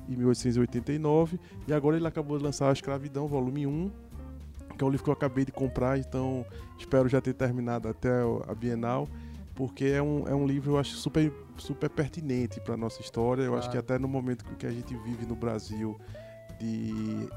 e 0.08 0.16
1889. 0.16 1.40
E 1.68 1.74
agora 1.74 1.98
ele 1.98 2.08
acabou 2.08 2.38
de 2.38 2.44
lançar 2.44 2.70
A 2.70 2.74
Escravidão, 2.74 3.28
volume 3.28 3.68
1, 3.68 3.92
que 4.78 4.84
é 4.84 4.88
um 4.88 4.90
livro 4.90 5.04
que 5.04 5.10
eu 5.10 5.14
acabei 5.14 5.44
de 5.46 5.52
comprar, 5.52 5.98
então 5.98 6.46
espero 6.78 7.10
já 7.10 7.20
ter 7.20 7.34
terminado 7.34 7.88
até 7.90 8.10
a 8.48 8.56
Bienal, 8.56 9.08
porque 9.54 9.86
é 9.86 10.02
um, 10.02 10.28
é 10.28 10.34
um 10.34 10.48
livro 10.48 10.72
eu 10.74 10.78
acho 10.78 10.96
super, 10.96 11.32
super 11.58 11.90
pertinente 11.90 12.60
para 12.62 12.78
nossa 12.78 13.02
história. 13.02 13.44
Eu 13.44 13.56
acho 13.58 13.70
que 13.70 13.78
até 13.78 14.00
no 14.00 14.08
momento 14.08 14.46
que 14.58 14.66
a 14.66 14.72
gente 14.72 14.96
vive 14.96 15.26
no 15.26 15.36
Brasil, 15.36 16.00
de 16.60 17.28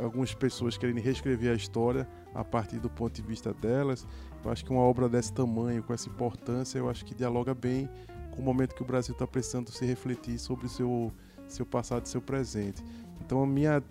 algumas 0.00 0.34
pessoas 0.34 0.76
querem 0.76 0.98
reescrever 1.00 1.50
a 1.52 1.54
história 1.54 2.06
a 2.34 2.44
partir 2.44 2.78
do 2.78 2.88
ponto 2.90 3.14
de 3.14 3.22
vista 3.22 3.52
delas. 3.52 4.06
Eu 4.44 4.50
acho 4.50 4.64
que 4.64 4.70
uma 4.70 4.82
obra 4.82 5.08
desse 5.08 5.32
tamanho, 5.32 5.82
com 5.82 5.92
essa 5.94 6.08
importância, 6.08 6.78
eu 6.78 6.88
acho 6.90 7.04
que 7.04 7.14
dialoga 7.14 7.54
bem 7.54 7.88
com 8.30 8.42
o 8.42 8.44
momento 8.44 8.74
que 8.74 8.82
o 8.82 8.84
Brasil 8.84 9.12
está 9.12 9.26
precisando 9.26 9.70
se 9.70 9.84
refletir 9.86 10.38
sobre 10.38 10.66
o 10.66 10.68
seu, 10.68 11.12
seu 11.48 11.64
passado 11.64 12.04
e 12.04 12.08
seu 12.08 12.20
presente. 12.20 12.82
Então 13.24 13.42
a 13.42 13.46
minha, 13.46 13.82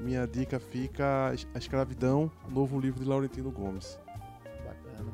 minha 0.00 0.26
dica 0.26 0.58
fica 0.58 1.32
A 1.54 1.58
Escravidão, 1.58 2.30
novo 2.48 2.80
livro 2.80 2.98
de 3.02 3.08
Laurentino 3.08 3.50
Gomes. 3.50 3.98
Bacana. 4.64 5.12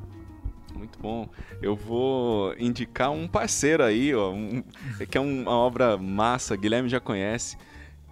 Muito 0.73 0.97
bom. 0.99 1.27
Eu 1.61 1.75
vou 1.75 2.55
indicar 2.57 3.11
um 3.11 3.27
parceiro 3.27 3.83
aí, 3.83 4.15
ó, 4.15 4.31
um- 4.31 4.63
que 5.09 5.17
é 5.17 5.21
uma 5.21 5.51
obra 5.51 5.97
massa, 5.97 6.55
Guilherme 6.55 6.87
já 6.89 6.99
conhece, 6.99 7.57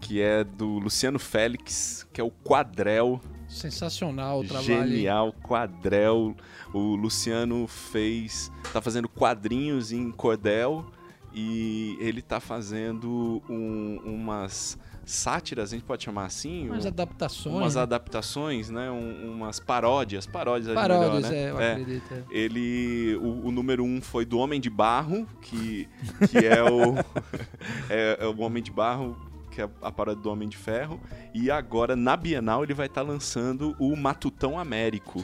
que 0.02 0.22
é 0.22 0.44
do 0.44 0.78
Luciano 0.78 1.18
Félix, 1.18 2.06
que 2.14 2.20
é 2.22 2.24
o 2.24 2.30
Quadrel. 2.30 3.20
Sensacional 3.56 4.42
o 4.42 4.44
trabalho. 4.48 4.66
Genial, 4.90 5.34
Quadrel. 5.42 6.36
O 6.74 6.96
Luciano 6.96 7.68
fez, 7.68 8.52
tá 8.74 8.82
fazendo 8.82 9.08
quadrinhos 9.10 9.92
em 9.92 10.12
cordel 10.12 10.86
e 11.34 11.98
ele 12.00 12.22
tá 12.22 12.40
fazendo 12.40 13.42
um- 13.50 14.00
umas 14.06 14.78
sátiras, 15.06 15.72
a 15.72 15.76
gente 15.76 15.86
pode 15.86 16.04
chamar 16.04 16.26
assim, 16.26 16.68
Umas 16.68 16.84
um- 16.84 16.88
adaptações. 16.88 17.56
umas 17.56 17.76
né? 17.76 17.82
adaptações, 17.82 18.70
né? 18.72 18.90
Um- 18.90 19.34
umas 19.34 19.60
paródias, 19.60 20.26
paródias, 20.26 20.74
Paródias, 20.74 21.30
melhor, 21.30 21.32
né? 21.32 21.38
é, 21.38 21.50
eu 21.52 21.60
É. 21.60 21.72
acredito. 21.74 22.12
é. 22.14 22.24
Ele, 22.32 23.16
o, 23.22 23.48
o 23.48 23.52
número 23.52 23.84
um 23.84 24.02
foi 24.02 24.26
do 24.26 24.40
Homem 24.40 24.60
de 24.60 24.70
Barro, 24.70 25.28
que, 25.42 25.88
que 26.32 26.40
é 26.40 26.64
o 26.64 26.96
é, 27.90 28.18
é 28.22 28.26
o 28.28 28.40
Homem 28.42 28.64
de 28.64 28.72
Barro 28.72 29.16
que 29.56 29.62
é 29.62 29.70
a 29.82 29.90
paródia 29.90 30.22
do 30.22 30.30
Homem 30.30 30.50
de 30.50 30.58
Ferro. 30.58 31.00
E 31.34 31.50
agora, 31.50 31.96
na 31.96 32.18
Bienal, 32.18 32.62
ele 32.64 32.74
vai 32.74 32.88
estar 32.88 33.02
lançando 33.02 33.74
o 33.80 33.96
Matutão 33.96 34.60
Américo. 34.60 35.24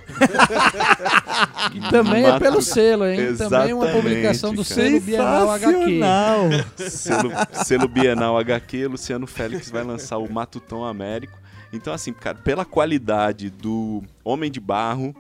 Também 1.92 2.24
é 2.24 2.30
Matu- 2.32 2.44
pelo 2.44 2.62
selo, 2.62 3.06
hein? 3.06 3.36
Também 3.36 3.72
é 3.72 3.76
uma 3.76 3.86
Exatamente, 3.86 4.02
publicação 4.02 4.54
do 4.54 4.64
cara. 4.64 4.76
selo 4.76 5.02
Bienal 5.02 5.52
HQ. 5.52 6.90
Selo, 6.90 7.32
selo 7.52 7.88
Bienal 7.90 8.38
HQ, 8.38 8.88
Luciano 8.88 9.28
Félix 9.28 9.70
vai 9.70 9.84
lançar 9.84 10.18
o 10.18 10.32
Matutão 10.32 10.86
Américo. 10.86 11.38
Então, 11.74 11.94
assim, 11.94 12.14
cara, 12.14 12.38
pela 12.38 12.64
qualidade 12.66 13.50
do 13.50 14.02
Homem 14.24 14.50
de 14.50 14.60
Barro, 14.60 15.14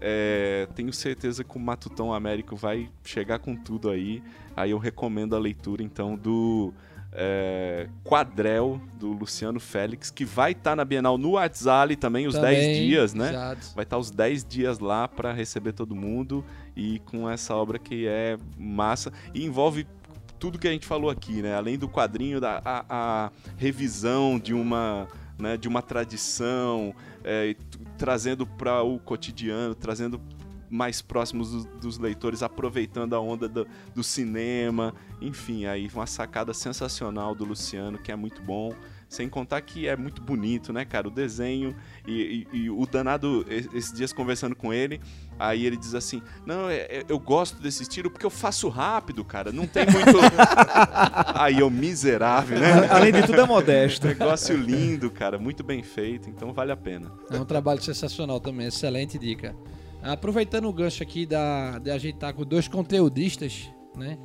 é, 0.00 0.68
tenho 0.76 0.92
certeza 0.92 1.42
que 1.42 1.56
o 1.56 1.60
Matutão 1.60 2.12
Américo 2.12 2.54
vai 2.54 2.88
chegar 3.04 3.38
com 3.40 3.56
tudo 3.56 3.90
aí. 3.90 4.22
Aí 4.56 4.70
eu 4.70 4.78
recomendo 4.78 5.34
a 5.34 5.38
leitura, 5.38 5.82
então, 5.82 6.16
do 6.16 6.72
é, 7.14 7.88
Quadrel, 8.02 8.80
do 8.98 9.12
Luciano 9.12 9.60
Félix, 9.60 10.10
que 10.10 10.24
vai 10.24 10.52
estar 10.52 10.74
na 10.74 10.84
Bienal 10.84 11.16
no 11.16 11.32
WhatsApp 11.32 11.94
também, 11.96 12.26
os 12.26 12.34
10 12.34 12.44
Também, 12.44 12.86
dias, 12.86 13.14
né? 13.14 13.30
Exato. 13.30 13.72
Vai 13.74 13.84
estar 13.84 13.98
os 13.98 14.10
10 14.10 14.44
dias 14.44 14.78
lá 14.80 15.06
para 15.06 15.32
receber 15.32 15.72
todo 15.72 15.94
mundo 15.94 16.44
e 16.76 16.98
com 17.00 17.30
essa 17.30 17.54
obra 17.54 17.78
que 17.78 18.06
é 18.06 18.36
massa 18.58 19.12
e 19.32 19.44
envolve 19.44 19.86
tudo 20.40 20.58
que 20.58 20.66
a 20.66 20.72
gente 20.72 20.86
falou 20.86 21.08
aqui, 21.08 21.40
né? 21.40 21.54
Além 21.54 21.78
do 21.78 21.88
quadrinho, 21.88 22.40
da, 22.40 22.60
a, 22.64 22.84
a 22.88 23.30
revisão 23.56 24.38
de 24.38 24.52
uma, 24.52 25.06
né, 25.38 25.56
de 25.56 25.68
uma 25.68 25.80
tradição, 25.80 26.94
é, 27.22 27.54
trazendo 27.96 28.46
para 28.46 28.82
o 28.82 28.98
cotidiano, 28.98 29.74
trazendo 29.74 30.20
mais 30.70 31.00
próximos 31.02 31.50
dos, 31.52 31.64
dos 31.80 31.98
leitores, 31.98 32.42
aproveitando 32.42 33.14
a 33.14 33.20
onda 33.20 33.48
do, 33.48 33.66
do 33.94 34.02
cinema, 34.02 34.94
enfim, 35.20 35.66
aí 35.66 35.88
uma 35.94 36.06
sacada 36.06 36.52
sensacional 36.54 37.34
do 37.34 37.44
Luciano, 37.44 37.98
que 37.98 38.10
é 38.12 38.16
muito 38.16 38.42
bom. 38.42 38.72
Sem 39.06 39.28
contar 39.28 39.60
que 39.60 39.86
é 39.86 39.94
muito 39.96 40.20
bonito, 40.20 40.72
né, 40.72 40.84
cara? 40.84 41.06
O 41.06 41.10
desenho 41.10 41.76
e, 42.04 42.46
e- 42.52 42.56
e 42.64 42.70
o 42.70 42.84
danado, 42.84 43.44
esses 43.48 43.92
dias 43.92 44.12
conversando 44.12 44.56
com 44.56 44.72
ele, 44.72 45.00
aí 45.38 45.64
ele 45.66 45.76
diz 45.76 45.94
assim: 45.94 46.20
Não, 46.44 46.68
é- 46.68 46.78
é- 46.78 47.04
eu 47.08 47.18
gosto 47.18 47.60
desse 47.62 47.82
estilo 47.84 48.10
porque 48.10 48.26
eu 48.26 48.30
faço 48.30 48.68
rápido, 48.68 49.24
cara. 49.24 49.52
Não 49.52 49.68
tem 49.68 49.84
muito. 49.86 50.18
aí 51.38 51.60
eu, 51.60 51.70
miserável, 51.70 52.58
né? 52.58 52.88
Além 52.90 53.12
de 53.12 53.22
tudo, 53.22 53.40
é 53.40 53.46
modesto. 53.46 54.06
Negócio 54.06 54.56
lindo, 54.56 55.08
cara. 55.10 55.38
Muito 55.38 55.62
bem 55.62 55.82
feito, 55.82 56.28
então 56.28 56.52
vale 56.52 56.72
a 56.72 56.76
pena. 56.76 57.12
É 57.30 57.38
um 57.38 57.44
trabalho 57.44 57.82
sensacional 57.82 58.40
também, 58.40 58.66
excelente 58.66 59.16
dica. 59.18 59.54
Aproveitando 60.04 60.66
o 60.66 60.72
gancho 60.72 61.02
aqui 61.02 61.24
da, 61.24 61.78
de 61.78 61.90
ajeitar 61.90 62.34
com 62.34 62.44
dois 62.44 62.68
conteudistas, 62.68 63.70
né? 63.96 64.18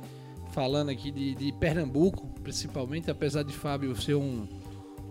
Falando 0.50 0.90
aqui 0.90 1.10
de, 1.10 1.34
de 1.34 1.52
Pernambuco, 1.52 2.26
principalmente, 2.42 3.10
apesar 3.10 3.42
de 3.44 3.52
Fábio 3.54 3.96
ser 3.96 4.14
um, 4.14 4.46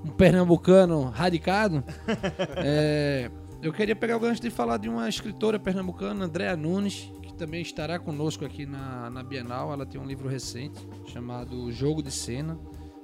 um 0.05 0.09
pernambucano 0.09 1.05
radicado, 1.05 1.83
é, 2.57 3.31
eu 3.63 3.73
queria 3.73 3.95
pegar 3.95 4.15
o 4.17 4.19
gancho 4.19 4.41
de 4.41 4.51
falar 4.51 4.77
de 4.77 4.87
uma 4.87 5.09
escritora 5.09 5.57
pernambucana, 5.57 6.25
Andréa 6.25 6.55
Nunes, 6.55 7.11
que 7.23 7.33
também 7.33 7.63
estará 7.63 7.97
conosco 7.97 8.45
aqui 8.45 8.67
na, 8.67 9.09
na 9.09 9.23
Bienal. 9.23 9.73
Ela 9.73 9.87
tem 9.87 9.99
um 9.99 10.05
livro 10.05 10.29
recente 10.29 10.87
chamado 11.07 11.71
Jogo 11.71 12.03
de 12.03 12.11
Cena. 12.11 12.59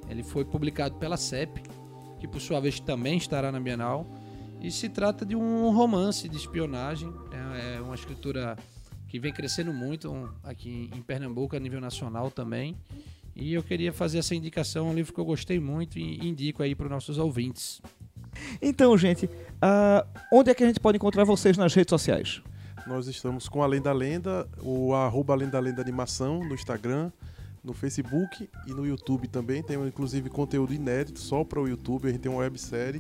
Ele 0.08 0.22
foi 0.22 0.46
publicado 0.46 0.96
pela 0.96 1.18
CEP, 1.18 1.64
que 2.20 2.28
por 2.28 2.40
sua 2.40 2.60
vez 2.60 2.80
também 2.80 3.18
estará 3.18 3.52
na 3.52 3.60
Bienal. 3.60 4.06
E 4.66 4.72
se 4.72 4.90
trata 4.90 5.24
de 5.24 5.36
um 5.36 5.70
romance 5.70 6.28
de 6.28 6.38
espionagem. 6.38 7.14
É, 7.32 7.76
é 7.76 7.82
uma 7.82 7.94
escritura 7.94 8.58
que 9.08 9.20
vem 9.20 9.32
crescendo 9.32 9.72
muito 9.72 10.28
aqui 10.44 10.90
em 10.92 11.04
Pernambuco, 11.04 11.56
a 11.56 11.60
nível 11.60 11.80
nacional 11.80 12.32
também. 12.32 12.76
E 13.36 13.54
eu 13.54 13.62
queria 13.62 13.94
fazer 13.94 14.18
essa 14.18 14.34
indicação, 14.34 14.90
um 14.90 14.94
livro 14.96 15.14
que 15.14 15.20
eu 15.20 15.26
gostei 15.26 15.60
muito 15.60 16.00
e 16.00 16.28
indico 16.28 16.64
aí 16.64 16.74
para 16.74 16.86
os 16.86 16.92
nossos 16.92 17.20
ouvintes. 17.20 17.80
Então, 18.60 18.98
gente, 18.98 19.30
ah, 19.62 20.04
onde 20.34 20.50
é 20.50 20.56
que 20.56 20.64
a 20.64 20.68
gente 20.68 20.80
pode 20.80 20.96
encontrar 20.96 21.26
vocês 21.26 21.56
nas 21.58 21.72
redes 21.76 21.92
sociais? 21.92 22.42
Nós 22.88 23.06
estamos 23.06 23.48
com 23.48 23.62
Além 23.62 23.84
da 23.84 23.94
Lenda, 23.94 24.50
o 24.64 24.96
arroba 24.96 25.34
Além 25.34 25.48
da 25.48 25.60
Lenda 25.60 25.80
Animação 25.80 26.40
no 26.40 26.56
Instagram, 26.56 27.12
no 27.64 27.72
Facebook 27.72 28.50
e 28.66 28.72
no 28.72 28.84
YouTube 28.84 29.28
também. 29.28 29.62
Tem 29.62 29.80
inclusive 29.86 30.28
conteúdo 30.28 30.74
inédito 30.74 31.20
só 31.20 31.44
para 31.44 31.62
o 31.62 31.68
YouTube. 31.68 32.08
A 32.08 32.12
gente 32.12 32.22
tem 32.22 32.32
uma 32.32 32.42
websérie 32.42 33.00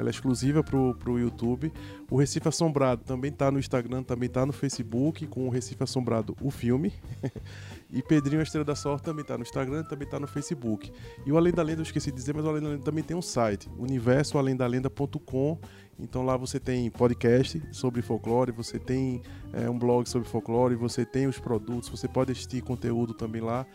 ela 0.00 0.08
é 0.08 0.10
exclusiva 0.10 0.62
para 0.62 0.76
o 0.78 1.18
YouTube. 1.18 1.72
O 2.10 2.16
Recife 2.16 2.48
Assombrado 2.48 3.02
também 3.04 3.30
está 3.30 3.50
no 3.50 3.58
Instagram, 3.58 4.02
também 4.02 4.26
está 4.26 4.44
no 4.44 4.52
Facebook, 4.52 5.26
com 5.26 5.46
o 5.46 5.50
Recife 5.50 5.82
Assombrado, 5.82 6.36
o 6.40 6.50
filme. 6.50 6.92
e 7.90 8.02
Pedrinho 8.02 8.40
a 8.40 8.42
Estrela 8.42 8.64
da 8.64 8.74
Sorte 8.74 9.04
também 9.04 9.22
está 9.22 9.36
no 9.36 9.42
Instagram, 9.42 9.82
também 9.84 10.06
está 10.06 10.18
no 10.18 10.26
Facebook. 10.26 10.92
E 11.24 11.32
o 11.32 11.36
Além 11.36 11.52
da 11.52 11.62
Lenda, 11.62 11.80
eu 11.80 11.84
esqueci 11.84 12.10
de 12.10 12.16
dizer, 12.16 12.34
mas 12.34 12.44
o 12.44 12.48
Além 12.48 12.62
da 12.62 12.68
Lenda 12.68 12.84
também 12.84 13.04
tem 13.04 13.16
um 13.16 13.22
site, 13.22 13.70
universoalendalenda.com. 13.78 15.58
Então 15.98 16.24
lá 16.24 16.36
você 16.36 16.58
tem 16.58 16.90
podcast 16.90 17.62
sobre 17.70 18.02
folclore, 18.02 18.50
você 18.50 18.78
tem 18.78 19.22
é, 19.52 19.70
um 19.70 19.78
blog 19.78 20.08
sobre 20.08 20.28
folclore, 20.28 20.74
você 20.74 21.04
tem 21.04 21.26
os 21.26 21.38
produtos, 21.38 21.88
você 21.88 22.08
pode 22.08 22.32
assistir 22.32 22.60
conteúdo 22.62 23.14
também 23.14 23.40
lá. 23.40 23.66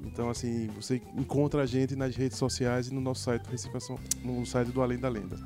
Então, 0.00 0.28
assim, 0.28 0.68
você 0.68 1.00
encontra 1.16 1.62
a 1.62 1.66
gente 1.66 1.96
nas 1.96 2.14
redes 2.14 2.38
sociais 2.38 2.88
e 2.88 2.94
no 2.94 3.00
nosso 3.00 3.22
site, 3.22 3.44
no 4.24 4.44
site 4.44 4.68
do 4.68 4.82
Além 4.82 4.98
da 4.98 5.08
Lenda. 5.08 5.36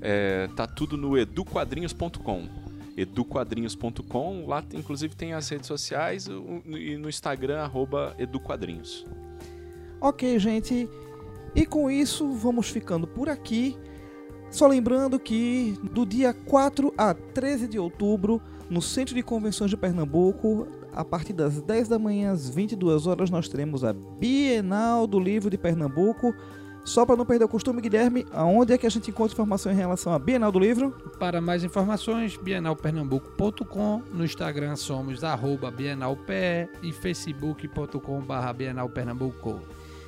É, 0.00 0.48
tá 0.56 0.66
tudo 0.66 0.96
no 0.96 1.16
eduquadrinhos.com. 1.16 2.48
eduquadrinhos.com, 2.96 4.46
lá 4.46 4.64
inclusive 4.74 5.14
tem 5.14 5.32
as 5.32 5.48
redes 5.48 5.66
sociais 5.66 6.26
e 6.26 6.96
no 6.96 7.08
Instagram, 7.08 7.70
eduquadrinhos. 8.18 9.06
Ok, 10.00 10.38
gente. 10.38 10.88
E 11.54 11.66
com 11.66 11.90
isso, 11.90 12.32
vamos 12.32 12.70
ficando 12.70 13.06
por 13.06 13.28
aqui. 13.28 13.76
Só 14.50 14.66
lembrando 14.66 15.18
que 15.18 15.78
do 15.92 16.04
dia 16.04 16.34
4 16.34 16.92
a 16.96 17.14
13 17.14 17.68
de 17.68 17.78
outubro, 17.78 18.40
no 18.68 18.82
Centro 18.82 19.14
de 19.14 19.22
Convenções 19.22 19.70
de 19.70 19.76
Pernambuco, 19.76 20.66
a 20.92 21.04
partir 21.04 21.32
das 21.32 21.60
10 21.62 21.88
da 21.88 21.98
manhã 21.98 22.32
às 22.32 22.50
22 22.50 23.06
horas, 23.06 23.30
nós 23.30 23.48
teremos 23.48 23.82
a 23.84 23.92
Bienal 23.92 25.06
do 25.06 25.18
Livro 25.18 25.48
de 25.48 25.56
Pernambuco. 25.56 26.34
Só 26.84 27.06
para 27.06 27.16
não 27.16 27.24
perder 27.24 27.44
o 27.44 27.48
costume, 27.48 27.80
Guilherme, 27.80 28.26
aonde 28.32 28.72
é 28.72 28.78
que 28.78 28.86
a 28.86 28.90
gente 28.90 29.08
encontra 29.08 29.32
informação 29.32 29.70
em 29.70 29.76
relação 29.76 30.12
à 30.12 30.18
Bienal 30.18 30.50
do 30.50 30.58
Livro? 30.58 30.90
Para 31.18 31.40
mais 31.40 31.62
informações, 31.62 32.36
bienalpernambuco.com. 32.36 34.02
No 34.12 34.24
Instagram 34.24 34.74
somos 34.74 35.22
arroba 35.22 35.70
bienalpe 35.70 36.68
e 36.82 36.92
facebook.com 36.92 38.20
barra 38.20 38.52
bienalpernambuco. 38.52 39.60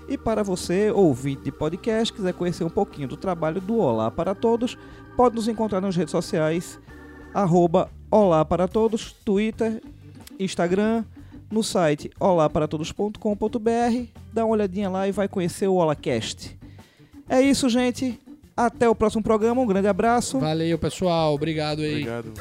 E 0.08 0.18
para 0.18 0.42
você, 0.42 0.90
ouvinte 0.90 1.44
de 1.44 1.52
podcast, 1.52 2.12
quiser 2.12 2.34
conhecer 2.34 2.64
um 2.64 2.70
pouquinho 2.70 3.06
do 3.06 3.16
trabalho 3.16 3.60
do 3.60 3.78
Olá 3.78 4.10
para 4.10 4.34
Todos, 4.34 4.76
pode 5.16 5.36
nos 5.36 5.46
encontrar 5.46 5.80
nas 5.80 5.94
redes 5.94 6.10
sociais, 6.10 6.78
arroba 7.32 7.88
Olá 8.10 8.44
para 8.44 8.66
Todos, 8.66 9.12
Twitter, 9.24 9.80
Instagram, 10.40 11.04
no 11.50 11.62
site 11.62 12.10
olaparatodos.com.br, 12.18 14.08
dá 14.32 14.44
uma 14.44 14.54
olhadinha 14.54 14.90
lá 14.90 15.06
e 15.06 15.12
vai 15.12 15.28
conhecer 15.28 15.68
o 15.68 15.74
OlaCast. 15.74 16.63
É 17.28 17.40
isso, 17.40 17.68
gente. 17.68 18.18
Até 18.56 18.88
o 18.88 18.94
próximo 18.94 19.22
programa. 19.22 19.60
Um 19.60 19.66
grande 19.66 19.88
abraço. 19.88 20.38
Valeu, 20.38 20.78
pessoal. 20.78 21.34
Obrigado 21.34 21.80
aí. 21.82 21.92
Obrigado. 22.08 22.32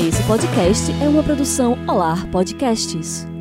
Esse 0.00 0.22
podcast 0.24 0.92
é 1.02 1.08
uma 1.08 1.22
produção 1.22 1.78
Olar 1.88 2.28
Podcasts. 2.30 3.31